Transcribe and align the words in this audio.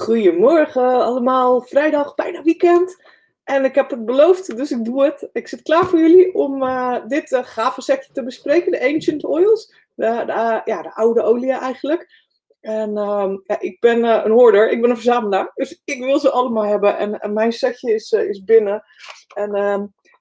Goedemorgen 0.00 1.04
allemaal, 1.04 1.60
vrijdag, 1.60 2.14
bijna 2.14 2.42
weekend. 2.42 3.02
En 3.44 3.64
ik 3.64 3.74
heb 3.74 3.90
het 3.90 4.04
beloofd, 4.04 4.56
dus 4.56 4.70
ik 4.70 4.84
doe 4.84 5.04
het. 5.04 5.28
Ik 5.32 5.48
zit 5.48 5.62
klaar 5.62 5.86
voor 5.86 5.98
jullie 5.98 6.34
om 6.34 6.62
uh, 6.62 6.96
dit 7.08 7.30
uh, 7.30 7.40
gave 7.42 7.82
setje 7.82 8.12
te 8.12 8.24
bespreken, 8.24 8.72
de 8.72 8.92
Ancient 8.92 9.24
Oils. 9.24 9.74
De, 9.94 10.04
ja, 10.64 10.82
de 10.82 10.94
oude 10.94 11.22
olie 11.22 11.52
eigenlijk. 11.52 12.28
En 12.60 12.92
ja, 13.44 13.60
ik 13.60 13.80
ben 13.80 14.04
een 14.04 14.30
hoorder, 14.30 14.70
ik 14.70 14.80
ben 14.80 14.90
een 14.90 14.96
verzamelaar, 14.96 15.52
dus 15.54 15.80
ik 15.84 16.04
wil 16.04 16.18
ze 16.18 16.30
allemaal 16.30 16.64
hebben. 16.64 16.98
En, 16.98 17.32
mijn 17.32 17.52
setje 17.52 17.94
is, 17.94 18.12
is 18.12 18.44
binnen. 18.44 18.82
En 19.34 19.50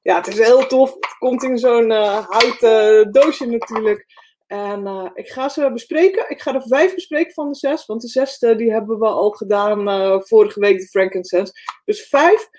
ja, 0.02 0.16
het 0.16 0.28
is 0.28 0.38
heel 0.38 0.68
tof. 0.68 0.94
Het 0.94 1.18
komt 1.20 1.44
in 1.44 1.58
zo'n 1.58 1.92
houten 1.92 3.12
doosje 3.12 3.46
natuurlijk. 3.46 4.06
En 4.50 4.86
uh, 4.86 5.10
ik 5.14 5.30
ga 5.30 5.50
ze 5.50 5.72
bespreken. 5.72 6.30
Ik 6.30 6.42
ga 6.42 6.56
er 6.56 6.68
vijf 6.68 6.94
bespreken 6.94 7.34
van 7.34 7.50
de 7.50 7.56
zes. 7.56 7.86
Want 7.86 8.02
de 8.02 8.08
zesde 8.08 8.56
die 8.56 8.72
hebben 8.72 9.00
we 9.00 9.06
al 9.06 9.32
gedaan 9.32 9.88
uh, 9.88 10.22
vorige 10.22 10.60
week, 10.60 10.80
de 10.80 10.88
frankincense. 10.88 11.54
Dus 11.86 12.08
vijf. 12.08 12.50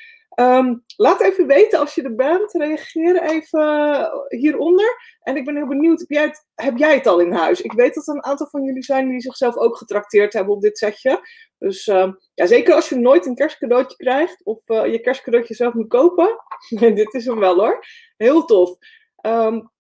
Um, 0.41 0.85
laat 0.97 1.21
even 1.21 1.47
weten 1.47 1.79
als 1.79 1.95
je 1.95 2.03
er 2.03 2.15
bent. 2.15 2.53
Reageer 2.53 3.23
even 3.23 4.11
hieronder. 4.29 5.19
En 5.23 5.37
ik 5.37 5.45
ben 5.45 5.57
heel 5.57 5.67
benieuwd, 5.67 6.01
heb 6.01 6.09
jij, 6.09 6.23
het, 6.23 6.47
heb 6.55 6.77
jij 6.77 6.95
het 6.95 7.07
al 7.07 7.21
in 7.21 7.33
huis? 7.33 7.61
Ik 7.61 7.73
weet 7.73 7.95
dat 7.95 8.09
er 8.09 8.15
een 8.15 8.25
aantal 8.25 8.47
van 8.47 8.65
jullie 8.65 8.85
zijn 8.85 9.09
die 9.09 9.21
zichzelf 9.21 9.57
ook 9.57 9.77
getrakteerd 9.77 10.33
hebben 10.33 10.55
op 10.55 10.63
dit 10.63 10.79
setje. 10.79 11.21
Dus 11.59 11.87
uh, 11.87 12.13
ja, 12.35 12.47
zeker 12.47 12.75
als 12.75 12.89
je 12.89 12.97
nooit 12.97 13.27
een 13.27 13.35
kerstcadeautje 13.35 13.97
krijgt. 13.97 14.45
Of 14.45 14.63
je 14.67 15.01
kerstcadeautje 15.01 15.55
zelf 15.55 15.75
moet 15.75 15.89
kopen. 15.89 16.37
dit 16.95 17.15
is 17.15 17.27
hem 17.27 17.39
wel 17.39 17.59
hoor. 17.59 17.85
Heel 18.17 18.45
tof. 18.45 18.77
Um, 19.27 19.71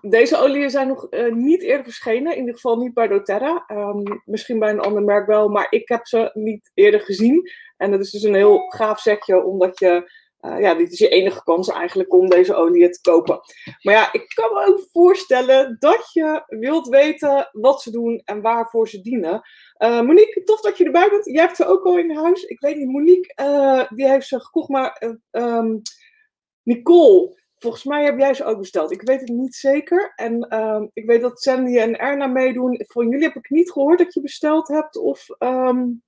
deze 0.00 0.36
oliën 0.36 0.70
zijn 0.70 0.88
nog 0.88 1.06
uh, 1.10 1.34
niet 1.34 1.62
eerder 1.62 1.84
verschenen, 1.84 2.32
in 2.32 2.38
ieder 2.38 2.54
geval 2.54 2.76
niet 2.76 2.94
bij 2.94 3.08
doTERRA. 3.08 3.64
Um, 3.68 4.22
misschien 4.24 4.58
bij 4.58 4.70
een 4.70 4.80
ander 4.80 5.02
merk 5.02 5.26
wel, 5.26 5.48
maar 5.48 5.66
ik 5.70 5.88
heb 5.88 6.06
ze 6.06 6.30
niet 6.34 6.70
eerder 6.74 7.00
gezien. 7.00 7.50
En 7.76 7.90
dat 7.90 8.00
is 8.00 8.10
dus 8.10 8.22
een 8.22 8.34
heel 8.34 8.58
gaaf 8.58 9.00
setje, 9.00 9.44
omdat 9.44 9.78
je, 9.78 10.10
uh, 10.40 10.60
ja, 10.60 10.74
dit 10.74 10.92
is 10.92 10.98
je 10.98 11.08
enige 11.08 11.42
kans 11.42 11.68
eigenlijk 11.68 12.12
om 12.12 12.28
deze 12.28 12.54
oliën 12.54 12.90
te 12.90 13.00
kopen. 13.10 13.40
Maar 13.82 13.94
ja, 13.94 14.12
ik 14.12 14.32
kan 14.34 14.52
me 14.52 14.66
ook 14.66 14.86
voorstellen 14.92 15.76
dat 15.78 16.12
je 16.12 16.42
wilt 16.46 16.88
weten 16.88 17.48
wat 17.52 17.82
ze 17.82 17.90
doen 17.90 18.22
en 18.24 18.40
waarvoor 18.40 18.88
ze 18.88 19.00
dienen. 19.00 19.42
Uh, 19.78 20.00
Monique, 20.00 20.42
tof 20.44 20.60
dat 20.60 20.78
je 20.78 20.84
erbij 20.84 21.10
bent. 21.10 21.24
Jij 21.24 21.42
hebt 21.42 21.56
ze 21.56 21.66
ook 21.66 21.84
al 21.84 21.98
in 21.98 22.16
huis. 22.16 22.42
Ik 22.42 22.60
weet 22.60 22.76
niet, 22.76 22.90
Monique, 22.90 23.88
die 23.94 24.08
heeft 24.08 24.26
ze 24.26 24.40
gekocht, 24.40 24.68
maar 24.68 25.02
um, 25.30 25.82
Nicole 26.62 27.42
Volgens 27.64 27.84
mij 27.84 28.04
heb 28.04 28.18
jij 28.18 28.34
ze 28.34 28.44
ook 28.44 28.58
besteld. 28.58 28.92
Ik 28.92 29.02
weet 29.02 29.20
het 29.20 29.28
niet 29.28 29.54
zeker. 29.54 30.12
En 30.14 30.46
uh, 30.50 30.82
ik 30.92 31.06
weet 31.06 31.20
dat 31.20 31.42
Sandy 31.42 31.78
en 31.78 31.98
Erna 31.98 32.26
meedoen. 32.26 32.84
Van 32.86 33.08
jullie 33.08 33.26
heb 33.26 33.36
ik 33.36 33.50
niet 33.50 33.70
gehoord 33.70 33.98
dat 33.98 34.14
je 34.14 34.20
besteld 34.20 34.68
hebt 34.68 34.96
of 34.96 35.26
um, 35.38 36.02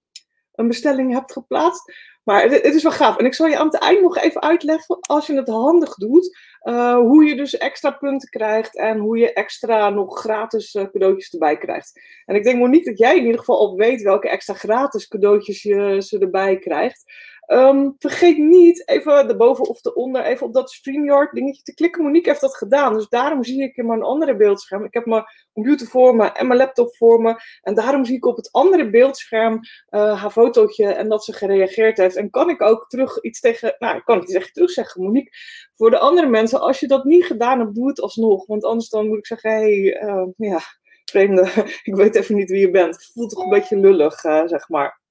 een 0.53 0.69
bestelling 0.69 1.13
hebt 1.13 1.33
geplaatst. 1.33 1.93
Maar 2.25 2.43
het, 2.43 2.65
is 2.65 2.83
wel 2.83 2.93
gaaf. 2.93 3.17
En 3.17 3.25
ik 3.25 3.35
zal 3.35 3.47
je 3.47 3.59
aan 3.59 3.67
het 3.67 3.79
eind 3.79 4.01
nog 4.01 4.19
even 4.19 4.43
uitleggen, 4.43 4.99
als 5.01 5.27
je 5.27 5.35
het 5.35 5.49
handig 5.49 5.95
doet, 5.95 6.39
uh, 6.63 6.97
hoe 6.97 7.25
je 7.25 7.37
dus 7.37 7.57
extra 7.57 7.91
punten 7.91 8.29
krijgt 8.29 8.77
en 8.77 8.99
hoe 8.99 9.19
je 9.19 9.33
extra 9.33 9.91
nog 9.91 10.19
gratis 10.19 10.75
uh, 10.75 10.85
cadeautjes 10.93 11.33
erbij 11.33 11.59
krijgt. 11.59 12.01
En 12.25 12.35
ik 12.35 12.45
denk 12.45 12.59
Monique 12.59 12.91
dat 12.91 12.99
jij 12.99 13.17
in 13.17 13.25
ieder 13.25 13.39
geval 13.39 13.59
al 13.59 13.77
weet 13.77 14.03
welke 14.03 14.29
extra 14.29 14.55
gratis 14.55 15.09
cadeautjes 15.09 15.63
je 15.63 16.03
ze 16.03 16.19
erbij 16.19 16.59
krijgt. 16.59 17.05
Um, 17.47 17.95
vergeet 17.99 18.39
niet 18.39 18.89
even 18.89 19.29
erboven 19.29 19.69
of 19.69 19.85
eronder 19.85 20.23
even 20.23 20.47
op 20.47 20.53
dat 20.53 20.71
StreamYard 20.71 21.33
dingetje 21.33 21.63
te 21.63 21.75
klikken. 21.75 22.03
Monique 22.03 22.29
heeft 22.29 22.41
dat 22.41 22.57
gedaan. 22.57 22.95
Dus 22.95 23.09
daarom 23.09 23.45
zie 23.45 23.63
ik 23.63 23.77
in 23.77 23.87
mijn 23.87 24.03
andere 24.03 24.37
beeldscherm. 24.37 24.85
Ik 24.85 24.95
heb 24.95 25.07
mijn 25.07 25.25
computer 25.53 25.87
voor 25.87 26.17
me 26.17 26.33
en 26.33 26.47
mijn 26.47 26.59
laptop 26.59 26.97
voor 26.97 27.23
me. 27.23 27.41
En 27.63 27.75
daarom 27.75 28.05
zie 28.05 28.17
ik 28.17 28.27
op 28.27 28.37
het 28.37 28.53
andere 28.53 28.91
beeldscherm 28.91 29.61
uh, 29.91 30.21
haar 30.21 30.31
fotootje 30.31 30.87
en 30.87 31.09
dat 31.09 31.25
ze 31.25 31.33
gereageerd 31.33 31.97
heeft. 31.97 32.17
En 32.17 32.31
kan 32.31 32.51
ik 32.51 32.63
ook 32.63 32.89
terug 32.89 33.21
iets 33.21 33.41
tegen. 33.41 33.77
Nou, 33.79 33.97
ik 33.97 34.05
kan 34.05 34.19
het 34.19 34.35
iets 34.35 34.53
terug 34.53 34.71
zeggen, 34.71 35.03
Monique. 35.03 35.37
Voor 35.75 35.91
de 35.91 35.99
andere 35.99 36.29
mensen, 36.29 36.61
als 36.61 36.81
je 36.81 36.87
dat 36.87 37.05
niet 37.05 37.25
gedaan 37.25 37.59
hebt, 37.59 37.75
doe 37.75 37.89
het 37.89 38.01
alsnog. 38.01 38.47
Want 38.47 38.65
anders 38.65 38.89
dan 38.89 39.07
moet 39.07 39.19
ik 39.19 39.27
zeggen: 39.27 39.51
hé, 39.51 39.57
hey, 39.57 40.03
uh, 40.03 40.27
ja, 40.37 40.61
vreemde, 41.05 41.51
ik 41.83 41.95
weet 41.95 42.15
even 42.15 42.35
niet 42.35 42.51
wie 42.51 42.61
je 42.61 42.71
bent. 42.71 42.95
Het 42.95 43.11
voelt 43.13 43.31
toch 43.31 43.43
een 43.43 43.51
beetje 43.51 43.79
lullig, 43.79 44.25
uh, 44.25 44.47
zeg 44.47 44.69
maar. 44.69 45.05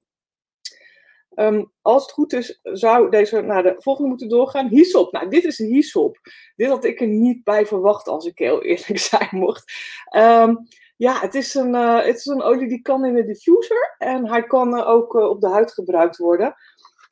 Um, 1.35 1.71
als 1.81 2.03
het 2.03 2.11
goed 2.11 2.33
is, 2.33 2.59
zou 2.63 3.09
deze 3.09 3.41
naar 3.41 3.63
de 3.63 3.75
volgende 3.77 4.09
moeten 4.09 4.29
doorgaan. 4.29 4.67
Hyssop. 4.67 5.11
Nou, 5.11 5.29
dit 5.29 5.43
is 5.43 5.57
hyssop. 5.57 6.17
Dit 6.55 6.69
had 6.69 6.83
ik 6.83 7.01
er 7.01 7.07
niet 7.07 7.43
bij 7.43 7.65
verwacht, 7.65 8.07
als 8.07 8.25
ik 8.25 8.37
heel 8.37 8.63
eerlijk 8.63 8.99
zijn 9.09 9.29
mocht. 9.31 9.73
Um, 10.15 10.67
ja, 10.97 11.19
het 11.19 11.35
is, 11.35 11.53
een, 11.53 11.73
uh, 11.73 12.03
het 12.03 12.17
is 12.17 12.25
een 12.25 12.41
olie 12.41 12.67
die 12.67 12.81
kan 12.81 13.05
in 13.05 13.13
de 13.13 13.25
diffuser. 13.25 13.95
En 13.97 14.29
hij 14.29 14.43
kan 14.43 14.83
ook 14.83 15.13
uh, 15.13 15.29
op 15.29 15.41
de 15.41 15.49
huid 15.49 15.73
gebruikt 15.73 16.17
worden. 16.17 16.55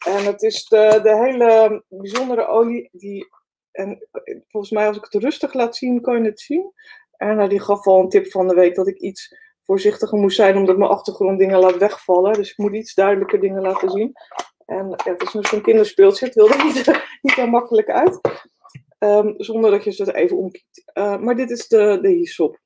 En 0.06 0.26
het 0.26 0.42
is 0.42 0.66
de, 0.66 1.00
de 1.04 1.16
hele 1.16 1.84
bijzondere 1.88 2.48
olie 2.48 2.90
die... 2.92 3.28
En 3.72 4.08
volgens 4.48 4.72
mij, 4.72 4.88
als 4.88 4.98
ik 4.98 5.08
het 5.10 5.24
rustig 5.24 5.54
laat 5.54 5.76
zien, 5.76 6.02
kan 6.02 6.24
je 6.24 6.30
het 6.30 6.40
zien. 6.40 6.74
En 7.18 7.50
die 7.50 7.62
gaf 7.62 7.88
al 7.88 8.00
een 8.00 8.10
tip 8.10 8.32
van 8.32 8.48
de 8.48 8.56
week 8.56 8.76
dat 8.76 8.88
ik 8.88 8.98
iets 8.98 9.36
voorzichtiger 9.64 10.18
moest 10.18 10.36
zijn, 10.36 10.58
omdat 10.58 10.78
mijn 10.78 10.92
achtergrond 10.92 11.40
dingen 11.40 11.60
laat 11.60 11.78
wegvallen. 11.78 12.34
Dus 12.34 12.52
ik 12.52 12.58
moet 12.58 12.74
iets 12.74 12.94
duidelijker 12.94 13.40
dingen 13.40 13.62
laten 13.62 13.90
zien. 13.90 14.12
En 14.66 14.90
ja, 14.90 15.12
het 15.12 15.22
is 15.22 15.34
nu 15.34 15.44
zo'n 15.44 15.62
kinderspeeltje, 15.62 16.26
het 16.26 16.36
wil 16.36 16.50
er 16.50 16.64
niet, 16.66 17.04
niet 17.22 17.36
heel 17.36 17.48
makkelijk 17.48 17.90
uit. 17.90 18.20
Um, 19.00 19.34
zonder 19.38 19.72
dat 19.72 19.84
je 19.84 19.92
ze 19.92 20.16
even 20.16 20.38
omkijkt. 20.38 20.92
Uh, 20.94 21.18
maar 21.18 21.36
dit 21.36 21.52
is 21.52 21.68
de, 21.68 22.00
de 22.02 22.10
hyssop. 22.10 22.60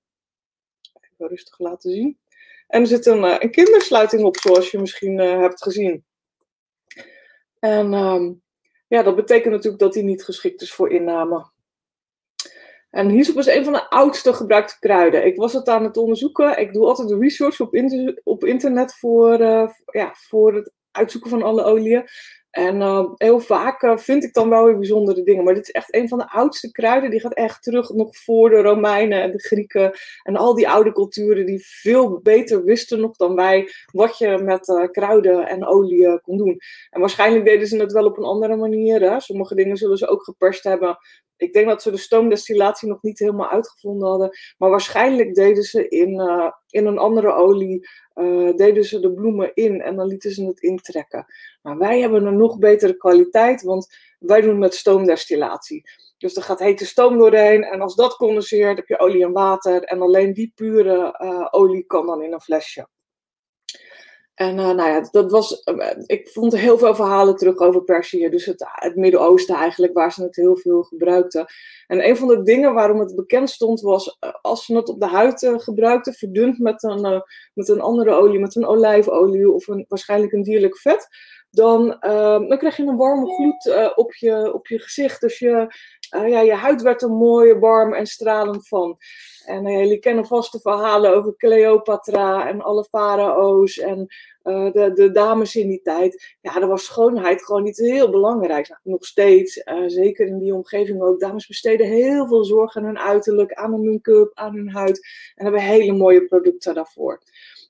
Even 1.02 1.28
rustig 1.28 1.59
laten 1.59 1.91
zien. 1.91 2.19
En 2.68 2.81
er 2.81 2.88
zit 2.88 3.06
een, 3.06 3.24
uh, 3.24 3.35
een 3.40 3.52
kindersluiting 3.52 4.24
op, 4.24 4.38
zoals 4.38 4.72
je 4.72 4.79
misschien 4.79 5.19
uh, 5.19 5.40
hebt 5.40 5.64
gezien. 5.64 6.06
En 7.59 7.94
um, 7.94 8.41
ja, 8.88 9.03
dat 9.03 9.16
betekent 9.16 9.53
natuurlijk 9.53 9.81
dat 9.81 9.94
hij 9.94 10.03
niet 10.03 10.24
geschikt 10.24 10.62
is 10.62 10.74
voor 10.74 10.91
inname. 10.91 11.52
En 12.89 13.09
hyssop 13.09 13.37
is 13.37 13.47
een 13.47 13.63
van 13.63 13.73
de 13.73 13.89
oudste 13.89 14.33
gebruikte 14.33 14.79
kruiden. 14.79 15.25
Ik 15.25 15.35
was 15.35 15.53
het 15.53 15.67
aan 15.67 15.83
het 15.83 15.97
onderzoeken. 15.97 16.59
Ik 16.59 16.73
doe 16.73 16.85
altijd 16.85 17.11
research 17.11 17.59
op, 17.59 17.75
op 18.23 18.45
internet 18.45 18.95
voor, 18.95 19.41
uh, 19.41 19.69
ja, 19.85 20.13
voor 20.13 20.55
het 20.55 20.73
uitzoeken 20.91 21.29
van 21.29 21.43
alle 21.43 21.63
oliën. 21.63 22.03
En 22.49 22.75
uh, 22.75 23.05
heel 23.15 23.39
vaak 23.39 23.83
uh, 23.83 23.97
vind 23.97 24.23
ik 24.23 24.33
dan 24.33 24.49
wel 24.49 24.65
weer 24.65 24.77
bijzondere 24.77 25.23
dingen. 25.23 25.43
Maar 25.43 25.53
dit 25.53 25.67
is 25.67 25.71
echt 25.71 25.95
een 25.95 26.07
van 26.07 26.17
de 26.17 26.29
oudste 26.29 26.71
kruiden. 26.71 27.09
Die 27.09 27.19
gaat 27.19 27.33
echt 27.33 27.63
terug 27.63 27.89
nog 27.89 28.17
voor 28.17 28.49
de 28.49 28.61
Romeinen 28.61 29.21
en 29.21 29.31
de 29.31 29.39
Grieken. 29.39 29.91
En 30.23 30.35
al 30.35 30.55
die 30.55 30.69
oude 30.69 30.91
culturen 30.91 31.45
die 31.45 31.65
veel 31.65 32.19
beter 32.19 32.63
wisten 32.63 32.99
nog 32.99 33.15
dan 33.15 33.35
wij. 33.35 33.69
Wat 33.91 34.17
je 34.17 34.37
met 34.37 34.89
kruiden 34.91 35.47
en 35.47 35.65
olie 35.65 36.21
kon 36.21 36.37
doen. 36.37 36.57
En 36.89 36.99
waarschijnlijk 36.99 37.45
deden 37.45 37.67
ze 37.67 37.77
het 37.77 37.91
wel 37.91 38.05
op 38.05 38.17
een 38.17 38.23
andere 38.23 38.55
manier. 38.55 39.01
Hè? 39.11 39.19
Sommige 39.19 39.55
dingen 39.55 39.77
zullen 39.77 39.97
ze 39.97 40.07
ook 40.07 40.23
geperst 40.23 40.63
hebben. 40.63 40.97
Ik 41.37 41.53
denk 41.53 41.67
dat 41.67 41.81
ze 41.81 41.91
de 41.91 41.97
stoomdestillatie 41.97 42.87
nog 42.87 43.01
niet 43.01 43.19
helemaal 43.19 43.49
uitgevonden 43.49 44.09
hadden. 44.09 44.37
Maar 44.57 44.69
waarschijnlijk 44.69 45.35
deden 45.35 45.63
ze 45.63 45.87
in, 45.87 46.21
in 46.69 46.85
een 46.85 46.97
andere 46.97 47.33
olie 47.33 47.87
uh, 48.15 48.55
deden 48.55 48.83
ze 48.83 48.99
de 48.99 49.13
bloemen 49.13 49.51
in 49.53 49.81
en 49.81 49.95
dan 49.95 50.07
lieten 50.07 50.31
ze 50.31 50.45
het 50.45 50.59
intrekken. 50.59 51.25
Maar 51.61 51.77
wij 51.77 51.99
hebben 51.99 52.25
een 52.25 52.37
nog 52.37 52.59
betere 52.59 52.97
kwaliteit, 52.97 53.61
want 53.61 53.87
wij 54.19 54.41
doen 54.41 54.59
met 54.59 54.75
stoomdestillatie. 54.75 55.89
Dus 56.17 56.35
er 56.35 56.43
gaat 56.43 56.59
hete 56.59 56.85
stoom 56.85 57.17
doorheen 57.17 57.63
en 57.63 57.81
als 57.81 57.95
dat 57.95 58.15
condenseert 58.15 58.77
heb 58.77 58.87
je 58.87 58.99
olie 58.99 59.23
en 59.23 59.31
water 59.31 59.83
en 59.83 60.01
alleen 60.01 60.33
die 60.33 60.51
pure 60.55 61.19
uh, 61.23 61.47
olie 61.51 61.85
kan 61.85 62.05
dan 62.05 62.23
in 62.23 62.33
een 62.33 62.41
flesje. 62.41 62.87
En 64.37 64.57
uh, 64.57 64.71
nou 64.71 64.89
ja, 64.89 65.07
dat 65.11 65.31
was, 65.31 65.61
uh, 65.65 65.91
ik 66.05 66.29
vond 66.29 66.57
heel 66.57 66.77
veel 66.77 66.95
verhalen 66.95 67.35
terug 67.35 67.57
over 67.57 67.83
Perzië, 67.83 68.29
dus 68.29 68.45
het, 68.45 68.65
het 68.71 68.95
Midden-Oosten 68.95 69.55
eigenlijk, 69.55 69.93
waar 69.93 70.11
ze 70.11 70.23
het 70.23 70.35
heel 70.35 70.57
veel 70.57 70.83
gebruikten. 70.83 71.45
En 71.87 72.07
een 72.07 72.17
van 72.17 72.27
de 72.27 72.41
dingen 72.41 72.73
waarom 72.73 72.99
het 72.99 73.15
bekend 73.15 73.49
stond 73.49 73.81
was, 73.81 74.17
uh, 74.19 74.33
als 74.41 74.65
ze 74.65 74.75
het 74.75 74.89
op 74.89 74.99
de 74.99 75.05
huid 75.05 75.51
gebruikten, 75.57 76.13
verdund 76.13 76.59
met 76.59 76.83
een, 76.83 77.23
met 77.53 77.67
een 77.67 77.81
andere 77.81 78.11
olie, 78.11 78.39
met 78.39 78.55
een 78.55 78.65
olijfolie 78.65 79.51
of 79.51 79.67
een, 79.67 79.85
waarschijnlijk 79.87 80.34
een 80.34 80.43
dierlijk 80.43 80.78
vet, 80.78 81.07
dan, 81.49 81.97
dan 82.47 82.57
krijg 82.57 82.78
je 82.78 82.83
een 82.83 82.97
warme 82.97 83.33
gloed 83.33 83.95
op, 83.95 84.13
je, 84.13 84.53
op 84.53 84.67
je 84.67 84.79
gezicht. 84.79 85.22
Dus 85.22 85.40
je, 85.40 85.73
ja, 86.09 86.40
je 86.40 86.53
huid 86.53 86.81
werd 86.81 87.01
er 87.01 87.09
mooi, 87.09 87.53
warm 87.53 87.93
en 87.93 88.05
stralend 88.05 88.67
van. 88.67 88.97
En 89.47 89.67
uh, 89.67 89.79
jullie 89.79 89.99
kennen 89.99 90.26
vast 90.26 90.52
de 90.52 90.59
verhalen 90.59 91.16
over 91.16 91.35
Cleopatra 91.38 92.49
en 92.49 92.61
alle 92.61 92.84
farao's 92.84 93.78
en 93.78 94.08
uh, 94.44 94.72
de, 94.72 94.91
de 94.94 95.11
dames 95.11 95.55
in 95.55 95.67
die 95.67 95.82
tijd. 95.82 96.35
Ja, 96.41 96.59
daar 96.59 96.70
was 96.70 96.85
schoonheid 96.85 97.46
gewoon 97.46 97.64
niet 97.64 97.78
heel 97.78 98.09
belangrijk. 98.09 98.67
Nou, 98.67 98.79
nog 98.84 99.05
steeds, 99.05 99.58
uh, 99.58 99.84
zeker 99.88 100.28
in 100.28 100.40
die 100.40 100.53
omgeving 100.53 101.02
ook. 101.02 101.20
Dames 101.20 101.47
besteden 101.47 101.88
heel 101.88 102.28
veel 102.28 102.44
zorg 102.44 102.76
aan 102.76 102.84
hun 102.84 102.99
uiterlijk, 102.99 103.53
aan 103.53 103.72
hun 103.72 103.91
make-up, 103.91 104.32
aan 104.34 104.55
hun 104.55 104.70
huid. 104.70 105.08
En 105.35 105.44
hebben 105.44 105.61
hele 105.61 105.93
mooie 105.93 106.26
producten 106.26 106.73
daarvoor. 106.73 107.22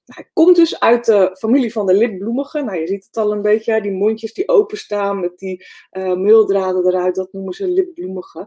Nou, 0.06 0.22
hij 0.22 0.30
komt 0.34 0.56
dus 0.56 0.80
uit 0.80 1.06
de 1.06 1.36
familie 1.40 1.72
van 1.72 1.86
de 1.86 1.94
lipbloemigen. 1.94 2.66
Nou, 2.66 2.80
je 2.80 2.88
ziet 2.88 3.06
het 3.06 3.18
al 3.18 3.32
een 3.32 3.42
beetje, 3.42 3.82
die 3.82 3.92
mondjes 3.92 4.34
die 4.34 4.48
openstaan 4.48 5.20
met 5.20 5.38
die 5.38 5.66
uh, 5.92 6.14
meeldraden 6.14 6.88
eruit, 6.88 7.16
dat 7.16 7.34
noemen 7.34 7.54
ze 7.54 7.68
lipbloemigen. 7.68 8.46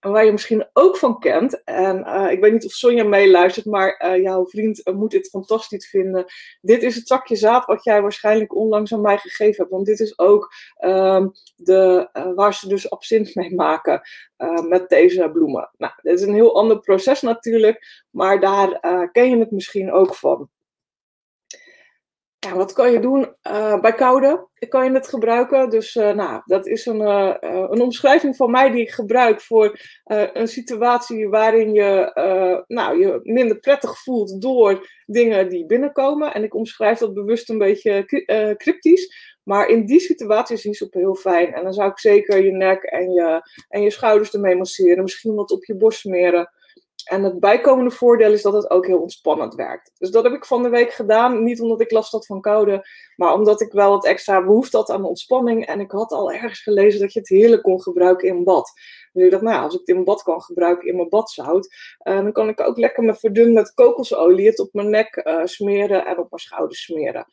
Waar 0.00 0.24
je 0.24 0.32
misschien 0.32 0.68
ook 0.72 0.96
van 0.96 1.18
kent, 1.18 1.64
en 1.64 1.98
uh, 1.98 2.30
ik 2.30 2.40
weet 2.40 2.52
niet 2.52 2.64
of 2.64 2.72
Sonja 2.72 3.04
meeluistert, 3.04 3.66
maar 3.66 4.04
uh, 4.04 4.22
jouw 4.22 4.46
vriend 4.46 4.80
uh, 4.84 4.94
moet 4.94 5.10
dit 5.10 5.28
fantastisch 5.28 5.88
vinden. 5.88 6.24
Dit 6.60 6.82
is 6.82 6.94
het 6.94 7.06
zakje 7.06 7.36
zaad 7.36 7.64
wat 7.64 7.84
jij 7.84 8.02
waarschijnlijk 8.02 8.54
onlangs 8.54 8.92
aan 8.92 9.00
mij 9.00 9.18
gegeven 9.18 9.56
hebt. 9.56 9.70
Want 9.70 9.86
dit 9.86 10.00
is 10.00 10.18
ook 10.18 10.52
um, 10.84 11.32
de, 11.56 12.08
waar 12.34 12.54
ze 12.54 12.68
dus 12.68 12.90
absint 12.90 13.34
mee 13.34 13.54
maken 13.54 14.00
met 14.68 14.88
deze 14.88 15.30
bloemen. 15.32 15.70
Nou, 15.76 15.92
dit 16.02 16.20
is 16.20 16.26
een 16.26 16.34
heel 16.34 16.54
ander 16.54 16.80
proces 16.80 17.20
natuurlijk, 17.20 18.04
maar 18.10 18.40
daar 18.40 18.80
ken 19.12 19.30
je 19.30 19.38
het 19.38 19.50
misschien 19.50 19.92
ook 19.92 20.14
van. 20.14 20.48
Wat 22.38 22.72
kan 22.72 22.92
je 22.92 23.00
doen 23.00 23.34
uh, 23.50 23.80
bij 23.80 23.92
koude? 23.92 24.48
Kan 24.68 24.84
je 24.84 24.90
het 24.90 25.08
gebruiken? 25.08 25.70
Dus 25.70 25.94
uh, 25.94 26.10
nou, 26.10 26.42
dat 26.44 26.66
is 26.66 26.86
een, 26.86 27.00
uh, 27.00 27.34
een 27.40 27.80
omschrijving 27.80 28.36
van 28.36 28.50
mij 28.50 28.70
die 28.70 28.80
ik 28.80 28.90
gebruik 28.90 29.40
voor 29.40 29.80
een 30.32 30.48
situatie 30.48 31.28
waarin 31.28 31.72
je 31.72 32.12
nou, 32.66 32.98
je 32.98 33.20
minder 33.22 33.58
prettig 33.58 33.98
voelt 34.02 34.42
door 34.42 34.88
dingen 35.06 35.48
die 35.48 35.66
binnenkomen. 35.66 36.34
En 36.34 36.44
ik 36.44 36.54
omschrijf 36.54 36.98
dat 36.98 37.14
bewust 37.14 37.50
een 37.50 37.58
beetje 37.58 38.04
cryptisch. 38.56 39.36
Maar 39.42 39.68
in 39.68 39.86
die 39.86 40.00
situatie 40.00 40.56
is 40.56 40.78
soep 40.78 40.94
heel 40.94 41.14
fijn. 41.14 41.52
En 41.52 41.62
dan 41.62 41.72
zou 41.72 41.90
ik 41.90 41.98
zeker 41.98 42.44
je 42.44 42.52
nek 42.52 42.82
en 42.82 43.12
je, 43.12 43.40
en 43.68 43.82
je 43.82 43.90
schouders 43.90 44.34
ermee 44.34 44.56
masseren. 44.56 45.02
Misschien 45.02 45.34
wat 45.34 45.50
op 45.50 45.64
je 45.64 45.76
borst 45.76 46.00
smeren. 46.00 46.50
En 47.08 47.22
het 47.22 47.40
bijkomende 47.40 47.90
voordeel 47.90 48.32
is 48.32 48.42
dat 48.42 48.52
het 48.52 48.70
ook 48.70 48.86
heel 48.86 49.00
ontspannend 49.00 49.54
werkt. 49.54 49.90
Dus 49.98 50.10
dat 50.10 50.24
heb 50.24 50.32
ik 50.32 50.44
van 50.44 50.62
de 50.62 50.68
week 50.68 50.92
gedaan. 50.92 51.42
Niet 51.42 51.60
omdat 51.60 51.80
ik 51.80 51.90
last 51.90 52.12
had 52.12 52.26
van 52.26 52.40
koude, 52.40 52.88
maar 53.16 53.32
omdat 53.32 53.60
ik 53.60 53.72
wel 53.72 53.90
wat 53.90 54.06
extra 54.06 54.44
behoefte 54.44 54.76
had 54.76 54.90
aan 54.90 55.04
ontspanning. 55.04 55.66
En 55.66 55.80
ik 55.80 55.90
had 55.90 56.12
al 56.12 56.32
ergens 56.32 56.60
gelezen 56.60 57.00
dat 57.00 57.12
je 57.12 57.18
het 57.18 57.28
heerlijk 57.28 57.62
kon 57.62 57.82
gebruiken 57.82 58.28
in 58.28 58.44
bad. 58.44 58.72
Dus 59.12 59.24
ik 59.24 59.30
dacht, 59.30 59.42
nou 59.42 59.62
als 59.62 59.74
ik 59.74 59.80
het 59.80 59.96
in 59.96 60.04
bad 60.04 60.22
kan 60.22 60.42
gebruiken 60.42 60.88
in 60.88 60.96
mijn 60.96 61.08
badzout, 61.08 61.74
uh, 62.02 62.14
dan 62.14 62.32
kan 62.32 62.48
ik 62.48 62.60
ook 62.60 62.76
lekker 62.76 63.02
me 63.02 63.14
verdun 63.14 63.52
met 63.52 63.74
kokosolie 63.74 64.46
het 64.46 64.58
op 64.58 64.72
mijn 64.72 64.90
nek 64.90 65.22
uh, 65.24 65.40
smeren 65.44 66.06
en 66.06 66.18
op 66.18 66.30
mijn 66.30 66.42
schouders 66.42 66.82
smeren. 66.82 67.26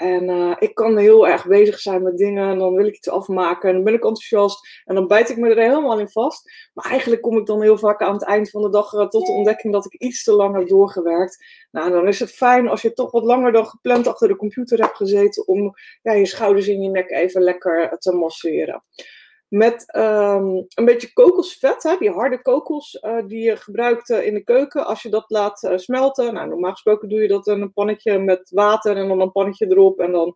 En 0.00 0.28
uh, 0.28 0.56
ik 0.58 0.74
kan 0.74 0.96
heel 0.96 1.28
erg 1.28 1.46
bezig 1.46 1.78
zijn 1.78 2.02
met 2.02 2.16
dingen 2.16 2.50
en 2.50 2.58
dan 2.58 2.74
wil 2.74 2.86
ik 2.86 2.96
iets 2.96 3.10
afmaken 3.10 3.68
en 3.68 3.74
dan 3.74 3.84
ben 3.84 3.94
ik 3.94 4.04
enthousiast 4.04 4.82
en 4.84 4.94
dan 4.94 5.06
bijt 5.06 5.30
ik 5.30 5.36
me 5.36 5.48
er 5.48 5.62
helemaal 5.62 5.98
in 5.98 6.08
vast. 6.08 6.70
Maar 6.74 6.90
eigenlijk 6.90 7.22
kom 7.22 7.36
ik 7.36 7.46
dan 7.46 7.62
heel 7.62 7.78
vaak 7.78 8.02
aan 8.02 8.12
het 8.12 8.24
eind 8.24 8.50
van 8.50 8.62
de 8.62 8.70
dag 8.70 8.92
uh, 8.92 9.06
tot 9.06 9.26
de 9.26 9.32
ontdekking 9.32 9.72
dat 9.72 9.84
ik 9.84 10.00
iets 10.00 10.24
te 10.24 10.32
lang 10.32 10.56
heb 10.56 10.68
doorgewerkt. 10.68 11.44
Nou, 11.70 11.90
dan 11.90 12.08
is 12.08 12.20
het 12.20 12.32
fijn 12.32 12.68
als 12.68 12.82
je 12.82 12.92
toch 12.92 13.10
wat 13.10 13.24
langer 13.24 13.52
dan 13.52 13.66
gepland 13.66 14.06
achter 14.06 14.28
de 14.28 14.36
computer 14.36 14.80
hebt 14.80 14.96
gezeten 14.96 15.46
om 15.46 15.74
ja, 16.02 16.12
je 16.12 16.26
schouders 16.26 16.68
in 16.68 16.82
je 16.82 16.88
nek 16.88 17.10
even 17.10 17.42
lekker 17.42 17.98
te 17.98 18.12
masseren 18.12 18.82
met 19.50 19.94
um, 19.96 20.66
een 20.74 20.84
beetje 20.84 21.12
kokosvet, 21.12 21.82
hè, 21.82 21.96
die 21.98 22.10
harde 22.10 22.42
kokos 22.42 22.98
uh, 23.02 23.26
die 23.26 23.42
je 23.42 23.56
gebruikt 23.56 24.10
uh, 24.10 24.26
in 24.26 24.34
de 24.34 24.44
keuken. 24.44 24.86
Als 24.86 25.02
je 25.02 25.08
dat 25.08 25.24
laat 25.26 25.62
uh, 25.62 25.76
smelten, 25.76 26.34
nou, 26.34 26.48
normaal 26.48 26.70
gesproken 26.70 27.08
doe 27.08 27.22
je 27.22 27.28
dat 27.28 27.46
in 27.46 27.60
een 27.60 27.72
pannetje 27.72 28.18
met 28.18 28.50
water 28.50 28.96
en 28.96 29.08
dan 29.08 29.20
een 29.20 29.32
pannetje 29.32 29.66
erop. 29.66 29.98
En 29.98 30.12
dan, 30.12 30.34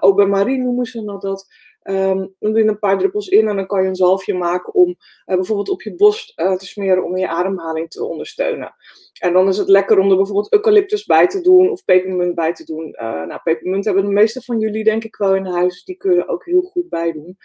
ook 0.00 0.16
bij 0.16 0.26
Marie 0.26 0.58
noemen 0.58 0.86
ze 0.86 1.04
dat. 1.04 1.46
Um, 1.82 2.34
dan 2.38 2.52
doe 2.52 2.62
je 2.62 2.68
een 2.68 2.78
paar 2.78 2.98
druppels 2.98 3.28
in 3.28 3.48
en 3.48 3.56
dan 3.56 3.66
kan 3.66 3.82
je 3.82 3.88
een 3.88 3.96
zalfje 3.96 4.34
maken 4.34 4.74
om 4.74 4.96
bijvoorbeeld 5.24 5.68
op 5.68 5.82
je 5.82 5.94
borst 5.94 6.36
te 6.36 6.66
smeren 6.66 7.04
om 7.04 7.16
je 7.16 7.28
ademhaling 7.28 7.90
te 7.90 8.04
ondersteunen. 8.04 8.74
En 9.20 9.32
dan 9.32 9.48
is 9.48 9.56
het 9.56 9.68
lekker 9.68 9.98
om 9.98 10.10
er 10.10 10.16
bijvoorbeeld 10.16 10.52
eucalyptus 10.52 11.04
bij 11.04 11.26
te 11.26 11.40
doen 11.40 11.70
of 11.70 11.84
pepermunt 11.84 12.34
bij 12.34 12.52
te 12.52 12.64
doen. 12.64 12.94
nou, 12.98 13.40
pepermunt 13.42 13.84
hebben 13.84 14.04
de 14.04 14.10
meeste 14.10 14.42
van 14.42 14.58
jullie 14.58 14.84
denk 14.84 15.04
ik 15.04 15.16
wel 15.16 15.34
in 15.34 15.46
huis, 15.46 15.84
die 15.84 15.96
kun 15.96 16.14
je 16.14 16.28
ook 16.28 16.44
heel 16.44 16.62
goed 16.62 16.88
bij 16.88 17.12
doen. 17.12 17.36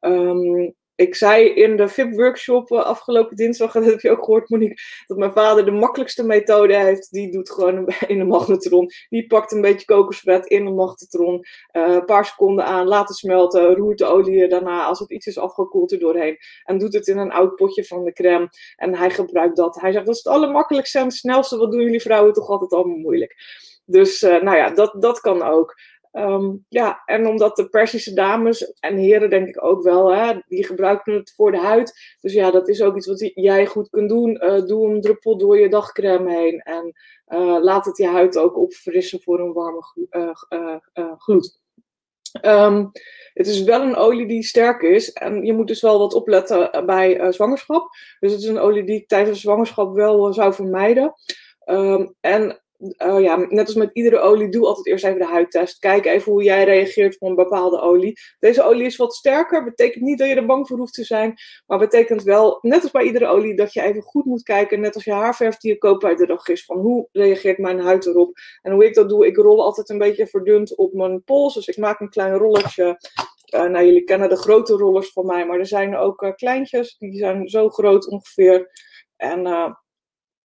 Um, 0.00 0.74
ik 1.00 1.14
zei 1.14 1.48
in 1.48 1.76
de 1.76 1.88
VIP-workshop 1.88 2.70
uh, 2.70 2.82
afgelopen 2.82 3.36
dinsdag, 3.36 3.72
dat 3.74 3.84
heb 3.84 4.00
je 4.00 4.10
ook 4.10 4.24
gehoord, 4.24 4.48
Monique, 4.48 4.82
dat 5.06 5.16
mijn 5.16 5.32
vader 5.32 5.64
de 5.64 5.70
makkelijkste 5.70 6.24
methode 6.24 6.76
heeft. 6.76 7.12
Die 7.12 7.30
doet 7.30 7.50
gewoon 7.50 7.92
in 8.06 8.18
de 8.18 8.24
magnetron. 8.24 8.90
Die 9.08 9.26
pakt 9.26 9.52
een 9.52 9.60
beetje 9.60 9.86
kokosvet 9.86 10.46
in 10.46 10.64
de 10.64 10.70
magnetron, 10.70 11.34
uh, 11.36 11.94
een 11.94 12.04
paar 12.04 12.24
seconden 12.24 12.64
aan, 12.64 12.86
laat 12.86 13.08
het 13.08 13.16
smelten, 13.16 13.74
roert 13.74 13.98
de 13.98 14.04
olie 14.04 14.48
daarna, 14.48 14.84
als 14.84 14.98
het 14.98 15.10
iets 15.10 15.26
is 15.26 15.38
afgekoeld, 15.38 15.92
er 15.92 15.98
doorheen. 15.98 16.36
En 16.64 16.78
doet 16.78 16.94
het 16.94 17.06
in 17.06 17.18
een 17.18 17.32
oud 17.32 17.56
potje 17.56 17.84
van 17.84 18.04
de 18.04 18.12
crème. 18.12 18.48
En 18.76 18.94
hij 18.94 19.10
gebruikt 19.10 19.56
dat. 19.56 19.80
Hij 19.80 19.92
zegt, 19.92 20.06
dat 20.06 20.14
is 20.14 20.22
het 20.24 20.32
allermakkelijkste 20.32 20.98
en 20.98 21.04
het 21.04 21.14
snelste. 21.14 21.56
Wat 21.56 21.70
doen 21.70 21.82
jullie 21.82 22.00
vrouwen 22.00 22.32
toch 22.32 22.48
altijd 22.48 22.72
allemaal 22.72 22.96
moeilijk? 22.96 23.36
Dus 23.84 24.22
uh, 24.22 24.42
nou 24.42 24.56
ja, 24.56 24.70
dat, 24.70 24.94
dat 24.98 25.20
kan 25.20 25.42
ook. 25.42 25.74
Um, 26.12 26.64
ja, 26.68 27.02
en 27.04 27.26
omdat 27.26 27.56
de 27.56 27.68
Persische 27.68 28.14
dames 28.14 28.72
en 28.72 28.96
heren 28.96 29.30
denk 29.30 29.48
ik 29.48 29.64
ook 29.64 29.82
wel, 29.82 30.14
hè, 30.14 30.38
die 30.46 30.64
gebruiken 30.64 31.12
het 31.12 31.32
voor 31.36 31.50
de 31.50 31.58
huid. 31.58 32.16
Dus 32.20 32.32
ja, 32.32 32.50
dat 32.50 32.68
is 32.68 32.82
ook 32.82 32.96
iets 32.96 33.06
wat 33.06 33.30
jij 33.34 33.66
goed 33.66 33.90
kunt 33.90 34.08
doen. 34.08 34.44
Uh, 34.44 34.66
doe 34.66 34.88
een 34.88 35.00
druppel 35.00 35.38
door 35.38 35.58
je 35.58 35.68
dagcrème 35.68 36.30
heen 36.30 36.60
en 36.60 36.92
uh, 37.28 37.62
laat 37.62 37.84
het 37.84 37.96
je 37.96 38.06
huid 38.06 38.38
ook 38.38 38.56
opfrissen 38.56 39.22
voor 39.22 39.40
een 39.40 39.52
warme 39.52 39.82
uh, 40.10 41.14
gloed. 41.16 41.60
Um, 42.42 42.90
het 43.34 43.46
is 43.46 43.62
wel 43.62 43.82
een 43.82 43.96
olie 43.96 44.26
die 44.26 44.42
sterk 44.42 44.82
is 44.82 45.12
en 45.12 45.44
je 45.44 45.52
moet 45.52 45.68
dus 45.68 45.80
wel 45.80 45.98
wat 45.98 46.14
opletten 46.14 46.86
bij 46.86 47.32
zwangerschap. 47.32 47.88
Dus 48.20 48.32
het 48.32 48.40
is 48.40 48.48
een 48.48 48.58
olie 48.58 48.84
die 48.84 49.00
ik 49.00 49.08
tijdens 49.08 49.40
zwangerschap 49.40 49.94
wel 49.94 50.32
zou 50.32 50.54
vermijden. 50.54 51.14
Um, 51.64 52.14
en 52.20 52.62
uh, 52.80 53.20
ja, 53.20 53.36
net 53.36 53.66
als 53.66 53.74
met 53.74 53.90
iedere 53.92 54.18
olie, 54.18 54.48
doe 54.48 54.66
altijd 54.66 54.86
eerst 54.86 55.04
even 55.04 55.18
de 55.18 55.26
huidtest. 55.26 55.78
Kijk 55.78 56.06
even 56.06 56.32
hoe 56.32 56.42
jij 56.42 56.64
reageert 56.64 57.16
op 57.18 57.28
een 57.28 57.34
bepaalde 57.34 57.80
olie. 57.80 58.18
Deze 58.38 58.62
olie 58.62 58.84
is 58.84 58.96
wat 58.96 59.14
sterker. 59.14 59.64
Betekent 59.64 60.04
niet 60.04 60.18
dat 60.18 60.28
je 60.28 60.34
er 60.34 60.46
bang 60.46 60.66
voor 60.66 60.78
hoeft 60.78 60.94
te 60.94 61.04
zijn. 61.04 61.34
Maar 61.66 61.78
betekent 61.78 62.22
wel, 62.22 62.58
net 62.60 62.82
als 62.82 62.90
bij 62.90 63.04
iedere 63.04 63.26
olie, 63.26 63.56
dat 63.56 63.72
je 63.72 63.82
even 63.82 64.02
goed 64.02 64.24
moet 64.24 64.42
kijken. 64.42 64.80
Net 64.80 64.94
als 64.94 65.04
je 65.04 65.12
haarverf 65.12 65.56
die 65.56 65.72
je 65.72 65.78
koopt 65.78 66.02
bij 66.02 66.14
de 66.14 66.26
dag 66.26 66.48
is. 66.48 66.64
Van 66.64 66.78
hoe 66.78 67.08
reageert 67.12 67.58
mijn 67.58 67.80
huid 67.80 68.06
erop? 68.06 68.38
En 68.62 68.72
hoe 68.72 68.84
ik 68.84 68.94
dat 68.94 69.08
doe, 69.08 69.26
ik 69.26 69.36
rol 69.36 69.62
altijd 69.62 69.88
een 69.88 69.98
beetje 69.98 70.26
verdund 70.26 70.76
op 70.76 70.92
mijn 70.92 71.24
pols. 71.24 71.54
Dus 71.54 71.68
ik 71.68 71.76
maak 71.76 72.00
een 72.00 72.10
klein 72.10 72.34
rolletje. 72.34 72.98
Uh, 73.54 73.64
nou, 73.64 73.84
jullie 73.84 74.04
kennen 74.04 74.28
de 74.28 74.36
grote 74.36 74.72
rollers 74.72 75.12
van 75.12 75.26
mij. 75.26 75.46
Maar 75.46 75.58
er 75.58 75.66
zijn 75.66 75.96
ook 75.96 76.22
uh, 76.22 76.32
kleintjes. 76.34 76.96
Die 76.98 77.16
zijn 77.16 77.48
zo 77.48 77.68
groot 77.68 78.08
ongeveer. 78.08 78.70
En 79.16 79.46
er 79.46 79.80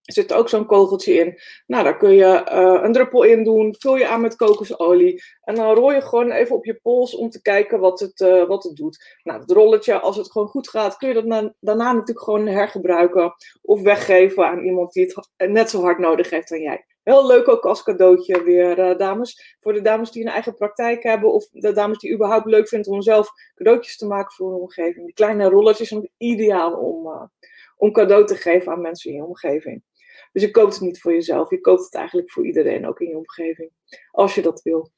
zit 0.06 0.34
ook 0.34 0.50
zo'n 0.50 0.66
kogeltje 0.66 1.14
in. 1.14 1.40
Nou, 1.68 1.84
daar 1.84 1.98
kun 1.98 2.12
je 2.12 2.50
uh, 2.52 2.84
een 2.84 2.94
druppel 2.94 3.24
in 3.24 3.44
doen. 3.44 3.76
Vul 3.80 3.98
je 3.98 4.08
aan 4.08 4.22
met 4.22 4.36
kokosolie. 4.36 5.24
En 5.44 5.56
dan 5.56 5.74
rol 5.74 5.92
je 5.92 6.02
gewoon 6.02 6.32
even 6.32 6.56
op 6.56 6.66
je 6.66 6.80
pols 6.82 7.16
om 7.16 7.30
te 7.30 7.42
kijken 7.42 7.80
wat 7.80 8.00
het, 8.00 8.20
uh, 8.20 8.48
wat 8.48 8.64
het 8.64 8.76
doet. 8.76 9.18
Nou, 9.24 9.40
het 9.40 9.52
rolletje, 9.52 10.00
als 10.00 10.18
het 10.18 10.32
gewoon 10.32 10.48
goed 10.48 10.70
gaat, 10.70 10.98
kun 10.98 11.08
je 11.08 11.14
dat 11.14 11.26
na, 11.26 11.54
daarna 11.60 11.92
natuurlijk 11.92 12.26
gewoon 12.26 12.48
hergebruiken. 12.48 13.34
Of 13.62 13.82
weggeven 13.82 14.48
aan 14.48 14.64
iemand 14.64 14.94
die 14.94 15.14
het 15.38 15.50
net 15.50 15.70
zo 15.70 15.82
hard 15.82 16.00
nodig 16.00 16.30
heeft 16.30 16.50
dan 16.50 16.62
jij. 16.62 16.86
Heel 17.04 17.28
leuk 17.28 17.48
ook 17.48 17.66
als 17.66 17.84
cadeautje 17.84 18.44
weer, 18.44 18.80
uh, 18.80 18.98
dames. 18.98 19.56
Voor 19.60 19.74
de 19.74 19.82
dames 19.82 20.12
die 20.12 20.26
een 20.26 20.32
eigen 20.32 20.56
praktijk 20.56 21.04
hebben. 21.04 21.34
Of 21.34 21.48
de 21.52 21.72
dames 21.72 21.98
die 21.98 22.14
überhaupt 22.14 22.46
leuk 22.46 22.68
vinden 22.68 22.92
om 22.92 23.02
zelf 23.02 23.30
cadeautjes 23.56 23.98
te 23.98 24.06
maken 24.06 24.36
voor 24.36 24.52
hun 24.52 24.62
omgeving. 24.62 25.06
Die 25.06 25.14
kleine 25.14 25.50
rolletjes 25.50 25.88
zijn 25.88 26.10
ideaal 26.18 26.74
om, 26.74 27.30
om 27.78 27.92
cadeau 27.92 28.26
te 28.26 28.36
geven 28.36 28.72
aan 28.72 28.82
mensen 28.82 29.12
in 29.12 29.16
je 29.16 29.24
omgeving. 29.24 29.84
Dus 30.36 30.44
je 30.44 30.52
koopt 30.52 30.74
het 30.74 30.82
niet 30.82 31.02
voor 31.02 31.14
jezelf. 31.14 31.50
Je 31.50 31.62
koopt 31.62 31.84
het 31.84 31.94
eigenlijk 31.94 32.32
voor 32.32 32.46
iedereen, 32.46 32.88
ook 32.88 33.00
in 33.00 33.08
je 33.08 33.18
omgeving. 33.18 33.72
Als 34.12 34.36
je 34.36 34.42
dat 34.42 34.62
wil. 34.62 34.92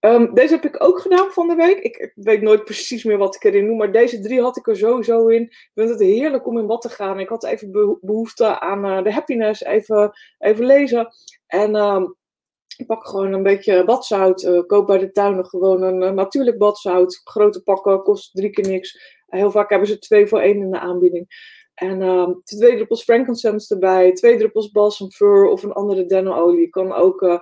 Um, 0.00 0.34
deze 0.34 0.54
heb 0.54 0.64
ik 0.64 0.82
ook 0.82 1.00
gedaan 1.00 1.30
van 1.30 1.48
de 1.48 1.54
week. 1.54 1.78
Ik, 1.78 2.12
weet 2.14 2.42
nooit 2.42 2.64
precies 2.64 3.04
meer 3.04 3.18
wat 3.18 3.34
ik 3.34 3.44
erin 3.44 3.66
noem, 3.66 3.76
maar 3.76 3.92
deze 3.92 4.20
drie 4.20 4.40
had 4.40 4.56
ik 4.56 4.66
er 4.66 4.76
sowieso 4.76 5.26
in. 5.26 5.42
Ik 5.42 5.70
vind 5.74 5.88
het 5.88 6.00
heerlijk 6.00 6.46
om 6.46 6.58
in 6.58 6.66
bad 6.66 6.80
te 6.80 6.88
gaan. 6.88 7.20
Ik 7.20 7.28
had 7.28 7.44
even 7.44 7.98
behoefte 8.00 8.60
aan 8.60 8.86
uh, 8.86 9.02
de 9.02 9.12
happiness, 9.12 9.62
even, 9.62 10.12
even 10.38 10.64
lezen. 10.64 11.08
En 11.46 11.74
um, 11.74 12.16
ik 12.76 12.86
pak 12.86 13.06
gewoon 13.06 13.32
een 13.32 13.42
beetje 13.42 13.84
badzout. 13.84 14.42
Uh, 14.42 14.62
koop 14.66 14.86
bij 14.86 14.98
de 14.98 15.10
tuinen 15.10 15.46
gewoon 15.46 15.82
een 15.82 16.02
uh, 16.02 16.10
natuurlijk 16.10 16.58
badzout. 16.58 17.20
Grote 17.24 17.62
pakken, 17.62 18.02
kost 18.02 18.34
drie 18.34 18.50
keer 18.50 18.68
niks. 18.68 19.16
heel 19.26 19.50
vaak 19.50 19.70
hebben 19.70 19.88
ze 19.88 19.98
twee 19.98 20.26
voor 20.26 20.40
één 20.40 20.60
in 20.60 20.70
de 20.70 20.78
aanbieding. 20.78 21.26
En 21.78 22.02
um, 22.02 22.40
twee 22.44 22.74
druppels 22.74 23.02
frankincense 23.02 23.74
erbij, 23.74 24.12
twee 24.12 24.38
druppels 24.38 24.70
balsam 24.70 25.10
fir 25.10 25.46
of 25.46 25.62
een 25.62 25.72
andere 25.72 26.06
dennenolie. 26.06 26.60
Je 26.60 26.68
kan 26.68 26.92
ook 26.92 27.22
uh, 27.22 27.38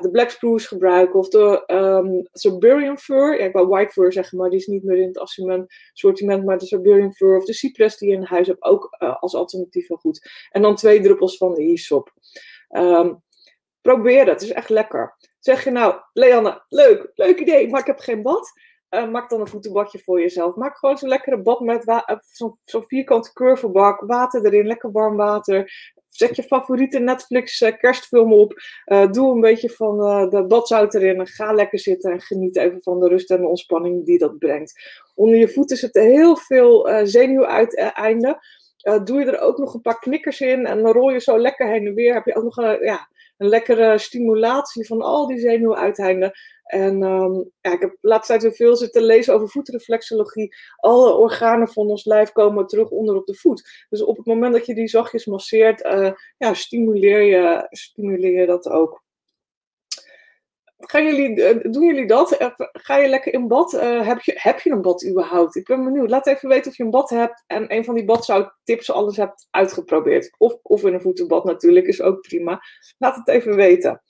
de 0.00 0.10
black 0.10 0.30
spruce 0.30 0.68
gebruiken 0.68 1.18
of 1.18 1.28
de 1.28 1.62
um, 1.66 2.28
Siberian 2.32 2.98
fir. 2.98 3.38
Ik 3.38 3.52
wou 3.52 3.68
white 3.68 3.92
fir 3.92 4.12
zeggen, 4.12 4.38
maar 4.38 4.50
die 4.50 4.58
is 4.58 4.66
niet 4.66 4.84
meer 4.84 4.96
in 4.96 5.06
het 5.06 5.18
assortiment, 5.18 5.74
sortiment. 5.92 6.44
Maar 6.44 6.58
de 6.58 6.66
Siberian 6.66 7.12
fir 7.12 7.36
of 7.36 7.44
de 7.44 7.52
cypress 7.52 7.98
die 7.98 8.08
je 8.08 8.16
in 8.16 8.22
huis 8.22 8.46
hebt 8.46 8.62
ook 8.62 8.96
uh, 8.98 9.16
als 9.22 9.34
alternatief 9.34 9.88
wel 9.88 9.98
goed. 9.98 10.46
En 10.50 10.62
dan 10.62 10.74
twee 10.74 11.00
druppels 11.00 11.36
van 11.36 11.54
de 11.54 11.62
hyssop. 11.62 12.12
Um, 12.70 13.22
probeer 13.80 14.18
het, 14.18 14.28
het 14.28 14.42
is 14.42 14.52
echt 14.52 14.68
lekker. 14.68 15.16
Zeg 15.40 15.64
je 15.64 15.70
nou, 15.70 15.94
Leanne, 16.12 16.64
leuk, 16.68 17.10
leuk 17.14 17.38
idee, 17.38 17.68
maar 17.68 17.80
ik 17.80 17.86
heb 17.86 17.98
geen 17.98 18.22
bad. 18.22 18.52
Uh, 18.94 19.10
maak 19.10 19.30
dan 19.30 19.40
een 19.40 19.48
voetenbadje 19.48 19.98
voor 19.98 20.20
jezelf. 20.20 20.54
Maak 20.54 20.78
gewoon 20.78 20.98
zo'n 20.98 21.08
lekkere 21.08 21.42
bad 21.42 21.60
met 21.60 21.88
uh, 21.88 22.00
zo'n 22.32 22.58
zo 22.64 22.80
vierkante 22.80 23.32
curvebak. 23.32 24.00
Water 24.00 24.44
erin, 24.44 24.66
lekker 24.66 24.92
warm 24.92 25.16
water. 25.16 25.72
Zet 26.08 26.36
je 26.36 26.42
favoriete 26.42 26.98
Netflix 26.98 27.60
uh, 27.60 27.76
kerstfilm 27.78 28.32
op. 28.32 28.54
doe 29.10 29.34
een 29.34 29.40
beetje 29.40 29.70
van 29.70 29.98
de 30.30 30.44
badzout 30.48 30.94
erin. 30.94 31.20
En 31.20 31.26
ga 31.26 31.52
lekker 31.52 31.78
zitten 31.78 32.12
en 32.12 32.20
geniet 32.20 32.56
even 32.56 32.82
van 32.82 33.00
de 33.00 33.08
rust 33.08 33.30
en 33.30 33.40
de 33.40 33.48
ontspanning 33.48 34.04
die 34.04 34.18
dat 34.18 34.38
brengt. 34.38 35.02
Onder 35.14 35.36
je 35.36 35.48
voeten 35.48 35.76
zitten 35.76 36.02
heel 36.02 36.36
veel 36.36 36.88
zenuwuiteinden. 37.04 38.38
doe 39.04 39.20
je 39.20 39.26
er 39.26 39.40
ook 39.40 39.58
nog 39.58 39.74
een 39.74 39.80
paar 39.80 39.98
knikkers 39.98 40.40
in 40.40 40.66
en 40.66 40.82
dan 40.82 40.92
rol 40.92 41.10
je 41.10 41.20
zo 41.20 41.38
lekker 41.38 41.68
heen 41.68 41.86
en 41.86 41.94
weer. 41.94 42.14
Heb 42.14 42.24
je 42.24 42.36
ook 42.36 42.44
nog 42.44 42.80
ja, 42.80 43.08
een 43.38 43.48
lekkere 43.48 43.98
stimulatie 43.98 44.86
van 44.86 45.02
al 45.02 45.26
die 45.26 45.38
zenuwuiteinden. 45.38 46.32
En 46.64 47.02
um, 47.02 47.50
ja, 47.60 47.72
ik 47.72 47.80
heb 47.80 47.90
de 48.00 48.08
laatste 48.08 48.32
tijd 48.32 48.42
weer 48.42 48.54
veel 48.54 48.76
zitten 48.76 49.02
lezen 49.02 49.34
over 49.34 49.48
voetreflexologie. 49.48 50.54
Alle 50.76 51.14
organen 51.14 51.68
van 51.68 51.88
ons 51.88 52.04
lijf 52.04 52.32
komen 52.32 52.66
terug 52.66 52.88
onder 52.88 53.16
op 53.16 53.26
de 53.26 53.34
voet. 53.34 53.86
Dus 53.88 54.02
op 54.02 54.16
het 54.16 54.26
moment 54.26 54.52
dat 54.52 54.66
je 54.66 54.74
die 54.74 54.88
zachtjes 54.88 55.26
masseert, 55.26 55.84
uh, 55.84 56.12
ja, 56.36 56.54
stimuleer, 56.54 57.22
je, 57.22 57.66
stimuleer 57.70 58.40
je 58.40 58.46
dat 58.46 58.68
ook. 58.68 59.02
Gaan 60.76 61.04
jullie, 61.04 61.36
uh, 61.36 61.72
doen 61.72 61.84
jullie 61.84 62.06
dat? 62.06 62.32
Eh, 62.32 62.50
ga 62.72 62.96
je 62.96 63.08
lekker 63.08 63.32
in 63.32 63.48
bad? 63.48 63.72
Heb, 63.80 64.20
je, 64.20 64.32
heb 64.34 64.60
je 64.60 64.70
een 64.70 64.82
bad 64.82 65.06
überhaupt? 65.06 65.56
Ik 65.56 65.66
ben 65.66 65.84
benieuwd. 65.84 66.10
Laat 66.10 66.26
even 66.26 66.48
weten 66.48 66.70
of 66.70 66.76
je 66.76 66.84
een 66.84 66.90
bad 66.90 67.10
hebt 67.10 67.44
en 67.46 67.74
een 67.74 67.84
van 67.84 67.94
die 67.94 68.04
badzouttips 68.04 68.90
alles 68.90 69.16
hebt 69.16 69.46
uitgeprobeerd. 69.50 70.34
Of, 70.38 70.58
of 70.62 70.84
in 70.84 70.94
een 70.94 71.00
voetenbad 71.00 71.44
natuurlijk, 71.44 71.86
is 71.86 72.02
ook 72.02 72.20
prima. 72.20 72.60
Laat 72.98 73.16
het 73.16 73.28
even 73.28 73.56
weten. 73.56 74.02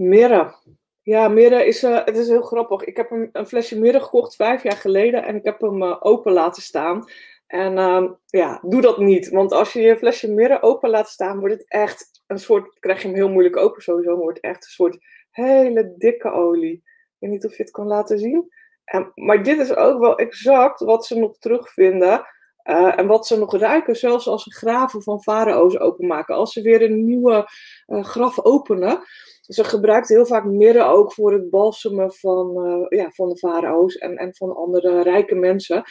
Mirre. 0.00 0.54
Ja, 1.02 1.28
mirre 1.28 1.66
is, 1.66 1.84
uh, 1.84 2.04
het 2.04 2.16
is 2.16 2.28
heel 2.28 2.42
grappig. 2.42 2.84
Ik 2.84 2.96
heb 2.96 3.10
een, 3.10 3.28
een, 3.32 3.46
flesje 3.46 3.78
mirre 3.78 4.00
gekocht 4.00 4.36
vijf 4.36 4.62
jaar 4.62 4.76
geleden 4.76 5.24
en 5.24 5.36
ik 5.36 5.44
heb 5.44 5.60
hem 5.60 5.82
uh, 5.82 5.96
open 6.00 6.32
laten 6.32 6.62
staan. 6.62 7.04
En 7.46 7.76
uh, 7.76 8.10
ja, 8.26 8.60
doe 8.62 8.80
dat 8.80 8.98
niet. 8.98 9.28
Want 9.28 9.52
als 9.52 9.72
je 9.72 9.80
je 9.80 9.96
flesje 9.96 10.32
mirre 10.32 10.62
open 10.62 10.90
laat 10.90 11.08
staan, 11.08 11.38
wordt 11.38 11.54
het 11.54 11.68
echt 11.68 12.22
een 12.26 12.38
soort, 12.38 12.78
krijg 12.78 13.02
je 13.02 13.06
hem 13.06 13.16
heel 13.16 13.28
moeilijk 13.28 13.56
open 13.56 13.82
sowieso, 13.82 14.16
wordt 14.16 14.36
het 14.36 14.52
echt 14.52 14.64
een 14.64 14.70
soort 14.70 14.98
hele 15.30 15.94
dikke 15.96 16.30
olie. 16.30 16.74
Ik 16.74 17.16
weet 17.18 17.30
niet 17.30 17.44
of 17.44 17.56
je 17.56 17.62
het 17.62 17.72
kan 17.72 17.86
laten 17.86 18.18
zien. 18.18 18.52
En, 18.84 19.12
maar 19.14 19.42
dit 19.42 19.58
is 19.58 19.74
ook 19.74 20.00
wel 20.00 20.18
exact 20.18 20.80
wat 20.80 21.06
ze 21.06 21.18
nog 21.18 21.38
terugvinden. 21.38 22.26
Uh, 22.64 22.98
en 22.98 23.06
wat 23.06 23.26
ze 23.26 23.38
nog 23.38 23.56
ruiken, 23.56 23.96
zelfs 23.96 24.28
als 24.28 24.42
ze 24.42 24.50
graven 24.50 25.02
van 25.02 25.22
farao's 25.22 25.78
openmaken. 25.78 26.34
Als 26.34 26.52
ze 26.52 26.62
weer 26.62 26.82
een 26.82 27.04
nieuwe 27.04 27.48
uh, 27.86 28.04
graf 28.04 28.44
openen, 28.44 29.02
ze 29.40 29.64
gebruikt 29.64 30.08
heel 30.08 30.26
vaak 30.26 30.44
mirre 30.44 30.82
ook 30.84 31.12
voor 31.12 31.32
het 31.32 31.50
balsemen 31.50 32.12
van, 32.12 32.66
uh, 32.66 32.98
ja, 33.00 33.10
van 33.10 33.28
de 33.28 33.36
farao's 33.38 33.96
en, 33.96 34.16
en 34.16 34.34
van 34.34 34.56
andere 34.56 35.02
rijke 35.02 35.34
mensen. 35.34 35.82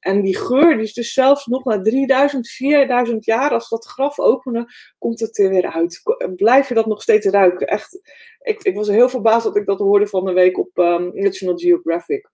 En 0.00 0.22
die 0.22 0.36
geur 0.36 0.74
die 0.74 0.84
is 0.84 0.92
dus 0.92 1.12
zelfs 1.12 1.46
nog 1.46 1.64
na 1.64 1.80
3000, 1.80 2.48
4000 2.48 3.24
jaar, 3.24 3.50
als 3.50 3.68
dat 3.68 3.86
graf 3.86 4.18
openen, 4.18 4.66
komt 4.98 5.20
het 5.20 5.38
er 5.38 5.48
weer 5.48 5.72
uit. 5.72 6.02
Blijf 6.36 6.68
je 6.68 6.74
dat 6.74 6.86
nog 6.86 7.02
steeds 7.02 7.26
ruiken? 7.26 7.66
Echt, 7.66 8.00
ik, 8.40 8.62
ik 8.62 8.74
was 8.74 8.88
heel 8.88 9.08
verbaasd 9.08 9.44
dat 9.44 9.56
ik 9.56 9.66
dat 9.66 9.78
hoorde 9.78 10.06
van 10.06 10.24
de 10.24 10.32
week 10.32 10.58
op 10.58 10.78
um, 10.78 11.10
National 11.14 11.56
Geographic. 11.56 12.30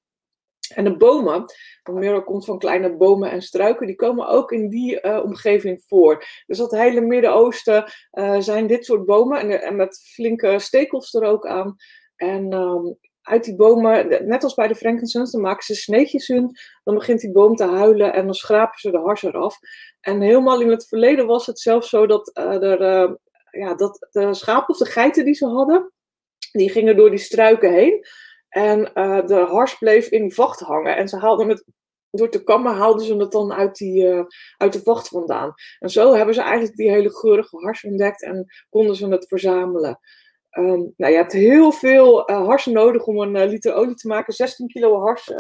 En 0.69 0.85
de 0.85 0.97
bomen, 0.97 1.45
Miro 1.93 2.23
komt 2.23 2.45
van 2.45 2.59
kleine 2.59 2.97
bomen 2.97 3.31
en 3.31 3.43
struiken, 3.43 3.87
die 3.87 3.97
komen 3.97 4.29
ook 4.29 4.53
in 4.53 4.69
die 4.69 5.03
uh, 5.03 5.21
omgeving 5.25 5.85
voor. 5.87 6.25
Dus 6.47 6.59
dat 6.59 6.71
hele 6.71 7.01
Midden-Oosten 7.01 7.93
uh, 8.13 8.41
zijn 8.41 8.67
dit 8.67 8.85
soort 8.85 9.05
bomen 9.05 9.63
en, 9.63 9.77
met 9.77 10.11
flinke 10.13 10.59
stekels 10.59 11.15
er 11.15 11.23
ook 11.23 11.47
aan. 11.47 11.77
En 12.17 12.53
um, 12.53 12.99
uit 13.23 13.45
die 13.45 13.57
bomen, 13.57 14.27
net 14.29 14.45
als 14.45 14.55
bij 14.55 14.69
de 14.69 14.75
frankincense, 14.75 15.33
dan 15.33 15.41
maken 15.41 15.65
ze 15.65 15.75
sneetjes 15.75 16.29
in, 16.29 16.57
dan 16.85 16.95
begint 16.95 17.21
die 17.21 17.33
boom 17.33 17.57
te 17.57 17.65
huilen 17.65 18.13
en 18.13 18.25
dan 18.25 18.35
schrapen 18.35 18.79
ze 18.79 18.91
de 18.91 18.99
hars 18.99 19.23
eraf. 19.23 19.59
En 20.01 20.21
helemaal 20.21 20.61
in 20.61 20.71
het 20.71 20.89
verleden 20.89 21.27
was 21.27 21.47
het 21.47 21.59
zelfs 21.59 21.89
zo 21.89 22.07
dat, 22.07 22.31
uh, 22.39 22.63
er, 22.63 23.19
ja, 23.51 23.75
dat 23.75 24.09
de 24.11 24.35
schapen 24.35 24.69
of 24.69 24.79
de 24.79 24.85
geiten 24.85 25.25
die 25.25 25.35
ze 25.35 25.47
hadden, 25.47 25.93
die 26.53 26.71
gingen 26.71 26.97
door 26.97 27.11
die 27.11 27.19
struiken 27.19 27.73
heen. 27.73 28.07
En 28.55 28.91
uh, 28.95 29.27
de 29.27 29.35
hars 29.35 29.79
bleef 29.79 30.09
in 30.09 30.23
die 30.23 30.35
vacht 30.35 30.61
hangen. 30.61 30.97
En 30.97 31.09
ze 31.09 31.19
haalden 31.19 31.49
het, 31.49 31.65
door 32.11 32.29
te 32.29 32.45
kammen 32.45 32.75
haalden 32.75 33.07
ze 33.07 33.17
het 33.17 33.33
dan 33.33 33.53
uit, 33.53 33.77
die, 33.77 34.05
uh, 34.05 34.25
uit 34.57 34.73
de 34.73 34.83
vacht 34.83 35.09
vandaan. 35.09 35.55
En 35.79 35.91
zo 35.91 36.15
hebben 36.15 36.35
ze 36.35 36.43
eigenlijk 36.43 36.77
die 36.77 36.91
hele 36.91 37.11
geurige 37.11 37.57
hars 37.57 37.85
ontdekt 37.85 38.23
en 38.23 38.47
konden 38.69 38.97
ze 38.97 39.09
het 39.09 39.29
verzamelen. 39.29 39.99
Um, 40.59 40.95
nou, 40.97 41.13
je 41.13 41.19
hebt 41.19 41.33
heel 41.33 41.73
veel 41.73 42.31
uh, 42.31 42.47
hars 42.47 42.67
nodig 42.67 43.05
om 43.05 43.19
een 43.21 43.35
uh, 43.35 43.49
liter 43.51 43.75
olie 43.75 43.95
te 43.95 44.09
maken. 44.09 44.33
16 44.33 44.67
kilo 44.69 45.01
hars 45.01 45.33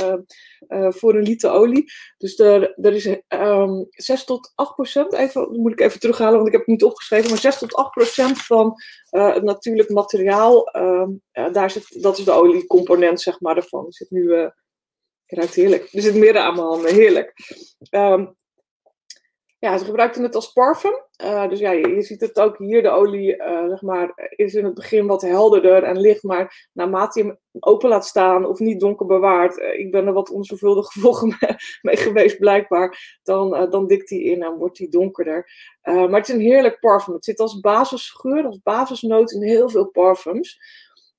uh, 0.68 0.90
voor 0.90 1.14
een 1.14 1.23
liter 1.23 1.50
olie. 1.50 1.92
Dus 2.18 2.38
er, 2.38 2.75
is 2.76 3.06
um, 3.28 3.87
6 3.90 4.25
tot 4.25 4.52
8 4.54 4.75
procent. 4.75 5.12
Even, 5.12 5.61
moet 5.61 5.73
ik 5.73 5.80
even 5.80 6.00
terughalen, 6.00 6.35
want 6.35 6.47
ik 6.47 6.52
heb 6.52 6.61
het 6.61 6.71
niet 6.71 6.85
opgeschreven. 6.85 7.30
Maar 7.30 7.38
6 7.38 7.59
tot 7.59 7.75
8 7.75 7.90
procent 7.90 8.38
van 8.38 8.75
het 9.11 9.42
natuurlijk 9.42 9.90
materiaal. 9.90 10.76
Um, 10.76 11.23
daar 11.52 11.71
zit, 11.71 12.02
dat 12.02 12.18
is 12.18 12.25
de 12.25 12.33
oliecomponent, 12.33 13.21
zeg 13.21 13.40
maar, 13.40 13.56
ervan. 13.56 13.87
Er 13.87 13.94
zit 13.94 14.11
nu. 14.11 14.50
ruikt 15.26 15.54
heerlijk. 15.54 15.88
Er 15.92 16.02
zit 16.02 16.14
meer 16.14 16.38
aan 16.38 16.54
mijn 16.54 16.66
handen. 16.66 16.94
Heerlijk. 16.94 17.33
Ja, 19.64 19.78
ze 19.78 19.85
gebruikten 19.85 20.23
het 20.23 20.35
als 20.35 20.52
parfum. 20.52 21.02
Uh, 21.25 21.49
dus 21.49 21.59
ja, 21.59 21.71
je, 21.71 22.02
ziet 22.02 22.21
het 22.21 22.40
ook 22.40 22.59
hier. 22.59 22.83
De 22.83 22.90
olie 22.90 23.37
uh, 23.37 23.68
zeg 23.68 23.83
maar, 23.83 24.30
is 24.37 24.54
in 24.54 24.64
het 24.64 24.75
begin 24.75 25.06
wat 25.06 25.23
helderder 25.23 25.83
en 25.83 26.00
licht. 26.00 26.23
Maar 26.23 26.68
naarmate 26.73 27.18
je 27.18 27.26
hem 27.26 27.38
open 27.61 27.88
laat 27.88 28.06
staan 28.06 28.47
of 28.47 28.59
niet 28.59 28.80
donker 28.80 29.06
bewaart. 29.06 29.59
Uh, 29.59 29.78
ik 29.78 29.90
ben 29.90 30.06
er 30.06 30.12
wat 30.12 30.30
onzorgvuldig 30.30 30.87
gevolgen 30.92 31.37
mee 31.83 31.97
geweest 31.97 32.38
blijkbaar. 32.38 33.18
Dan, 33.23 33.71
dan 33.71 33.87
dikt 33.87 34.11
hij 34.11 34.18
in 34.18 34.42
en 34.42 34.56
wordt 34.56 34.78
hij 34.78 34.88
donkerder. 34.88 35.50
maar 35.83 36.11
het 36.11 36.28
is 36.28 36.35
een 36.35 36.40
heerlijk 36.40 36.80
parfum. 36.80 37.14
Het 37.14 37.25
zit 37.25 37.40
als 37.40 37.61
basisgeur, 37.61 38.44
als 38.47 38.62
basisnoot 38.62 39.33
in 39.33 39.42
heel 39.42 39.68
veel 39.68 39.90
parfums. 39.90 40.59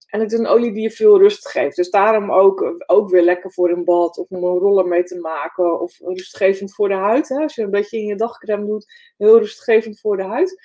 En 0.06 0.20
het 0.20 0.32
is 0.32 0.40
een 0.40 0.48
olie 0.48 0.74
die 0.74 0.82
je 0.82 0.92
veel 0.92 1.18
rust 1.18 1.48
geeft. 1.48 1.76
Dus 1.76 1.90
daarom 1.90 2.32
ook, 2.32 2.84
ook 2.86 3.10
weer 3.10 3.24
lekker 3.24 3.52
voor 3.52 3.70
een 3.70 3.84
bad 3.84 4.18
of 4.18 4.30
om 4.30 4.44
een 4.44 4.58
roller 4.58 4.88
mee 4.88 5.04
te 5.04 5.20
maken. 5.20 5.80
Of 5.80 6.00
rustgevend 6.00 6.74
voor 6.74 6.88
de 6.88 6.94
huid. 6.94 7.30
Hè? 7.30 7.42
Als 7.42 7.56
je 7.56 7.64
een 7.64 7.70
beetje 7.70 7.98
in 7.98 8.06
je 8.06 8.16
dagcreme 8.16 8.66
doet, 8.66 8.86
heel 9.18 9.40
rustgevend 9.40 10.00
voor 10.00 10.18
de 10.18 10.24
huid. 10.24 10.64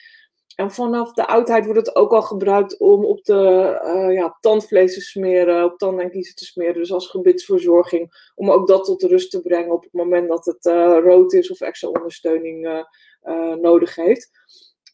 En 0.55 0.71
vanaf 0.71 1.13
de 1.13 1.27
oudheid 1.27 1.65
wordt 1.65 1.87
het 1.87 1.97
ook 1.97 2.13
al 2.13 2.23
gebruikt 2.23 2.79
om 2.79 3.05
op, 3.05 3.25
de, 3.25 3.81
uh, 3.85 4.15
ja, 4.15 4.37
tandvlees 4.41 4.95
te 4.95 5.01
smeren, 5.01 5.65
op 5.65 5.79
tanden 5.79 6.05
en 6.05 6.11
kiezen 6.11 6.35
te 6.35 6.45
smeren. 6.45 6.75
Dus 6.75 6.93
als 6.93 7.11
gebitsverzorging, 7.11 8.33
om 8.35 8.51
ook 8.51 8.69
dat 8.69 8.85
tot 8.85 9.03
rust 9.03 9.31
te 9.31 9.41
brengen 9.41 9.73
op 9.73 9.83
het 9.83 9.93
moment 9.93 10.29
dat 10.29 10.45
het 10.45 10.65
uh, 10.65 10.99
rood 11.03 11.33
is 11.33 11.51
of 11.51 11.61
extra 11.61 11.89
ondersteuning 11.89 12.67
uh, 13.23 13.55
nodig 13.55 13.95
heeft. 13.95 14.31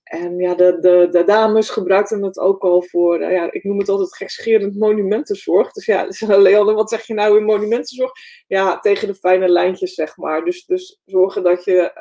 En 0.06 0.38
ja, 0.38 0.54
de, 0.54 0.78
de, 0.80 1.08
de 1.10 1.24
dames 1.24 1.70
gebruikten 1.70 2.22
het 2.22 2.38
ook 2.38 2.62
al 2.62 2.82
voor, 2.82 3.20
uh, 3.20 3.32
ja, 3.32 3.52
ik 3.52 3.64
noem 3.64 3.78
het 3.78 3.88
altijd 3.88 4.16
gekscherend 4.16 4.76
monumentenzorg. 4.78 5.72
Dus 5.72 5.86
ja, 5.86 6.08
Leanne, 6.26 6.74
wat 6.74 6.90
zeg 6.90 7.06
je 7.06 7.14
nou 7.14 7.36
in 7.36 7.44
monumentenzorg? 7.44 8.12
Ja, 8.46 8.78
tegen 8.78 9.08
de 9.08 9.14
fijne 9.14 9.48
lijntjes, 9.48 9.94
zeg 9.94 10.16
maar. 10.16 10.44
Dus, 10.44 10.64
dus 10.64 11.00
zorgen 11.04 11.42
dat 11.42 11.64
je, 11.64 11.92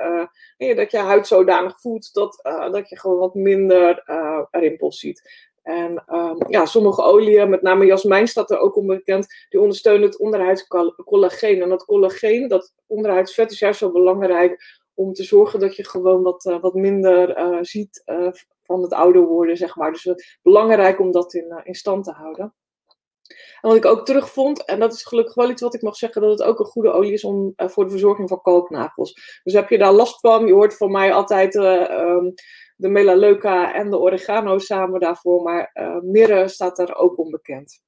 uh, 0.57 0.75
dat 0.75 0.91
je 0.91 0.97
huid 0.97 1.27
zodanig 1.27 1.79
voelt 1.79 2.13
dat, 2.13 2.39
uh, 2.43 2.71
dat 2.71 2.89
je 2.89 2.99
gewoon 2.99 3.17
wat 3.17 3.33
minder 3.33 4.03
rimpels 4.51 4.99
ziet. 4.99 5.53
En 5.61 6.03
um, 6.07 6.37
ja, 6.47 6.65
sommige 6.65 7.01
oliën, 7.01 7.49
met 7.49 7.61
name 7.61 7.85
jasmijn 7.85 8.27
staat 8.27 8.51
er 8.51 8.57
ook 8.57 8.75
onbekend, 8.75 9.27
die 9.49 9.59
ondersteunen 9.59 10.07
het 10.07 10.19
onderhuidscollageen. 10.19 11.61
En 11.61 11.69
dat 11.69 11.85
collageen, 11.85 12.47
dat 12.47 12.73
onderhuidsvet, 12.87 13.51
is 13.51 13.59
juist 13.59 13.79
zo 13.79 13.91
belangrijk 13.91 14.83
om 14.95 15.13
te 15.13 15.23
zorgen 15.23 15.59
dat 15.59 15.75
je 15.75 15.85
gewoon 15.85 16.21
wat, 16.21 16.45
uh, 16.45 16.59
wat 16.59 16.73
minder 16.73 17.37
uh, 17.37 17.57
ziet 17.61 18.01
uh, 18.05 18.31
van 18.63 18.81
het 18.81 18.93
ouder 18.93 19.25
worden, 19.25 19.57
zeg 19.57 19.75
maar. 19.75 19.91
Dus 19.91 20.39
belangrijk 20.41 20.99
om 20.99 21.11
dat 21.11 21.33
in, 21.33 21.63
stand 21.63 22.03
te 22.03 22.11
houden. 22.11 22.53
En 23.61 23.69
wat 23.69 23.75
ik 23.75 23.85
ook 23.85 24.05
terugvond, 24.05 24.65
en 24.65 24.79
dat 24.79 24.93
is 24.93 25.05
gelukkig 25.05 25.33
wel 25.33 25.49
iets 25.49 25.61
wat 25.61 25.73
ik 25.73 25.81
mag 25.81 25.95
zeggen, 25.95 26.21
dat 26.21 26.31
het 26.31 26.47
ook 26.47 26.59
een 26.59 26.65
goede 26.65 26.91
olie 26.91 27.13
is 27.13 27.23
om, 27.23 27.53
voor 27.55 27.83
de 27.83 27.89
verzorging 27.89 28.29
van 28.29 28.41
kalknagels. 28.41 29.39
Dus 29.43 29.53
heb 29.53 29.69
je 29.69 29.77
daar 29.77 29.93
last 29.93 30.19
van, 30.19 30.47
je 30.47 30.53
hoort 30.53 30.77
van 30.77 30.91
mij 30.91 31.13
altijd 31.13 31.55
um, 31.55 32.33
de 32.75 32.87
melaleuca 32.89 33.73
en 33.73 33.89
de 33.89 33.99
oregano 33.99 34.57
samen 34.57 34.99
daarvoor, 34.99 35.43
maar 35.43 35.71
mirre 36.03 36.47
staat 36.47 36.75
daar 36.75 36.95
ook 36.95 37.17
onbekend. 37.17 37.83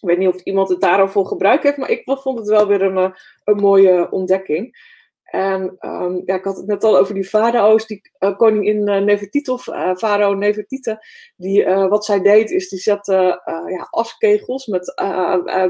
Ik 0.00 0.08
weet 0.08 0.18
niet 0.18 0.28
of 0.28 0.42
iemand 0.42 0.68
het 0.68 0.80
daarover 0.80 1.26
gebruikt 1.26 1.62
heeft, 1.62 1.76
maar 1.76 1.90
ik 1.90 2.02
vond 2.04 2.38
het 2.38 2.48
wel 2.48 2.66
weer 2.66 2.82
een, 2.82 3.14
een 3.44 3.56
mooie 3.56 4.10
ontdekking. 4.10 4.94
En 5.26 5.76
um, 5.80 6.22
ja, 6.24 6.34
ik 6.34 6.44
had 6.44 6.56
het 6.56 6.66
net 6.66 6.84
al 6.84 6.98
over 6.98 7.14
die 7.14 7.24
farao's, 7.24 7.86
die 7.86 8.10
uh, 8.20 8.36
koningin 8.36 8.88
uh, 8.88 8.98
Nefertiti, 8.98 9.50
of 9.50 9.66
uh, 9.66 9.94
farao 9.94 10.34
Nefertiti, 10.34 10.96
die, 11.36 11.64
wat 11.64 12.04
zij 12.04 12.20
deed 12.20 12.50
is, 12.50 12.68
die 12.68 12.78
zette 12.78 13.42
ja, 13.66 13.86
askegels 13.90 14.66
met 14.66 14.94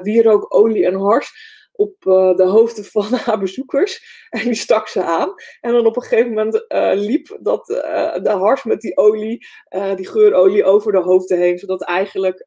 wierook, 0.02 0.54
olie 0.54 0.86
en 0.86 0.94
hars 0.94 1.54
op 1.72 1.94
de 2.36 2.44
hoofden 2.44 2.84
van 2.84 3.12
haar 3.24 3.38
bezoekers. 3.38 4.26
En 4.30 4.44
die 4.44 4.54
stak 4.54 4.88
ze 4.88 5.02
aan. 5.02 5.34
En 5.60 5.72
dan 5.72 5.86
op 5.86 5.96
een 5.96 6.02
gegeven 6.02 6.32
moment 6.32 6.64
liep 6.98 7.38
dat, 7.40 7.66
de 7.66 8.36
hars 8.38 8.64
met 8.64 8.80
die 8.80 8.96
olie, 8.96 9.46
die 9.94 10.06
geurolie, 10.06 10.64
over 10.64 10.92
de 10.92 11.02
hoofden 11.02 11.38
heen. 11.38 11.58
Zodat 11.58 11.84
eigenlijk 11.84 12.44